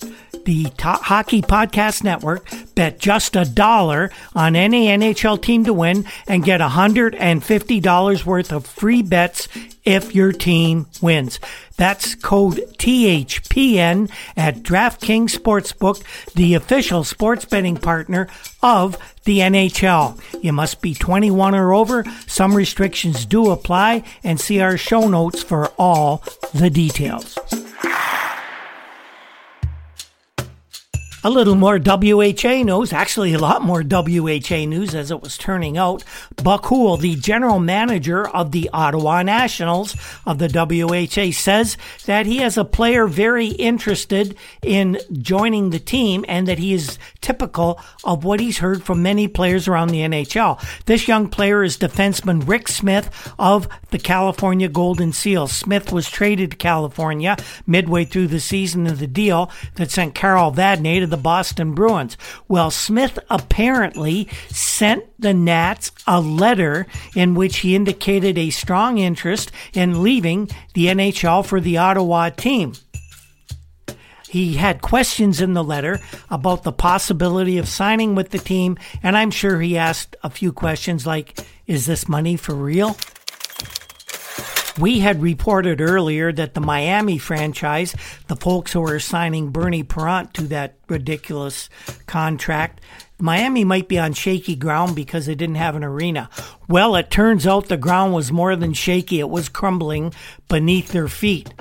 the 0.44 0.70
Hockey 0.80 1.42
Podcast 1.42 2.04
Network. 2.04 2.46
Bet 2.74 2.98
just 2.98 3.36
a 3.36 3.44
dollar 3.44 4.10
on 4.34 4.56
any 4.56 4.86
NHL 4.86 5.40
team 5.40 5.64
to 5.64 5.72
win 5.72 6.04
and 6.26 6.44
get 6.44 6.60
$150 6.60 8.24
worth 8.24 8.52
of 8.52 8.66
free 8.66 9.02
bets 9.02 9.48
if 9.84 10.14
your 10.14 10.32
team 10.32 10.86
wins. 11.00 11.38
That's 11.76 12.14
code 12.14 12.56
THPN 12.78 14.10
at 14.36 14.62
DraftKings 14.62 15.36
Sportsbook, 15.36 16.02
the 16.34 16.54
official 16.54 17.04
sports 17.04 17.44
betting 17.44 17.76
partner 17.76 18.28
of 18.62 18.96
the 19.24 19.40
NHL. 19.40 20.20
You 20.42 20.52
must 20.52 20.80
be 20.80 20.94
21 20.94 21.54
or 21.54 21.74
over. 21.74 22.04
Some 22.26 22.54
restrictions 22.54 23.26
do 23.26 23.50
apply 23.50 24.04
and 24.22 24.40
see 24.40 24.60
our 24.60 24.76
show 24.76 25.08
notes 25.08 25.42
for 25.42 25.68
all 25.78 26.22
the 26.54 26.70
details. 26.70 27.38
A 31.26 31.30
little 31.30 31.54
more 31.54 31.78
WHA 31.78 32.64
news, 32.64 32.92
actually 32.92 33.32
a 33.32 33.38
lot 33.38 33.62
more 33.62 33.82
WHA 33.82 34.66
news 34.66 34.94
as 34.94 35.10
it 35.10 35.22
was 35.22 35.38
turning 35.38 35.78
out. 35.78 36.04
Buck 36.42 36.68
the 36.68 37.16
general 37.18 37.58
manager 37.58 38.28
of 38.28 38.52
the 38.52 38.68
Ottawa 38.74 39.22
Nationals 39.22 39.96
of 40.26 40.36
the 40.36 40.50
WHA, 40.50 41.32
says 41.32 41.78
that 42.04 42.26
he 42.26 42.38
has 42.38 42.58
a 42.58 42.64
player 42.64 43.06
very 43.06 43.46
interested 43.46 44.36
in 44.60 44.98
joining 45.22 45.70
the 45.70 45.78
team 45.78 46.26
and 46.28 46.46
that 46.46 46.58
he 46.58 46.74
is 46.74 46.98
typical 47.22 47.80
of 48.04 48.24
what 48.24 48.38
he's 48.38 48.58
heard 48.58 48.82
from 48.82 49.02
many 49.02 49.26
players 49.26 49.66
around 49.66 49.88
the 49.88 50.00
NHL. 50.00 50.62
This 50.84 51.08
young 51.08 51.30
player 51.30 51.64
is 51.64 51.78
defenseman 51.78 52.46
Rick 52.46 52.68
Smith 52.68 53.32
of 53.38 53.66
the 53.90 53.98
California 53.98 54.68
Golden 54.68 55.10
Seals. 55.14 55.52
Smith 55.52 55.90
was 55.90 56.10
traded 56.10 56.50
to 56.50 56.56
California 56.58 57.38
midway 57.66 58.04
through 58.04 58.26
the 58.26 58.40
season 58.40 58.86
of 58.86 58.98
the 58.98 59.06
deal 59.06 59.50
that 59.76 59.90
sent 59.90 60.14
Carol 60.14 60.52
Vadnais 60.52 61.00
to 61.00 61.06
the 61.06 61.13
Boston 61.16 61.72
Bruins. 61.74 62.16
Well, 62.48 62.70
Smith 62.70 63.18
apparently 63.30 64.28
sent 64.48 65.04
the 65.18 65.34
Nats 65.34 65.90
a 66.06 66.20
letter 66.20 66.86
in 67.14 67.34
which 67.34 67.58
he 67.58 67.74
indicated 67.74 68.38
a 68.38 68.50
strong 68.50 68.98
interest 68.98 69.50
in 69.72 70.02
leaving 70.02 70.48
the 70.74 70.86
NHL 70.86 71.44
for 71.44 71.60
the 71.60 71.78
Ottawa 71.78 72.30
team. 72.30 72.74
He 74.28 74.54
had 74.54 74.82
questions 74.82 75.40
in 75.40 75.54
the 75.54 75.62
letter 75.62 76.00
about 76.28 76.64
the 76.64 76.72
possibility 76.72 77.58
of 77.58 77.68
signing 77.68 78.16
with 78.16 78.30
the 78.30 78.38
team, 78.38 78.76
and 79.00 79.16
I'm 79.16 79.30
sure 79.30 79.60
he 79.60 79.78
asked 79.78 80.16
a 80.24 80.30
few 80.30 80.52
questions 80.52 81.06
like, 81.06 81.38
Is 81.68 81.86
this 81.86 82.08
money 82.08 82.36
for 82.36 82.52
real? 82.52 82.96
We 84.78 84.98
had 84.98 85.22
reported 85.22 85.80
earlier 85.80 86.32
that 86.32 86.54
the 86.54 86.60
Miami 86.60 87.16
franchise, 87.16 87.94
the 88.26 88.34
folks 88.34 88.72
who 88.72 88.82
are 88.82 88.98
signing 88.98 89.50
Bernie 89.50 89.84
Parent 89.84 90.34
to 90.34 90.42
that 90.48 90.74
ridiculous 90.88 91.68
contract, 92.06 92.80
Miami 93.20 93.62
might 93.62 93.86
be 93.86 94.00
on 94.00 94.14
shaky 94.14 94.56
ground 94.56 94.96
because 94.96 95.26
they 95.26 95.36
didn't 95.36 95.54
have 95.54 95.76
an 95.76 95.84
arena. 95.84 96.28
Well, 96.68 96.96
it 96.96 97.08
turns 97.08 97.46
out 97.46 97.68
the 97.68 97.76
ground 97.76 98.14
was 98.14 98.32
more 98.32 98.56
than 98.56 98.72
shaky, 98.72 99.20
it 99.20 99.30
was 99.30 99.48
crumbling 99.48 100.12
beneath 100.48 100.88
their 100.88 101.08
feet. 101.08 101.54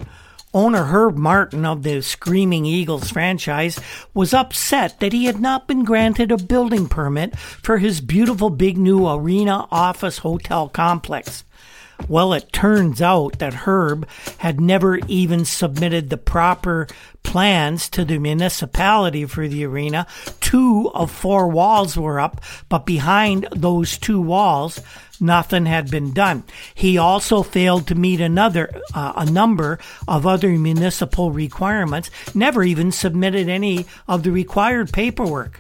Owner 0.56 0.86
Herb 0.86 1.16
Martin 1.16 1.66
of 1.66 1.84
the 1.84 2.02
Screaming 2.02 2.66
Eagles 2.66 3.12
franchise 3.12 3.80
was 4.14 4.34
upset 4.34 5.00
that 5.00 5.14
he 5.14 5.26
had 5.26 5.40
not 5.40 5.68
been 5.68 5.84
granted 5.84 6.32
a 6.32 6.38
building 6.38 6.88
permit 6.88 7.38
for 7.38 7.78
his 7.78 8.02
beautiful 8.02 8.50
big 8.50 8.78
new 8.78 9.08
arena 9.08 9.68
office 9.72 10.20
hotel 10.20 10.68
complex. 10.70 11.44
Well, 12.08 12.34
it 12.34 12.52
turns 12.52 13.02
out 13.02 13.40
that 13.40 13.54
Herb 13.54 14.08
had 14.40 14.60
never 14.60 14.98
even 15.08 15.46
submitted 15.46 16.10
the 16.10 16.18
proper 16.18 16.88
plans 17.24 17.90
to 17.90 18.04
the 18.06 18.18
municipality 18.18 19.26
for 19.26 19.48
the 19.48 19.66
arena. 19.66 20.06
Two 20.42 20.92
of 20.94 21.10
four 21.10 21.48
walls 21.48 21.98
were 21.98 22.20
up, 22.20 22.42
but 22.70 22.86
behind 22.86 23.48
those 23.52 23.98
two 23.98 24.22
walls, 24.22 24.82
nothing 25.20 25.66
had 25.66 25.90
been 25.90 26.14
done. 26.14 26.44
He 26.76 26.98
also 26.98 27.42
failed 27.42 27.88
to 27.88 27.96
meet 27.96 28.20
another 28.20 28.70
uh, 28.94 29.14
a 29.16 29.26
number 29.26 29.80
of 30.08 30.28
other 30.28 30.50
municipal 30.50 31.32
requirements, 31.32 32.12
never 32.36 32.64
even 32.64 32.92
submitted 32.92 33.48
any 33.48 33.86
of 34.08 34.24
the 34.24 34.32
required 34.32 34.92
paperwork. 34.92 35.60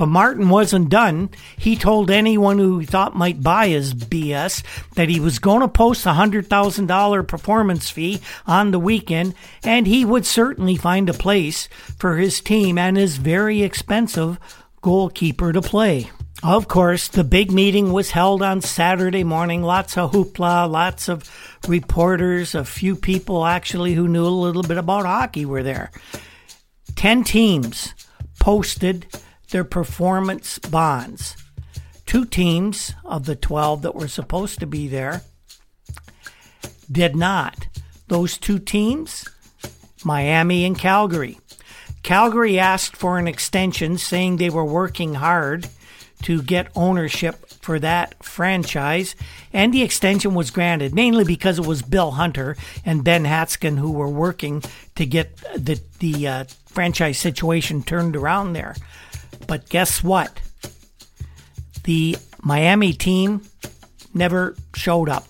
But 0.00 0.08
Martin 0.08 0.48
wasn't 0.48 0.88
done. 0.88 1.28
He 1.58 1.76
told 1.76 2.10
anyone 2.10 2.56
who 2.56 2.78
he 2.78 2.86
thought 2.86 3.14
might 3.14 3.42
buy 3.42 3.68
his 3.68 3.92
BS 3.92 4.62
that 4.94 5.10
he 5.10 5.20
was 5.20 5.38
going 5.38 5.60
to 5.60 5.68
post 5.68 6.06
a 6.06 6.12
$100,000 6.12 7.28
performance 7.28 7.90
fee 7.90 8.22
on 8.46 8.70
the 8.70 8.78
weekend, 8.78 9.34
and 9.62 9.86
he 9.86 10.06
would 10.06 10.24
certainly 10.24 10.74
find 10.74 11.10
a 11.10 11.12
place 11.12 11.68
for 11.98 12.16
his 12.16 12.40
team 12.40 12.78
and 12.78 12.96
his 12.96 13.18
very 13.18 13.60
expensive 13.60 14.40
goalkeeper 14.80 15.52
to 15.52 15.60
play. 15.60 16.10
Of 16.42 16.66
course, 16.66 17.08
the 17.08 17.22
big 17.22 17.52
meeting 17.52 17.92
was 17.92 18.12
held 18.12 18.40
on 18.40 18.62
Saturday 18.62 19.22
morning. 19.22 19.62
Lots 19.62 19.98
of 19.98 20.12
hoopla, 20.12 20.70
lots 20.70 21.10
of 21.10 21.30
reporters, 21.68 22.54
a 22.54 22.64
few 22.64 22.96
people 22.96 23.44
actually 23.44 23.92
who 23.92 24.08
knew 24.08 24.24
a 24.24 24.28
little 24.28 24.62
bit 24.62 24.78
about 24.78 25.04
hockey 25.04 25.44
were 25.44 25.62
there. 25.62 25.90
Ten 26.96 27.22
teams 27.22 27.92
posted 28.38 29.06
their 29.50 29.64
performance 29.64 30.58
bonds. 30.58 31.36
Two 32.06 32.24
teams 32.24 32.94
of 33.04 33.26
the 33.26 33.36
12 33.36 33.82
that 33.82 33.94
were 33.94 34.08
supposed 34.08 34.58
to 34.60 34.66
be 34.66 34.88
there 34.88 35.22
did 36.90 37.14
not. 37.14 37.68
Those 38.08 38.38
two 38.38 38.58
teams, 38.58 39.28
Miami 40.04 40.64
and 40.64 40.76
Calgary. 40.76 41.38
Calgary 42.02 42.58
asked 42.58 42.96
for 42.96 43.18
an 43.18 43.28
extension, 43.28 43.98
saying 43.98 44.36
they 44.36 44.50
were 44.50 44.64
working 44.64 45.14
hard 45.14 45.68
to 46.22 46.42
get 46.42 46.72
ownership 46.74 47.46
for 47.62 47.78
that 47.78 48.22
franchise, 48.22 49.14
and 49.52 49.72
the 49.72 49.82
extension 49.82 50.34
was 50.34 50.50
granted 50.50 50.94
mainly 50.94 51.24
because 51.24 51.58
it 51.58 51.66
was 51.66 51.82
Bill 51.82 52.12
Hunter 52.12 52.56
and 52.84 53.04
Ben 53.04 53.24
Hatskin 53.24 53.78
who 53.78 53.92
were 53.92 54.08
working 54.08 54.62
to 54.96 55.06
get 55.06 55.36
the 55.54 55.80
the 55.98 56.26
uh, 56.26 56.44
franchise 56.66 57.18
situation 57.18 57.82
turned 57.82 58.16
around 58.16 58.54
there. 58.54 58.74
But 59.50 59.68
guess 59.68 60.04
what? 60.04 60.40
The 61.82 62.16
Miami 62.40 62.92
team 62.92 63.42
never 64.14 64.54
showed 64.76 65.08
up. 65.08 65.26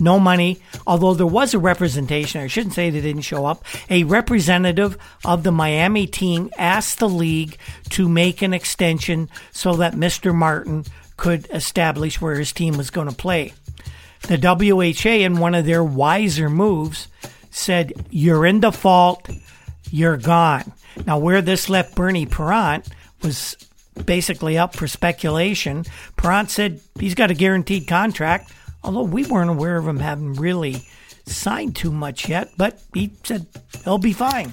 No 0.00 0.18
money, 0.18 0.62
although 0.86 1.12
there 1.12 1.26
was 1.26 1.52
a 1.52 1.58
representation, 1.58 2.40
I 2.40 2.46
shouldn't 2.46 2.72
say 2.72 2.88
they 2.88 3.02
didn't 3.02 3.20
show 3.20 3.44
up. 3.44 3.62
A 3.90 4.04
representative 4.04 4.96
of 5.26 5.42
the 5.42 5.52
Miami 5.52 6.06
team 6.06 6.50
asked 6.56 7.00
the 7.00 7.08
league 7.10 7.58
to 7.90 8.08
make 8.08 8.40
an 8.40 8.54
extension 8.54 9.28
so 9.52 9.74
that 9.74 9.92
Mr. 9.92 10.34
Martin 10.34 10.86
could 11.18 11.46
establish 11.50 12.18
where 12.18 12.36
his 12.36 12.52
team 12.52 12.78
was 12.78 12.88
going 12.88 13.10
to 13.10 13.14
play. 13.14 13.52
The 14.22 14.38
WHA, 14.38 15.22
in 15.22 15.38
one 15.38 15.54
of 15.54 15.66
their 15.66 15.84
wiser 15.84 16.48
moves, 16.48 17.08
said, 17.50 17.92
You're 18.08 18.46
in 18.46 18.60
default, 18.60 19.28
you're 19.90 20.16
gone. 20.16 20.72
Now, 21.06 21.18
where 21.18 21.42
this 21.42 21.68
left 21.68 21.94
Bernie 21.94 22.24
Parent 22.24 22.88
was 23.22 23.56
basically 24.06 24.56
up 24.56 24.74
for 24.74 24.86
speculation. 24.86 25.84
Parent 26.16 26.50
said 26.50 26.80
he's 26.98 27.14
got 27.14 27.30
a 27.30 27.34
guaranteed 27.34 27.86
contract, 27.86 28.52
although 28.82 29.02
we 29.02 29.24
weren't 29.26 29.50
aware 29.50 29.76
of 29.76 29.86
him 29.86 29.98
having 29.98 30.34
really 30.34 30.82
signed 31.26 31.76
too 31.76 31.92
much 31.92 32.28
yet, 32.28 32.50
but 32.56 32.80
he 32.94 33.12
said 33.24 33.46
he'll 33.84 33.98
be 33.98 34.12
fine. 34.12 34.52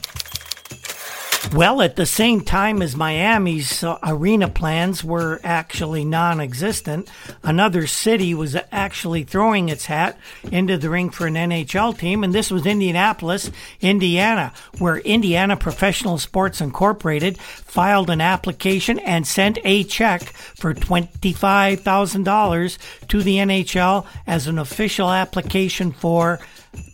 Well, 1.54 1.82
at 1.82 1.96
the 1.96 2.06
same 2.06 2.42
time 2.42 2.82
as 2.82 2.94
Miami's 2.96 3.84
uh, 3.84 3.98
arena 4.04 4.50
plans 4.50 5.02
were 5.04 5.40
actually 5.44 6.04
non 6.04 6.42
existent, 6.42 7.10
another 7.42 7.88
city 7.88 8.34
was 8.34 8.58
actually 8.72 9.24
throwing 9.24 9.70
its 9.70 9.86
hat 9.86 10.18
into 10.52 10.78
the 10.78 10.90
ring 10.90 11.10
for 11.10 11.26
an 11.26 11.36
NHL 11.36 11.98
team, 11.98 12.26
and 12.26 12.36
this 12.36 12.52
was 12.52 12.66
Indianapolis, 12.66 13.50
Indiana, 13.80 14.52
where 14.78 14.98
Indiana 14.98 15.56
Professional 15.56 16.18
Sports 16.18 16.60
Incorporated 16.60 17.38
filed 17.40 18.10
an 18.10 18.20
application 18.20 19.00
and 19.00 19.26
sent 19.26 19.58
a 19.64 19.86
check 19.86 20.24
for 20.24 20.74
$25,000 20.74 22.78
to 23.08 23.24
the 23.24 23.38
NHL 23.38 24.06
as 24.28 24.48
an 24.48 24.60
official 24.60 25.10
application 25.10 25.94
for 25.94 26.42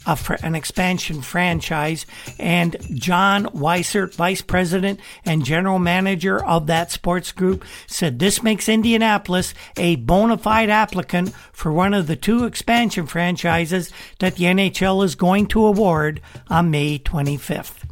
a, 0.05 0.17
an 0.43 0.55
expansion 0.55 1.21
franchise. 1.21 2.05
And 2.39 2.75
John 2.93 3.45
Weissert, 3.47 4.13
vice 4.15 4.41
president 4.41 4.99
and 5.25 5.45
general 5.45 5.79
manager 5.79 6.43
of 6.43 6.67
that 6.67 6.91
sports 6.91 7.31
group, 7.31 7.63
said 7.87 8.19
this 8.19 8.43
makes 8.43 8.69
Indianapolis 8.69 9.53
a 9.77 9.95
bona 9.97 10.37
fide 10.37 10.69
applicant 10.69 11.33
for 11.51 11.71
one 11.71 11.93
of 11.93 12.07
the 12.07 12.15
two 12.15 12.45
expansion 12.45 13.07
franchises 13.07 13.91
that 14.19 14.35
the 14.35 14.45
NHL 14.45 15.03
is 15.03 15.15
going 15.15 15.47
to 15.47 15.65
award 15.65 16.21
on 16.47 16.71
May 16.71 16.99
25th. 16.99 17.85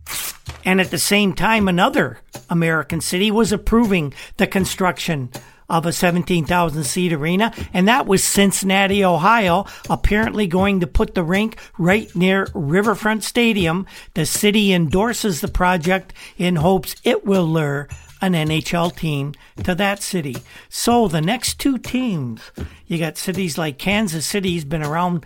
And 0.65 0.79
at 0.79 0.91
the 0.91 0.99
same 0.99 1.33
time, 1.33 1.67
another 1.67 2.19
American 2.49 3.01
city 3.01 3.31
was 3.31 3.51
approving 3.51 4.13
the 4.37 4.47
construction 4.47 5.29
of 5.71 5.85
a 5.85 5.93
17,000 5.93 6.83
seat 6.83 7.13
arena, 7.13 7.53
and 7.73 7.87
that 7.87 8.05
was 8.05 8.23
Cincinnati, 8.23 9.03
Ohio, 9.03 9.65
apparently 9.89 10.45
going 10.45 10.81
to 10.81 10.87
put 10.87 11.15
the 11.15 11.23
rink 11.23 11.57
right 11.79 12.13
near 12.15 12.47
Riverfront 12.53 13.23
Stadium. 13.23 13.87
The 14.13 14.25
city 14.25 14.73
endorses 14.73 15.41
the 15.41 15.47
project 15.47 16.13
in 16.37 16.57
hopes 16.57 16.95
it 17.03 17.25
will 17.25 17.45
lure 17.45 17.87
an 18.21 18.33
NHL 18.33 18.95
team 18.95 19.33
to 19.63 19.73
that 19.75 20.03
city. 20.03 20.35
So 20.69 21.07
the 21.07 21.21
next 21.21 21.59
two 21.59 21.77
teams, 21.77 22.51
you 22.85 22.99
got 22.99 23.17
cities 23.17 23.57
like 23.57 23.79
Kansas 23.79 24.27
City's 24.27 24.65
been 24.65 24.83
around, 24.83 25.25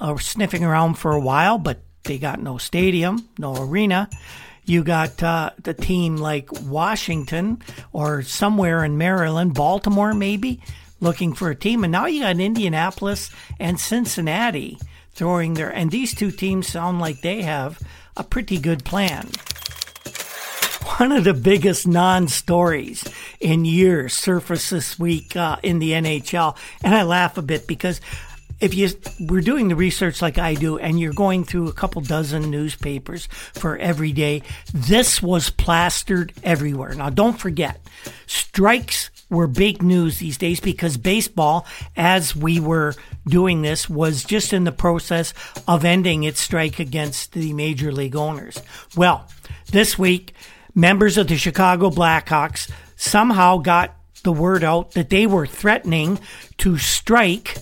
uh, 0.00 0.16
sniffing 0.16 0.64
around 0.64 0.94
for 0.94 1.12
a 1.12 1.20
while, 1.20 1.58
but 1.58 1.82
they 2.04 2.18
got 2.18 2.40
no 2.40 2.58
stadium, 2.58 3.28
no 3.38 3.54
arena. 3.54 4.08
You 4.64 4.84
got 4.84 5.22
uh, 5.22 5.50
the 5.62 5.74
team 5.74 6.16
like 6.16 6.48
Washington 6.62 7.62
or 7.92 8.22
somewhere 8.22 8.84
in 8.84 8.96
Maryland, 8.96 9.54
Baltimore 9.54 10.14
maybe, 10.14 10.60
looking 11.00 11.34
for 11.34 11.50
a 11.50 11.56
team. 11.56 11.84
And 11.84 11.92
now 11.92 12.06
you 12.06 12.20
got 12.22 12.38
Indianapolis 12.38 13.30
and 13.58 13.78
Cincinnati 13.78 14.78
throwing 15.12 15.54
their. 15.54 15.70
And 15.70 15.90
these 15.90 16.14
two 16.14 16.30
teams 16.30 16.68
sound 16.68 17.00
like 17.00 17.20
they 17.20 17.42
have 17.42 17.80
a 18.16 18.24
pretty 18.24 18.58
good 18.58 18.84
plan. 18.84 19.28
One 20.98 21.12
of 21.12 21.24
the 21.24 21.34
biggest 21.34 21.86
non 21.86 22.28
stories 22.28 23.04
in 23.40 23.64
years 23.64 24.12
surfaced 24.12 24.70
this 24.70 24.98
week 24.98 25.34
uh, 25.36 25.56
in 25.62 25.78
the 25.78 25.92
NHL. 25.92 26.56
And 26.82 26.94
I 26.94 27.02
laugh 27.02 27.36
a 27.38 27.42
bit 27.42 27.66
because 27.66 28.00
if 28.62 28.74
you 28.74 28.88
were 29.18 29.40
doing 29.40 29.66
the 29.66 29.74
research 29.74 30.22
like 30.22 30.38
I 30.38 30.54
do 30.54 30.78
and 30.78 30.98
you're 30.98 31.12
going 31.12 31.42
through 31.42 31.68
a 31.68 31.72
couple 31.72 32.00
dozen 32.00 32.48
newspapers 32.48 33.26
for 33.26 33.76
every 33.76 34.12
day, 34.12 34.42
this 34.72 35.20
was 35.20 35.50
plastered 35.50 36.32
everywhere. 36.44 36.94
Now, 36.94 37.10
don't 37.10 37.38
forget, 37.38 37.80
strikes 38.26 39.10
were 39.28 39.48
big 39.48 39.82
news 39.82 40.18
these 40.18 40.38
days 40.38 40.60
because 40.60 40.96
baseball, 40.96 41.66
as 41.96 42.36
we 42.36 42.60
were 42.60 42.94
doing 43.26 43.62
this, 43.62 43.90
was 43.90 44.22
just 44.22 44.52
in 44.52 44.62
the 44.62 44.70
process 44.70 45.34
of 45.66 45.84
ending 45.84 46.22
its 46.22 46.40
strike 46.40 46.78
against 46.78 47.32
the 47.32 47.52
major 47.54 47.90
league 47.90 48.14
owners. 48.14 48.62
Well, 48.96 49.26
this 49.72 49.98
week, 49.98 50.34
members 50.72 51.18
of 51.18 51.26
the 51.26 51.36
Chicago 51.36 51.90
Blackhawks 51.90 52.70
somehow 52.94 53.56
got 53.56 53.96
the 54.22 54.32
word 54.32 54.62
out 54.62 54.92
that 54.92 55.10
they 55.10 55.26
were 55.26 55.46
threatening 55.48 56.20
to 56.58 56.78
strike 56.78 57.58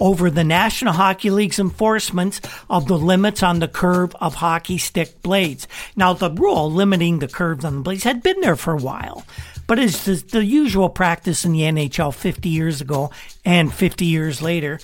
over 0.00 0.30
the 0.30 0.44
National 0.44 0.94
Hockey 0.94 1.30
League's 1.30 1.58
enforcement 1.58 2.40
of 2.68 2.88
the 2.88 2.98
limits 2.98 3.42
on 3.42 3.60
the 3.60 3.68
curve 3.68 4.16
of 4.20 4.34
hockey 4.36 4.78
stick 4.78 5.22
blades. 5.22 5.68
Now, 5.94 6.14
the 6.14 6.30
rule 6.30 6.72
limiting 6.72 7.18
the 7.18 7.28
curves 7.28 7.64
on 7.64 7.76
the 7.76 7.82
blades 7.82 8.04
had 8.04 8.22
been 8.22 8.40
there 8.40 8.56
for 8.56 8.72
a 8.72 8.78
while, 8.78 9.24
but 9.66 9.78
it's 9.78 10.04
the, 10.04 10.14
the 10.14 10.44
usual 10.44 10.88
practice 10.88 11.44
in 11.44 11.52
the 11.52 11.60
NHL 11.60 12.14
50 12.14 12.48
years 12.48 12.80
ago 12.80 13.10
and 13.44 13.72
50 13.72 14.06
years 14.06 14.40
later. 14.40 14.80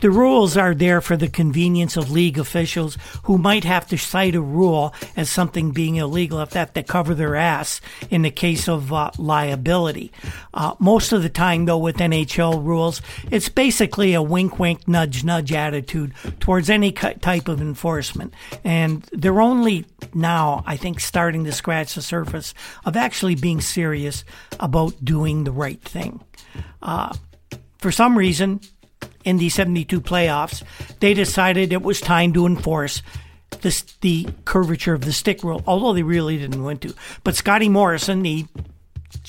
The 0.00 0.10
rules 0.10 0.56
are 0.56 0.74
there 0.74 1.00
for 1.00 1.16
the 1.16 1.28
convenience 1.28 1.96
of 1.96 2.10
league 2.10 2.38
officials 2.38 2.96
who 3.24 3.36
might 3.36 3.64
have 3.64 3.86
to 3.88 3.98
cite 3.98 4.36
a 4.36 4.40
rule 4.40 4.94
as 5.16 5.28
something 5.28 5.72
being 5.72 5.96
illegal 5.96 6.40
if 6.40 6.52
have 6.52 6.72
to 6.74 6.82
cover 6.84 7.14
their 7.14 7.34
ass 7.34 7.80
in 8.08 8.22
the 8.22 8.30
case 8.30 8.68
of 8.68 8.92
uh, 8.92 9.10
liability. 9.18 10.12
Uh, 10.54 10.74
most 10.78 11.12
of 11.12 11.22
the 11.22 11.28
time, 11.28 11.64
though, 11.64 11.78
with 11.78 11.96
NHL 11.96 12.64
rules, 12.64 13.02
it's 13.30 13.48
basically 13.48 14.14
a 14.14 14.22
wink 14.22 14.58
wink, 14.58 14.86
nudge 14.86 15.24
nudge 15.24 15.52
attitude 15.52 16.12
towards 16.38 16.70
any 16.70 16.92
type 16.92 17.48
of 17.48 17.60
enforcement. 17.60 18.34
And 18.62 19.02
they're 19.12 19.40
only 19.40 19.84
now, 20.14 20.62
I 20.64 20.76
think, 20.76 21.00
starting 21.00 21.44
to 21.44 21.52
scratch 21.52 21.94
the 21.94 22.02
surface 22.02 22.54
of 22.84 22.96
actually 22.96 23.34
being 23.34 23.60
serious 23.60 24.24
about 24.60 25.04
doing 25.04 25.42
the 25.42 25.52
right 25.52 25.82
thing. 25.82 26.22
Uh, 26.82 27.14
for 27.78 27.90
some 27.92 28.16
reason, 28.16 28.60
in 29.28 29.36
the 29.36 29.50
72 29.50 30.00
playoffs, 30.00 30.62
they 31.00 31.12
decided 31.12 31.70
it 31.70 31.82
was 31.82 32.00
time 32.00 32.32
to 32.32 32.46
enforce 32.46 33.02
this, 33.60 33.82
the 34.00 34.26
curvature 34.46 34.94
of 34.94 35.02
the 35.02 35.12
stick 35.12 35.44
rule, 35.44 35.62
although 35.66 35.92
they 35.92 36.02
really 36.02 36.38
didn't 36.38 36.62
want 36.62 36.80
to. 36.80 36.94
But 37.24 37.36
Scotty 37.36 37.68
Morrison, 37.68 38.22
the 38.22 38.46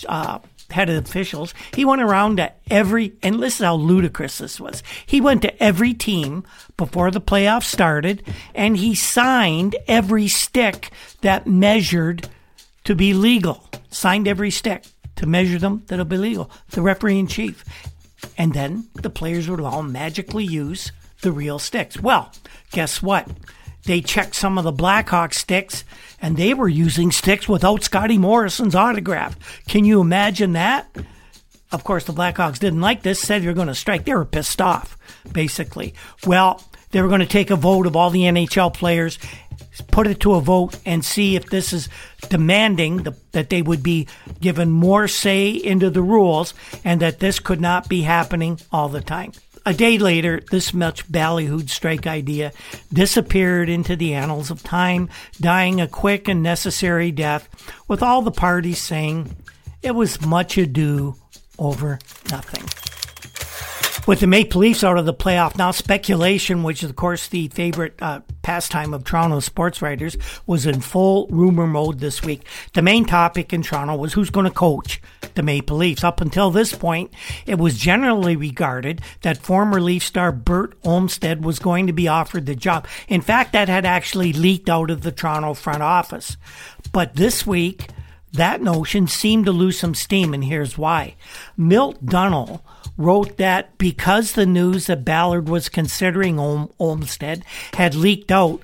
uh, 0.07 0.39
head 0.69 0.89
of 0.89 1.03
officials, 1.03 1.53
he 1.75 1.83
went 1.83 2.01
around 2.01 2.37
to 2.37 2.53
every, 2.71 3.13
and 3.21 3.41
listen 3.41 3.65
how 3.65 3.75
ludicrous 3.75 4.37
this 4.37 4.57
was. 4.57 4.83
He 5.05 5.19
went 5.19 5.41
to 5.41 5.63
every 5.63 5.93
team 5.93 6.45
before 6.77 7.11
the 7.11 7.21
playoffs 7.21 7.65
started, 7.65 8.23
and 8.55 8.77
he 8.77 8.95
signed 8.95 9.75
every 9.85 10.29
stick 10.29 10.91
that 11.21 11.45
measured 11.45 12.29
to 12.85 12.95
be 12.95 13.13
legal. 13.13 13.69
Signed 13.89 14.29
every 14.29 14.51
stick 14.51 14.85
to 15.17 15.25
measure 15.25 15.59
them 15.59 15.83
that'll 15.87 16.05
be 16.05 16.17
legal. 16.17 16.49
The 16.69 16.81
referee 16.81 17.19
in 17.19 17.27
chief. 17.27 17.65
And 18.37 18.53
then 18.53 18.87
the 18.93 19.09
players 19.09 19.49
would 19.49 19.59
all 19.59 19.83
magically 19.83 20.45
use 20.45 20.91
the 21.21 21.31
real 21.31 21.59
sticks. 21.59 21.99
Well, 21.99 22.31
guess 22.71 23.01
what? 23.01 23.27
They 23.85 24.01
checked 24.01 24.35
some 24.35 24.57
of 24.57 24.63
the 24.63 24.71
Blackhawk 24.71 25.33
sticks 25.33 25.83
and 26.21 26.37
they 26.37 26.53
were 26.53 26.67
using 26.67 27.11
sticks 27.11 27.47
without 27.47 27.83
Scotty 27.83 28.17
Morrison's 28.17 28.75
autograph. 28.75 29.37
Can 29.67 29.85
you 29.85 30.01
imagine 30.01 30.53
that? 30.53 30.87
Of 31.71 31.83
course, 31.83 32.05
the 32.05 32.13
Blackhawks 32.13 32.59
didn't 32.59 32.81
like 32.81 33.03
this, 33.03 33.19
said 33.19 33.43
you're 33.43 33.53
going 33.53 33.67
to 33.67 33.75
strike. 33.75 34.05
They 34.05 34.13
were 34.13 34.25
pissed 34.25 34.61
off, 34.61 34.97
basically. 35.31 35.93
Well, 36.25 36.63
they 36.91 37.01
were 37.01 37.07
going 37.07 37.19
to 37.19 37.27
take 37.27 37.51
a 37.51 37.55
vote 37.55 37.85
of 37.85 37.95
all 37.95 38.09
the 38.09 38.23
NHL 38.23 38.73
players 38.73 39.19
put 39.81 40.07
it 40.07 40.19
to 40.21 40.33
a 40.33 40.41
vote 40.41 40.77
and 40.85 41.03
see 41.03 41.35
if 41.35 41.49
this 41.49 41.73
is 41.73 41.89
demanding 42.29 43.03
the, 43.03 43.15
that 43.31 43.49
they 43.49 43.61
would 43.61 43.83
be 43.83 44.07
given 44.39 44.69
more 44.71 45.07
say 45.07 45.49
into 45.49 45.89
the 45.89 46.01
rules 46.01 46.53
and 46.83 47.01
that 47.01 47.19
this 47.19 47.39
could 47.39 47.61
not 47.61 47.89
be 47.89 48.01
happening 48.01 48.59
all 48.71 48.89
the 48.89 49.01
time. 49.01 49.31
A 49.65 49.73
day 49.73 49.97
later, 49.97 50.41
this 50.51 50.73
much 50.73 51.07
ballyhooed 51.11 51.69
strike 51.69 52.07
idea 52.07 52.53
disappeared 52.91 53.69
into 53.69 53.95
the 53.95 54.13
annals 54.13 54.49
of 54.49 54.63
time, 54.63 55.09
dying 55.39 55.81
a 55.81 55.87
quick 55.87 56.27
and 56.27 56.41
necessary 56.41 57.11
death, 57.11 57.49
with 57.87 58.01
all 58.01 58.21
the 58.21 58.31
parties 58.31 58.81
saying 58.81 59.35
it 59.81 59.91
was 59.91 60.25
much 60.25 60.57
ado 60.57 61.15
over 61.57 61.99
nothing. 62.31 62.63
With 64.09 64.21
the 64.21 64.25
Maple 64.25 64.61
Leafs 64.61 64.83
out 64.83 64.97
of 64.97 65.05
the 65.05 65.13
playoff 65.13 65.55
now, 65.55 65.69
speculation, 65.69 66.63
which 66.63 66.81
is 66.81 66.89
of 66.89 66.95
course 66.95 67.27
the 67.27 67.47
favorite 67.49 67.93
uh, 68.01 68.21
pastime 68.41 68.91
of 68.91 69.03
Toronto 69.03 69.39
sports 69.39 69.83
writers, 69.83 70.17
was 70.47 70.65
in 70.65 70.81
full 70.81 71.27
rumor 71.27 71.67
mode 71.67 71.99
this 71.99 72.23
week. 72.23 72.41
The 72.73 72.81
main 72.81 73.05
topic 73.05 73.53
in 73.53 73.61
Toronto 73.61 73.95
was 73.95 74.13
who's 74.13 74.31
going 74.31 74.47
to 74.47 74.51
coach 74.51 74.99
the 75.35 75.43
Maple 75.43 75.77
Leafs. 75.77 76.03
Up 76.03 76.21
until 76.21 76.49
this 76.49 76.73
point, 76.73 77.13
it 77.45 77.59
was 77.59 77.77
generally 77.77 78.35
regarded 78.35 79.03
that 79.21 79.37
former 79.37 79.79
Leaf 79.79 80.01
star 80.01 80.31
Bert 80.31 80.75
Olmstead 80.83 81.45
was 81.45 81.59
going 81.59 81.85
to 81.85 81.93
be 81.93 82.07
offered 82.07 82.47
the 82.47 82.55
job. 82.55 82.87
In 83.09 83.21
fact, 83.21 83.53
that 83.53 83.69
had 83.69 83.85
actually 83.85 84.33
leaked 84.33 84.71
out 84.71 84.89
of 84.89 85.03
the 85.03 85.11
Toronto 85.11 85.53
front 85.53 85.83
office. 85.83 86.35
But 86.91 87.13
this 87.13 87.45
week, 87.45 87.89
that 88.33 88.59
notion 88.59 89.05
seemed 89.05 89.45
to 89.45 89.51
lose 89.51 89.77
some 89.77 89.93
steam, 89.93 90.33
and 90.33 90.43
here's 90.43 90.79
why. 90.79 91.15
Milt 91.55 92.03
Dunnell 92.03 92.61
wrote 92.99 93.37
that 93.37 93.77
because 93.77 94.33
the 94.33 94.45
news 94.45 94.87
that 94.87 95.05
Ballard 95.05 95.47
was 95.47 95.69
considering 95.69 96.37
Olmstead 96.37 97.43
had 97.73 97.95
leaked 97.95 98.29
out, 98.29 98.61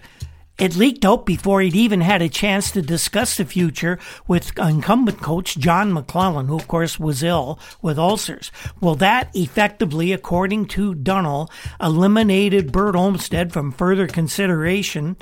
it 0.60 0.76
leaked 0.76 1.06
out 1.06 1.26
before 1.26 1.62
he'd 1.62 1.74
even 1.74 2.02
had 2.02 2.22
a 2.22 2.28
chance 2.28 2.70
to 2.72 2.82
discuss 2.82 3.38
the 3.38 3.46
future 3.46 3.98
with 4.28 4.58
incumbent 4.60 5.22
coach 5.22 5.58
John 5.58 5.94
McLellan, 5.94 6.48
who 6.48 6.58
of 6.58 6.68
course 6.68 7.00
was 7.00 7.24
ill 7.24 7.58
with 7.82 7.98
ulcers. 7.98 8.52
Well, 8.82 8.96
that 8.96 9.30
effectively, 9.34 10.12
according 10.12 10.66
to 10.68 10.94
Dunnell, 10.94 11.50
eliminated 11.82 12.74
Bert 12.74 12.96
Olmstead 12.96 13.54
from 13.54 13.72
further 13.72 14.06
consideration 14.06 15.16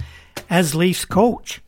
as 0.50 0.74
Leafs 0.74 1.06
coach. 1.06 1.62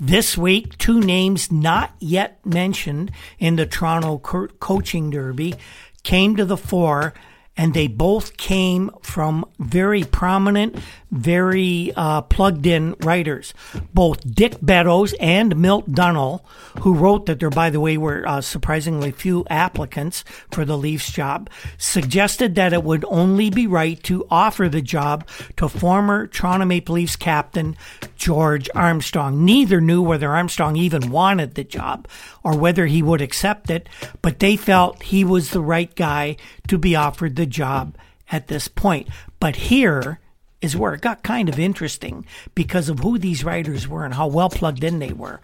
This 0.00 0.38
week, 0.38 0.78
two 0.78 1.00
names 1.00 1.50
not 1.50 1.92
yet 1.98 2.38
mentioned 2.46 3.10
in 3.40 3.56
the 3.56 3.66
Toronto 3.66 4.18
co- 4.18 4.46
coaching 4.60 5.10
derby 5.10 5.56
came 6.02 6.36
to 6.36 6.44
the 6.44 6.56
fore 6.56 7.14
and 7.56 7.74
they 7.74 7.88
both 7.88 8.36
came 8.36 8.90
from 9.02 9.44
very 9.58 10.04
prominent, 10.04 10.76
very 11.10 11.92
uh, 11.96 12.22
plugged 12.22 12.66
in 12.66 12.94
writers. 13.00 13.54
Both 13.94 14.34
Dick 14.34 14.58
Beddoes 14.60 15.14
and 15.14 15.56
Milt 15.56 15.90
Dunnell, 15.90 16.42
who 16.80 16.94
wrote 16.94 17.26
that 17.26 17.40
there, 17.40 17.50
by 17.50 17.70
the 17.70 17.80
way, 17.80 17.96
were 17.96 18.26
uh, 18.26 18.40
surprisingly 18.40 19.10
few 19.10 19.44
applicants 19.48 20.24
for 20.50 20.64
the 20.64 20.76
Leafs 20.76 21.10
job, 21.10 21.48
suggested 21.78 22.54
that 22.54 22.72
it 22.72 22.84
would 22.84 23.04
only 23.08 23.50
be 23.50 23.66
right 23.66 24.02
to 24.04 24.26
offer 24.30 24.68
the 24.68 24.82
job 24.82 25.26
to 25.56 25.68
former 25.68 26.26
Toronto 26.26 26.66
Maple 26.66 26.96
Leafs 26.96 27.16
captain 27.16 27.76
George 28.16 28.68
Armstrong. 28.74 29.44
Neither 29.44 29.80
knew 29.80 30.02
whether 30.02 30.30
Armstrong 30.30 30.76
even 30.76 31.10
wanted 31.10 31.54
the 31.54 31.64
job 31.64 32.06
or 32.44 32.56
whether 32.56 32.86
he 32.86 33.02
would 33.02 33.20
accept 33.20 33.70
it, 33.70 33.88
but 34.22 34.38
they 34.38 34.56
felt 34.56 35.02
he 35.02 35.24
was 35.24 35.50
the 35.50 35.60
right 35.60 35.94
guy 35.94 36.36
to 36.66 36.78
be 36.78 36.94
offered 36.94 37.36
the 37.36 37.46
job 37.46 37.96
at 38.30 38.48
this 38.48 38.68
point. 38.68 39.08
But 39.40 39.56
here 39.56 40.20
is 40.60 40.76
where 40.76 40.94
it 40.94 41.00
got 41.00 41.22
kind 41.22 41.48
of 41.48 41.58
interesting 41.58 42.26
because 42.54 42.88
of 42.88 42.98
who 43.00 43.18
these 43.18 43.44
writers 43.44 43.86
were 43.86 44.04
and 44.04 44.14
how 44.14 44.26
well 44.26 44.50
plugged 44.50 44.82
in 44.82 44.98
they 44.98 45.12
were. 45.12 45.40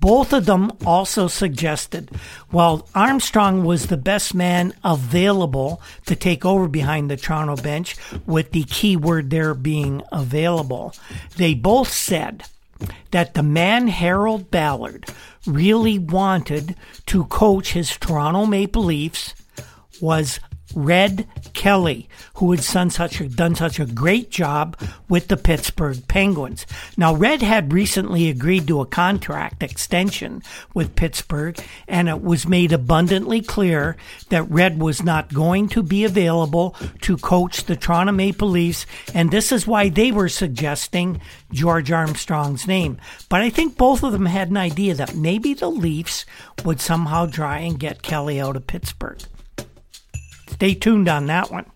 Both 0.00 0.32
of 0.32 0.46
them 0.46 0.72
also 0.84 1.28
suggested 1.28 2.10
while 2.50 2.88
Armstrong 2.94 3.64
was 3.64 3.86
the 3.86 3.96
best 3.96 4.34
man 4.34 4.74
available 4.82 5.80
to 6.06 6.16
take 6.16 6.44
over 6.44 6.68
behind 6.68 7.10
the 7.10 7.16
Toronto 7.16 7.56
bench, 7.56 7.96
with 8.26 8.52
the 8.52 8.64
key 8.64 8.96
word 8.96 9.30
there 9.30 9.54
being 9.54 10.02
available, 10.12 10.94
they 11.36 11.54
both 11.54 11.90
said 11.90 12.44
that 13.12 13.34
the 13.34 13.42
man 13.42 13.88
Harold 13.88 14.50
Ballard 14.50 15.06
really 15.46 15.98
wanted 15.98 16.76
to 17.06 17.24
coach 17.26 17.72
his 17.72 17.96
Toronto 17.96 18.46
Maple 18.46 18.84
Leafs 18.84 19.34
was 20.00 20.40
Red 20.74 21.26
Kelly, 21.52 22.08
who 22.34 22.50
had 22.50 22.60
done 22.60 22.90
such 22.90 23.20
a, 23.20 23.28
done 23.28 23.54
such 23.54 23.78
a 23.78 23.86
great 23.86 24.30
job 24.30 24.76
with 25.08 25.28
the 25.28 25.36
Pittsburgh 25.36 26.06
Penguins. 26.08 26.66
Now, 26.96 27.14
Red 27.14 27.42
had 27.42 27.72
recently 27.72 28.28
agreed 28.28 28.66
to 28.68 28.80
a 28.80 28.86
contract 28.86 29.62
extension 29.62 30.42
with 30.74 30.96
Pittsburgh, 30.96 31.58
and 31.88 32.08
it 32.08 32.22
was 32.22 32.48
made 32.48 32.72
abundantly 32.72 33.40
clear 33.40 33.96
that 34.28 34.50
Red 34.50 34.80
was 34.80 35.02
not 35.02 35.32
going 35.32 35.68
to 35.70 35.82
be 35.82 36.04
available 36.04 36.76
to 37.02 37.16
coach 37.16 37.64
the 37.64 37.76
Toronto 37.76 38.12
Maple 38.12 38.48
Leafs, 38.48 38.86
and 39.14 39.30
this 39.30 39.52
is 39.52 39.66
why 39.66 39.88
they 39.88 40.10
were 40.10 40.28
suggesting 40.28 41.20
George 41.52 41.92
Armstrong's 41.92 42.66
name. 42.66 42.98
But 43.28 43.40
I 43.40 43.50
think 43.50 43.76
both 43.76 44.02
of 44.02 44.12
them 44.12 44.26
had 44.26 44.50
an 44.50 44.56
idea 44.56 44.94
that 44.94 45.14
maybe 45.14 45.54
the 45.54 45.70
Leafs 45.70 46.24
would 46.64 46.80
somehow 46.80 47.26
try 47.26 47.58
and 47.58 47.78
get 47.78 48.02
Kelly 48.02 48.40
out 48.40 48.56
of 48.56 48.66
Pittsburgh. 48.66 49.20
Stay 50.54 50.72
tuned 50.72 51.08
on 51.08 51.26
that 51.26 51.50
one. 51.50 51.66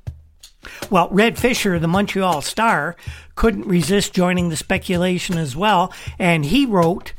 Well, 0.89 1.09
Red 1.11 1.37
Fisher, 1.37 1.81
the 1.81 1.89
Montreal 1.89 2.43
Star, 2.43 2.95
couldn't 3.35 3.67
resist 3.67 4.15
joining 4.15 4.51
the 4.51 4.57
speculation 4.57 5.37
as 5.37 5.57
well, 5.57 5.93
and 6.17 6.45
he 6.45 6.65
wrote 6.65 7.13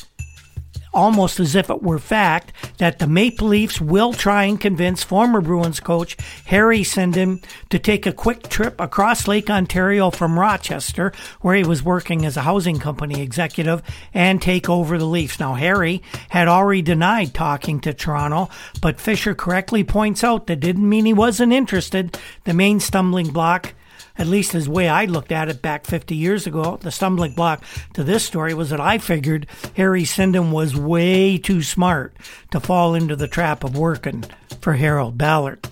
almost 0.94 1.40
as 1.40 1.56
if 1.56 1.70
it 1.70 1.84
were 1.84 2.00
fact, 2.00 2.54
that 2.78 3.00
the 3.00 3.08
Maple 3.08 3.48
Leafs 3.48 3.80
will 3.80 4.14
try 4.14 4.46
and 4.46 4.60
convince 4.60 5.04
former 5.04 5.42
Bruins 5.42 5.80
coach 5.80 6.18
Harry 6.46 6.82
Sinden 6.82 7.44
to 7.70 7.80
take 7.80 8.06
a 8.06 8.14
quick 8.14 8.50
trip 8.50 8.80
across 8.80 9.28
Lake 9.28 9.50
Ontario 9.50 10.10
from 10.10 10.40
Rochester, 10.40 11.12
where 11.42 11.56
he 11.56 11.64
was 11.64 11.84
working 11.84 12.26
as 12.26 12.38
a 12.38 12.42
housing 12.42 12.80
company 12.80 13.22
executive, 13.22 13.82
and 14.14 14.42
take 14.42 14.70
over 14.70 14.98
the 14.98 15.06
Leafs. 15.06 15.40
Now, 15.40 15.54
Harry 15.54 16.02
had 16.30 16.48
already 16.48 16.82
denied 16.82 17.34
talking 17.34 17.80
to 17.82 17.94
Toronto, 17.94 18.50
but 18.82 19.00
Fisher 19.00 19.36
correctly 19.36 19.84
points 19.84 20.24
out 20.24 20.48
that 20.48 20.60
didn't 20.60 20.88
mean 20.88 21.06
he 21.06 21.14
wasn't 21.14 21.54
interested. 21.54 22.18
The 22.46 22.54
main 22.54 22.80
stumbling 22.80 23.32
block 23.32 23.74
at 24.20 24.28
least 24.28 24.54
as 24.54 24.68
way 24.68 24.90
I 24.90 25.06
looked 25.06 25.32
at 25.32 25.50
it 25.50 25.62
back 25.62 25.86
50 25.86 26.14
years 26.14 26.46
ago, 26.46 26.78
the 26.82 26.92
stumbling 26.92 27.34
block 27.34 27.64
to 27.94 28.04
this 28.04 28.26
story 28.26 28.54
was 28.54 28.70
that 28.70 28.82
I 28.82 28.98
figured 28.98 29.48
Harry 29.78 30.04
Sinden 30.04 30.52
was 30.52 30.76
way 30.76 31.38
too 31.38 31.64
smart 31.64 32.14
to 32.52 32.60
fall 32.60 32.94
into 32.94 33.16
the 33.16 33.30
trap 33.30 33.64
of 33.64 33.78
working 33.78 34.26
for 34.62 34.74
Harold 34.74 35.18
Ballard. 35.18 35.68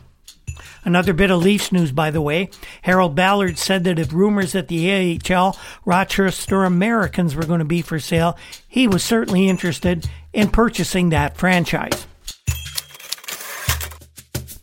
Another 0.85 1.11
bit 1.11 1.31
of 1.31 1.43
Leafs 1.43 1.73
news, 1.73 1.91
by 1.91 2.11
the 2.11 2.21
way. 2.21 2.49
Harold 2.83 3.13
Ballard 3.13 3.57
said 3.57 3.83
that 3.83 3.99
if 3.99 4.13
rumors 4.13 4.53
that 4.53 4.69
the 4.69 5.19
AHL 5.29 5.59
Rochester 5.83 6.63
Americans 6.63 7.35
were 7.35 7.45
going 7.45 7.59
to 7.59 7.65
be 7.65 7.81
for 7.81 7.99
sale, 7.99 8.37
he 8.65 8.87
was 8.87 9.03
certainly 9.03 9.49
interested 9.49 10.09
in 10.31 10.49
purchasing 10.49 11.09
that 11.09 11.35
franchise. 11.35 12.07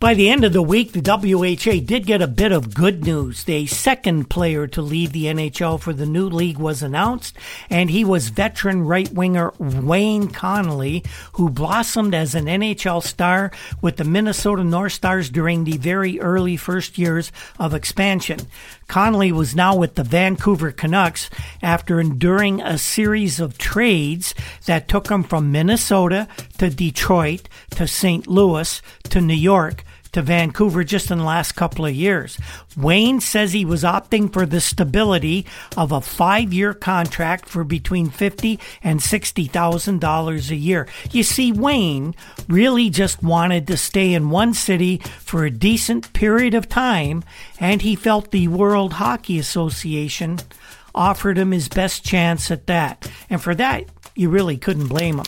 By 0.05 0.13
the 0.13 0.29
end 0.29 0.45
of 0.45 0.53
the 0.53 0.61
week, 0.61 0.93
the 0.93 1.01
WHA 1.01 1.81
did 1.87 2.05
get 2.05 2.21
a 2.21 2.27
bit 2.27 2.53
of 2.53 2.75
good 2.75 3.07
news. 3.07 3.45
The 3.45 3.67
second 3.67 4.29
player 4.29 4.67
to 4.67 4.83
leave 4.83 5.13
the 5.13 5.25
NHL 5.25 5.81
for 5.81 5.95
the 5.95 6.05
new 6.05 6.29
league 6.29 6.59
was 6.59 6.83
announced, 6.83 7.35
and 7.71 7.89
he 7.89 8.05
was 8.05 8.29
veteran 8.29 8.83
right 8.83 9.11
winger 9.11 9.55
Wayne 9.59 10.29
Connelly, 10.29 11.05
who 11.33 11.49
blossomed 11.49 12.15
as 12.15 12.35
an 12.35 12.45
NHL 12.45 13.03
star 13.03 13.51
with 13.81 13.97
the 13.97 14.05
Minnesota 14.05 14.63
North 14.63 14.93
Stars 14.93 15.31
during 15.31 15.65
the 15.65 15.79
very 15.79 16.21
early 16.21 16.59
first 16.59 16.99
years 16.99 17.33
of 17.59 17.73
expansion. 17.73 18.41
Connelly 18.89 19.33
was 19.33 19.57
now 19.57 19.75
with 19.75 19.95
the 19.95 20.05
Vancouver 20.05 20.71
Canucks 20.71 21.31
after 21.63 21.99
enduring 21.99 22.61
a 22.61 22.77
series 22.77 23.41
of 23.41 23.57
trades 23.57 24.35
that 24.67 24.87
took 24.87 25.09
him 25.09 25.23
from 25.23 25.51
Minnesota 25.51 26.29
to 26.59 26.69
Detroit 26.69 27.49
to 27.71 27.89
St. 27.89 28.27
Louis 28.27 28.83
to 29.05 29.23
New 29.23 29.33
York 29.33 29.83
to 30.15 30.23
Vancouver 30.23 30.83
just 30.83 31.11
in 31.11 31.19
the 31.19 31.25
last 31.25 31.53
couple 31.53 31.85
of 31.85 31.95
years. 31.95 32.39
Wayne 32.77 33.21
says 33.21 33.53
he 33.53 33.65
was 33.65 33.85
opting 33.85 34.33
for 34.33 34.47
the 34.47 34.61
stability 34.61 35.47
of 35.77 35.93
a 35.93 36.01
five-year 36.01 36.75
contract 36.75 37.49
for 37.49 37.63
between 37.63 38.09
fifty 38.09 38.59
and 38.83 39.03
sixty 39.03 39.45
thousand 39.45 40.01
dollars 40.01 40.51
a 40.51 40.57
year. 40.57 40.89
You 41.11 41.23
see, 41.23 41.53
Wayne 41.53 42.15
really 42.49 42.91
just 42.91 43.23
wanted 43.23 43.67
to 43.67 43.77
stay 43.77 44.15
in 44.15 44.31
one 44.31 44.55
city 44.55 44.99
for 45.21 45.45
a 45.45 45.51
decent 45.51 46.13
period 46.13 46.55
of 46.55 46.69
time, 46.69 47.23
and 47.61 47.83
he 47.83 47.95
felt 47.95 48.31
the 48.31 48.49
World 48.49 48.95
Hockey 48.95 49.39
Association 49.39 50.39
offered 50.95 51.37
him 51.37 51.51
his 51.51 51.69
best 51.69 52.05
chance 52.05 52.51
at 52.51 52.67
that. 52.69 53.11
And 53.29 53.43
for 53.43 53.55
that, 53.57 53.85
you 54.15 54.31
really 54.31 54.57
couldn't 54.57 54.87
blame 54.87 55.19
him. 55.19 55.27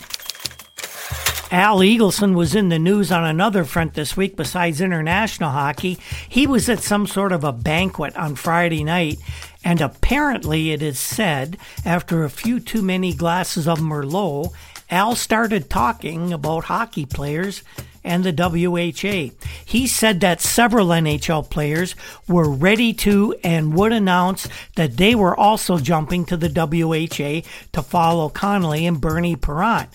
Al 1.49 1.79
Eagleson 1.79 2.35
was 2.35 2.55
in 2.55 2.67
the 2.67 2.77
news 2.77 3.09
on 3.09 3.23
another 3.23 3.63
front 3.63 3.93
this 3.93 4.17
week 4.17 4.35
besides 4.35 4.81
international 4.81 5.51
hockey. 5.51 5.97
He 6.27 6.45
was 6.45 6.67
at 6.67 6.81
some 6.81 7.07
sort 7.07 7.31
of 7.31 7.45
a 7.45 7.53
banquet 7.53 8.17
on 8.17 8.35
Friday 8.35 8.83
night, 8.83 9.19
and 9.63 9.79
apparently 9.79 10.71
it 10.71 10.81
is 10.81 10.99
said, 10.99 11.57
after 11.85 12.25
a 12.25 12.29
few 12.29 12.59
too 12.59 12.81
many 12.81 13.13
glasses 13.13 13.65
of 13.65 13.79
Merlot, 13.79 14.51
Al 14.89 15.15
started 15.15 15.69
talking 15.69 16.33
about 16.33 16.65
hockey 16.65 17.05
players 17.05 17.63
and 18.03 18.25
the 18.25 18.33
WHA. 18.33 19.33
He 19.65 19.87
said 19.87 20.19
that 20.19 20.41
several 20.41 20.87
NHL 20.87 21.49
players 21.49 21.95
were 22.27 22.49
ready 22.49 22.93
to 22.95 23.35
and 23.41 23.73
would 23.73 23.93
announce 23.93 24.49
that 24.75 24.97
they 24.97 25.15
were 25.15 25.37
also 25.37 25.77
jumping 25.77 26.25
to 26.25 26.35
the 26.35 26.49
WHA 26.49 27.47
to 27.71 27.81
follow 27.81 28.27
Connelly 28.27 28.85
and 28.85 28.99
Bernie 28.99 29.37
Parent. 29.37 29.89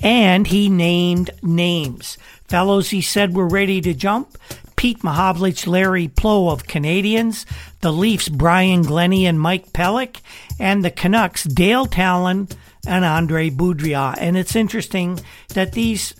And 0.00 0.46
he 0.46 0.68
named 0.68 1.30
names. 1.42 2.18
Fellows, 2.44 2.90
he 2.90 3.00
said, 3.00 3.34
were 3.34 3.48
ready 3.48 3.80
to 3.80 3.94
jump. 3.94 4.36
Pete 4.76 5.00
Mahovlich, 5.00 5.66
Larry 5.66 6.06
Pleau 6.06 6.50
of 6.50 6.64
Canadiens, 6.64 7.46
the 7.80 7.92
Leafs, 7.92 8.28
Brian 8.28 8.82
Glennie 8.82 9.26
and 9.26 9.40
Mike 9.40 9.72
Pelyk, 9.72 10.20
and 10.60 10.84
the 10.84 10.90
Canucks, 10.90 11.44
Dale 11.44 11.86
Tallon 11.86 12.46
and 12.86 13.04
Andre 13.04 13.48
Boudrias. 13.48 14.16
And 14.18 14.36
it's 14.36 14.54
interesting 14.54 15.18
that 15.54 15.72
these 15.72 16.14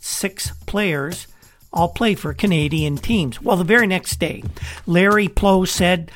six 0.00 0.50
players 0.66 1.26
all 1.72 1.88
play 1.88 2.14
for 2.14 2.34
Canadian 2.34 2.98
teams. 2.98 3.40
Well, 3.40 3.56
the 3.56 3.64
very 3.64 3.86
next 3.86 4.20
day, 4.20 4.44
Larry 4.86 5.28
Pleau 5.28 5.64
said 5.64 6.10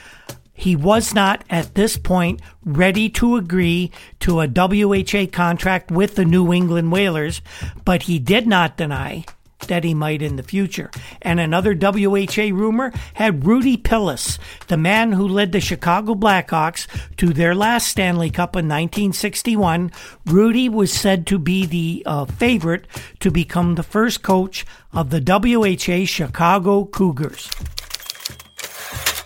he 0.58 0.74
was 0.74 1.14
not 1.14 1.44
at 1.48 1.76
this 1.76 1.96
point 1.96 2.42
ready 2.64 3.08
to 3.08 3.36
agree 3.36 3.92
to 4.18 4.40
a 4.40 4.48
WHA 4.48 5.26
contract 5.30 5.92
with 5.92 6.16
the 6.16 6.24
New 6.24 6.52
England 6.52 6.90
Whalers, 6.90 7.40
but 7.84 8.02
he 8.02 8.18
did 8.18 8.48
not 8.48 8.76
deny 8.76 9.24
that 9.68 9.84
he 9.84 9.94
might 9.94 10.20
in 10.20 10.34
the 10.34 10.42
future. 10.42 10.90
And 11.22 11.38
another 11.38 11.74
WHA 11.74 12.50
rumor 12.52 12.92
had 13.14 13.46
Rudy 13.46 13.76
Pilous, 13.76 14.40
the 14.66 14.76
man 14.76 15.12
who 15.12 15.28
led 15.28 15.52
the 15.52 15.60
Chicago 15.60 16.16
Blackhawks 16.16 16.88
to 17.18 17.32
their 17.32 17.54
last 17.54 17.86
Stanley 17.86 18.30
Cup 18.30 18.56
in 18.56 18.66
1961. 18.66 19.92
Rudy 20.26 20.68
was 20.68 20.92
said 20.92 21.24
to 21.28 21.38
be 21.38 21.66
the 21.66 22.02
uh, 22.04 22.24
favorite 22.24 22.88
to 23.20 23.30
become 23.30 23.76
the 23.76 23.84
first 23.84 24.22
coach 24.22 24.66
of 24.92 25.10
the 25.10 25.20
WHA 25.20 26.04
Chicago 26.06 26.84
Cougars. 26.84 27.48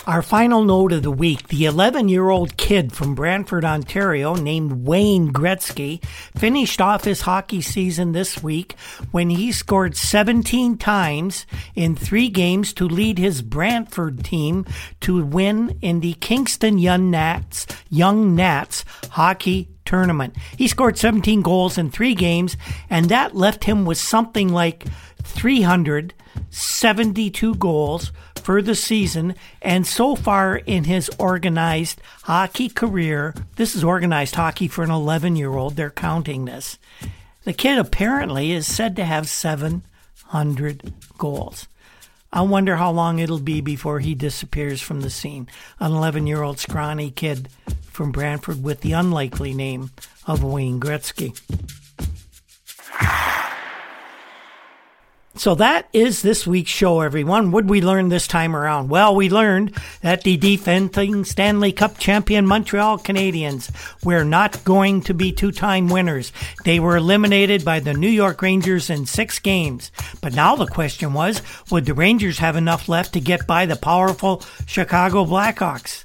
Our 0.04 0.20
final 0.20 0.64
note 0.64 0.92
of 0.92 1.04
the 1.04 1.12
week 1.12 1.46
the 1.46 1.66
11 1.66 2.08
year 2.08 2.28
old 2.28 2.56
kid 2.56 2.92
from 2.92 3.14
Brantford, 3.14 3.64
Ontario, 3.64 4.34
named 4.34 4.84
Wayne 4.84 5.32
Gretzky, 5.32 6.04
finished 6.36 6.80
off 6.80 7.04
his 7.04 7.20
hockey 7.20 7.60
season 7.60 8.10
this 8.10 8.42
week 8.42 8.74
when 9.12 9.30
he 9.30 9.52
scored 9.52 9.96
17 9.96 10.76
times 10.76 11.46
in 11.76 11.94
three 11.94 12.28
games 12.28 12.72
to 12.72 12.88
lead 12.88 13.18
his 13.18 13.42
Brantford 13.42 14.24
team 14.24 14.66
to 15.02 15.24
win 15.24 15.78
in 15.82 16.00
the 16.00 16.14
Kingston 16.14 16.78
Young 16.78 17.08
Nats, 17.08 17.68
Young 17.88 18.34
Nats 18.34 18.84
hockey 19.10 19.68
tournament. 19.84 20.34
He 20.56 20.66
scored 20.66 20.98
17 20.98 21.42
goals 21.42 21.78
in 21.78 21.92
three 21.92 22.16
games, 22.16 22.56
and 22.90 23.08
that 23.08 23.36
left 23.36 23.62
him 23.62 23.84
with 23.84 23.98
something 23.98 24.48
like 24.48 24.84
372 25.22 27.54
goals 27.54 28.10
for 28.44 28.60
the 28.62 28.74
season. 28.74 29.34
And 29.60 29.86
so 29.86 30.14
far 30.16 30.56
in 30.56 30.84
his 30.84 31.10
organized 31.18 32.00
hockey 32.24 32.68
career, 32.68 33.34
this 33.56 33.74
is 33.74 33.84
organized 33.84 34.34
hockey 34.34 34.68
for 34.68 34.84
an 34.84 34.90
11 34.90 35.36
year 35.36 35.54
old, 35.54 35.76
they're 35.76 35.90
counting 35.90 36.44
this. 36.44 36.78
The 37.44 37.52
kid 37.52 37.78
apparently 37.78 38.52
is 38.52 38.72
said 38.72 38.96
to 38.96 39.04
have 39.04 39.28
700 39.28 40.92
goals. 41.18 41.66
I 42.32 42.40
wonder 42.42 42.76
how 42.76 42.90
long 42.92 43.18
it'll 43.18 43.40
be 43.40 43.60
before 43.60 43.98
he 43.98 44.14
disappears 44.14 44.80
from 44.80 45.02
the 45.02 45.10
scene. 45.10 45.48
An 45.80 45.92
11 45.92 46.26
year 46.26 46.42
old 46.42 46.58
scrawny 46.58 47.10
kid 47.10 47.48
from 47.82 48.10
Brantford 48.10 48.62
with 48.62 48.80
the 48.80 48.92
unlikely 48.92 49.52
name 49.52 49.90
of 50.26 50.42
Wayne 50.42 50.80
Gretzky. 50.80 51.38
So 55.34 55.54
that 55.54 55.88
is 55.94 56.20
this 56.20 56.46
week's 56.46 56.70
show, 56.70 57.00
everyone. 57.00 57.52
What 57.52 57.64
we 57.64 57.80
learn 57.80 58.10
this 58.10 58.28
time 58.28 58.54
around? 58.54 58.90
Well, 58.90 59.16
we 59.16 59.30
learned 59.30 59.74
that 60.02 60.24
the 60.24 60.36
defending 60.36 61.24
Stanley 61.24 61.72
Cup 61.72 61.96
champion 61.96 62.46
Montreal 62.46 62.98
Canadiens 62.98 63.70
were 64.04 64.24
not 64.24 64.62
going 64.64 65.00
to 65.02 65.14
be 65.14 65.32
two-time 65.32 65.88
winners. 65.88 66.32
They 66.66 66.78
were 66.80 66.98
eliminated 66.98 67.64
by 67.64 67.80
the 67.80 67.94
New 67.94 68.10
York 68.10 68.42
Rangers 68.42 68.90
in 68.90 69.06
six 69.06 69.38
games. 69.38 69.90
But 70.20 70.34
now 70.34 70.54
the 70.54 70.66
question 70.66 71.14
was, 71.14 71.40
would 71.70 71.86
the 71.86 71.94
Rangers 71.94 72.38
have 72.38 72.54
enough 72.54 72.86
left 72.86 73.14
to 73.14 73.20
get 73.20 73.46
by 73.46 73.64
the 73.64 73.76
powerful 73.76 74.42
Chicago 74.66 75.24
Blackhawks? 75.24 76.04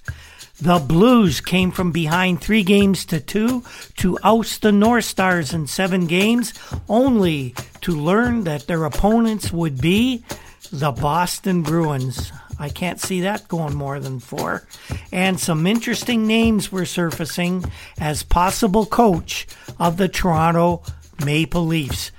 The 0.60 0.80
Blues 0.80 1.40
came 1.40 1.72
from 1.72 1.92
behind 1.92 2.42
three 2.42 2.64
games 2.64 3.06
to 3.06 3.20
two 3.20 3.64
to 3.98 4.18
oust 4.24 4.64
the 4.64 4.72
North 4.72 5.06
Stars 5.06 5.54
in 5.54 5.68
seven 5.68 6.08
games, 6.08 6.52
only 6.90 7.54
to 7.82 7.92
learn 7.92 8.44
that 8.46 8.66
their 8.66 8.84
opponents 8.86 9.52
would 9.52 9.80
be 9.80 10.24
the 10.72 10.92
Boston 10.92 11.62
Bruins. 11.62 12.32
I 12.60 12.70
can't 12.70 13.00
see 13.00 13.22
that 13.22 13.48
going 13.48 13.76
more 13.76 14.00
than 14.00 14.20
four. 14.20 14.68
And 15.12 15.40
some 15.40 15.68
interesting 15.68 16.26
names 16.26 16.72
were 16.72 16.86
surfacing 16.86 17.66
as 18.00 18.24
possible 18.24 18.88
coach 18.88 19.46
of 19.80 19.98
the 19.98 20.08
Toronto 20.08 20.82
Maple 21.24 21.68
Leafs. 21.68 22.12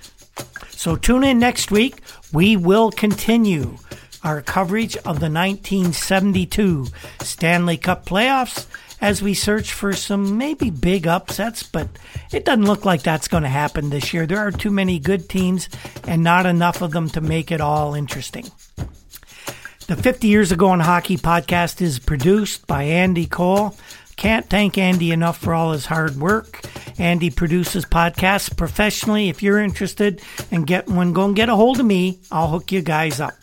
So 0.70 0.94
tune 0.94 1.24
in 1.24 1.40
next 1.40 1.72
week. 1.72 1.96
We 2.32 2.56
will 2.56 2.92
continue 2.92 3.78
our 4.22 4.42
coverage 4.42 4.96
of 4.96 5.20
the 5.20 5.30
1972 5.30 6.86
Stanley 7.20 7.76
Cup 7.76 8.04
playoffs 8.04 8.66
as 9.00 9.22
we 9.22 9.34
search 9.34 9.72
for 9.72 9.92
some 9.92 10.38
maybe 10.38 10.70
big 10.70 11.06
upsets, 11.06 11.62
but 11.62 11.88
it 12.32 12.44
doesn't 12.44 12.64
look 12.66 12.84
like 12.84 13.02
that's 13.02 13.28
going 13.28 13.44
to 13.44 13.48
happen 13.48 13.90
this 13.90 14.12
year. 14.12 14.26
There 14.26 14.38
are 14.38 14.50
too 14.50 14.70
many 14.70 14.98
good 14.98 15.28
teams 15.28 15.68
and 16.06 16.24
not 16.24 16.46
enough 16.46 16.82
of 16.82 16.90
them 16.90 17.08
to 17.10 17.20
make 17.20 17.52
it 17.52 17.60
all 17.60 17.94
interesting. 17.94 18.46
The 19.86 19.96
50 19.96 20.26
Years 20.26 20.52
Ago 20.52 20.74
in 20.74 20.80
Hockey 20.80 21.16
podcast 21.16 21.80
is 21.80 21.98
produced 21.98 22.66
by 22.66 22.82
Andy 22.82 23.24
Cole. 23.26 23.74
Can't 24.18 24.50
thank 24.50 24.76
Andy 24.76 25.12
enough 25.12 25.38
for 25.38 25.54
all 25.54 25.70
his 25.70 25.86
hard 25.86 26.16
work. 26.16 26.60
Andy 26.98 27.30
produces 27.30 27.84
podcasts 27.84 28.54
professionally. 28.54 29.28
If 29.28 29.44
you're 29.44 29.60
interested 29.60 30.20
in 30.50 30.64
get 30.64 30.88
one, 30.88 31.12
go 31.12 31.26
and 31.26 31.36
get 31.36 31.48
a 31.48 31.54
hold 31.54 31.78
of 31.78 31.86
me. 31.86 32.18
I'll 32.32 32.48
hook 32.48 32.72
you 32.72 32.82
guys 32.82 33.20
up. 33.20 33.34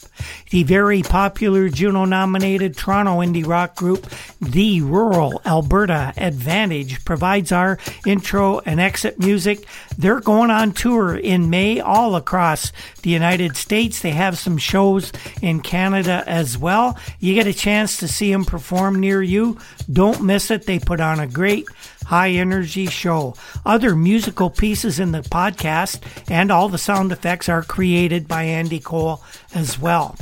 The 0.50 0.64
very 0.64 1.02
popular 1.02 1.70
Juno 1.70 2.06
nominated 2.06 2.78
Toronto 2.78 3.20
indie 3.20 3.46
rock 3.46 3.76
group, 3.76 4.08
The 4.42 4.82
Rural 4.82 5.42
Alberta 5.46 6.14
Advantage, 6.18 7.04
provides 7.06 7.52
our 7.52 7.78
intro 8.06 8.60
and 8.60 8.80
exit 8.80 9.20
music. 9.20 9.66
They're 9.98 10.20
going 10.20 10.52
on 10.52 10.74
tour 10.74 11.16
in 11.16 11.50
May 11.50 11.80
all 11.80 12.16
across 12.16 12.72
the 13.02 13.10
United 13.10 13.56
States. 13.58 14.02
They 14.02 14.12
have 14.12 14.38
some 14.38 14.58
shows 14.58 15.12
in 15.42 15.62
Canada 15.62 16.24
as 16.28 16.58
well. 16.58 16.98
You 17.20 17.34
get 17.34 17.48
a 17.48 17.54
chance 17.54 17.98
to 17.98 18.08
see 18.08 18.32
them 18.32 18.46
perform 18.46 19.00
near 19.00 19.22
you. 19.22 19.58
Don't 19.92 20.24
miss 20.24 20.52
it. 20.52 20.65
They 20.66 20.80
put 20.80 21.00
on 21.00 21.20
a 21.20 21.28
great 21.28 21.68
high 22.06 22.32
energy 22.32 22.88
show. 22.88 23.36
Other 23.66 23.96
musical 23.96 24.50
pieces 24.50 25.00
in 25.00 25.12
the 25.12 25.22
podcast 25.22 26.02
and 26.30 26.52
all 26.52 26.70
the 26.70 26.78
sound 26.78 27.12
effects 27.12 27.50
are 27.50 27.64
created 27.64 28.28
by 28.28 28.44
Andy 28.44 28.80
Cole 28.80 29.24
as 29.54 29.80
well. 29.80 30.16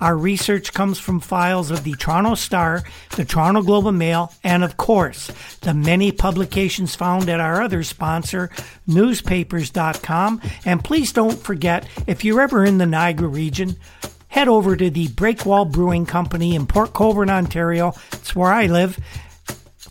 Our 0.00 0.16
research 0.16 0.72
comes 0.72 0.98
from 0.98 1.20
files 1.20 1.70
of 1.70 1.84
the 1.84 1.92
Toronto 1.92 2.34
Star, 2.34 2.82
the 3.16 3.24
Toronto 3.24 3.60
Globe 3.60 3.86
and 3.86 3.98
Mail, 3.98 4.32
and 4.42 4.64
of 4.64 4.78
course, 4.78 5.30
the 5.60 5.74
many 5.74 6.10
publications 6.10 6.94
found 6.94 7.28
at 7.28 7.38
our 7.38 7.60
other 7.60 7.82
sponsor, 7.82 8.48
newspapers.com. 8.86 10.40
And 10.64 10.82
please 10.82 11.12
don't 11.12 11.38
forget, 11.38 11.86
if 12.06 12.24
you're 12.24 12.40
ever 12.40 12.64
in 12.64 12.78
the 12.78 12.86
Niagara 12.86 13.28
region, 13.28 13.76
head 14.28 14.48
over 14.48 14.74
to 14.74 14.88
the 14.88 15.08
Breakwall 15.08 15.70
Brewing 15.70 16.06
Company 16.06 16.54
in 16.54 16.66
Port 16.66 16.94
Colborne, 16.94 17.28
Ontario. 17.28 17.92
It's 18.12 18.34
where 18.34 18.52
I 18.52 18.66
live 18.66 18.98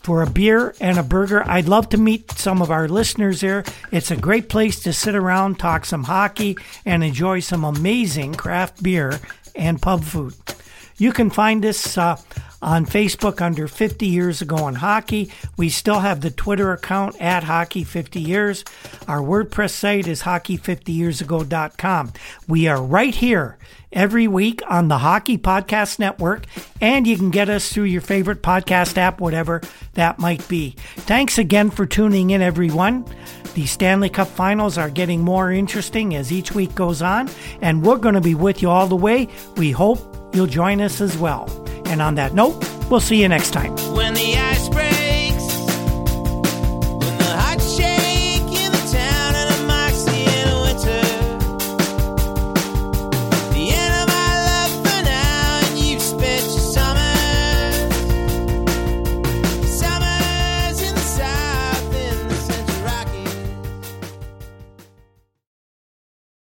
for 0.02 0.22
a 0.22 0.30
beer 0.30 0.76
and 0.80 0.98
a 0.98 1.04
burger. 1.04 1.44
I'd 1.50 1.68
love 1.68 1.90
to 1.90 1.98
meet 1.98 2.32
some 2.32 2.62
of 2.62 2.70
our 2.72 2.88
listeners 2.88 3.42
there. 3.42 3.64
It's 3.92 4.12
a 4.12 4.16
great 4.16 4.48
place 4.48 4.80
to 4.82 4.94
sit 4.94 5.16
around, 5.16 5.60
talk 5.60 5.86
some 5.86 6.04
hockey, 6.04 6.58
and 6.86 7.04
enjoy 7.04 7.40
some 7.40 7.64
amazing 7.64 8.36
craft 8.36 8.84
beer 8.84 9.20
and 9.56 9.82
pub 9.82 10.04
food. 10.04 10.36
You 10.98 11.12
can 11.12 11.30
find 11.30 11.66
us 11.66 11.98
uh, 11.98 12.18
on 12.62 12.86
Facebook 12.86 13.42
under 13.42 13.68
50 13.68 14.06
Years 14.06 14.42
Ago 14.42 14.68
in 14.68 14.76
Hockey. 14.76 15.32
We 15.58 15.70
still 15.70 16.00
have 16.00 16.22
the 16.22 16.32
Twitter 16.32 16.72
account 16.74 17.20
at 17.22 17.44
Hockey 17.44 17.84
50 17.84 18.20
Years. 18.20 18.64
Our 19.08 19.20
WordPress 19.20 19.72
site 19.72 20.08
is 20.08 20.24
hockey50yearsago.com. 20.24 22.14
We 22.48 22.68
are 22.68 22.82
right 22.82 23.16
here 23.16 23.58
every 23.92 24.28
week 24.28 24.62
on 24.68 24.88
the 24.88 25.00
Hockey 25.00 25.38
Podcast 25.38 26.00
Network, 26.00 26.46
and 26.80 27.08
you 27.08 27.18
can 27.18 27.32
get 27.32 27.50
us 27.50 27.72
through 27.72 27.86
your 27.86 28.02
favorite 28.02 28.42
podcast 28.42 28.98
app, 28.98 29.20
whatever 29.20 29.62
that 29.94 30.20
might 30.20 30.48
be. 30.48 30.76
Thanks 30.98 31.38
again 31.38 31.70
for 31.70 31.86
tuning 31.86 32.30
in, 32.32 32.42
everyone. 32.42 33.06
The 33.56 33.66
Stanley 33.66 34.10
Cup 34.10 34.28
finals 34.28 34.78
are 34.78 34.90
getting 34.92 35.22
more 35.22 35.52
interesting 35.52 36.16
as 36.16 36.32
each 36.32 36.54
week 36.54 36.76
goes 36.76 37.02
on, 37.02 37.30
and 37.62 37.84
we're 37.84 37.98
going 37.98 38.16
to 38.16 38.22
be 38.22 38.36
with 38.36 38.62
you 38.62 38.70
all 38.70 38.88
the 38.88 38.96
way. 38.96 39.28
We 39.58 39.72
hope 39.72 40.19
you'll 40.34 40.48
join 40.48 40.82
us 40.82 41.02
as 41.02 41.18
well. 41.18 41.50
And 41.86 42.02
on 42.02 42.16
that 42.16 42.34
note, 42.34 42.64
we'll 42.90 43.00
see 43.00 43.22
you 43.22 43.28
next 43.28 43.52
time. 43.52 43.76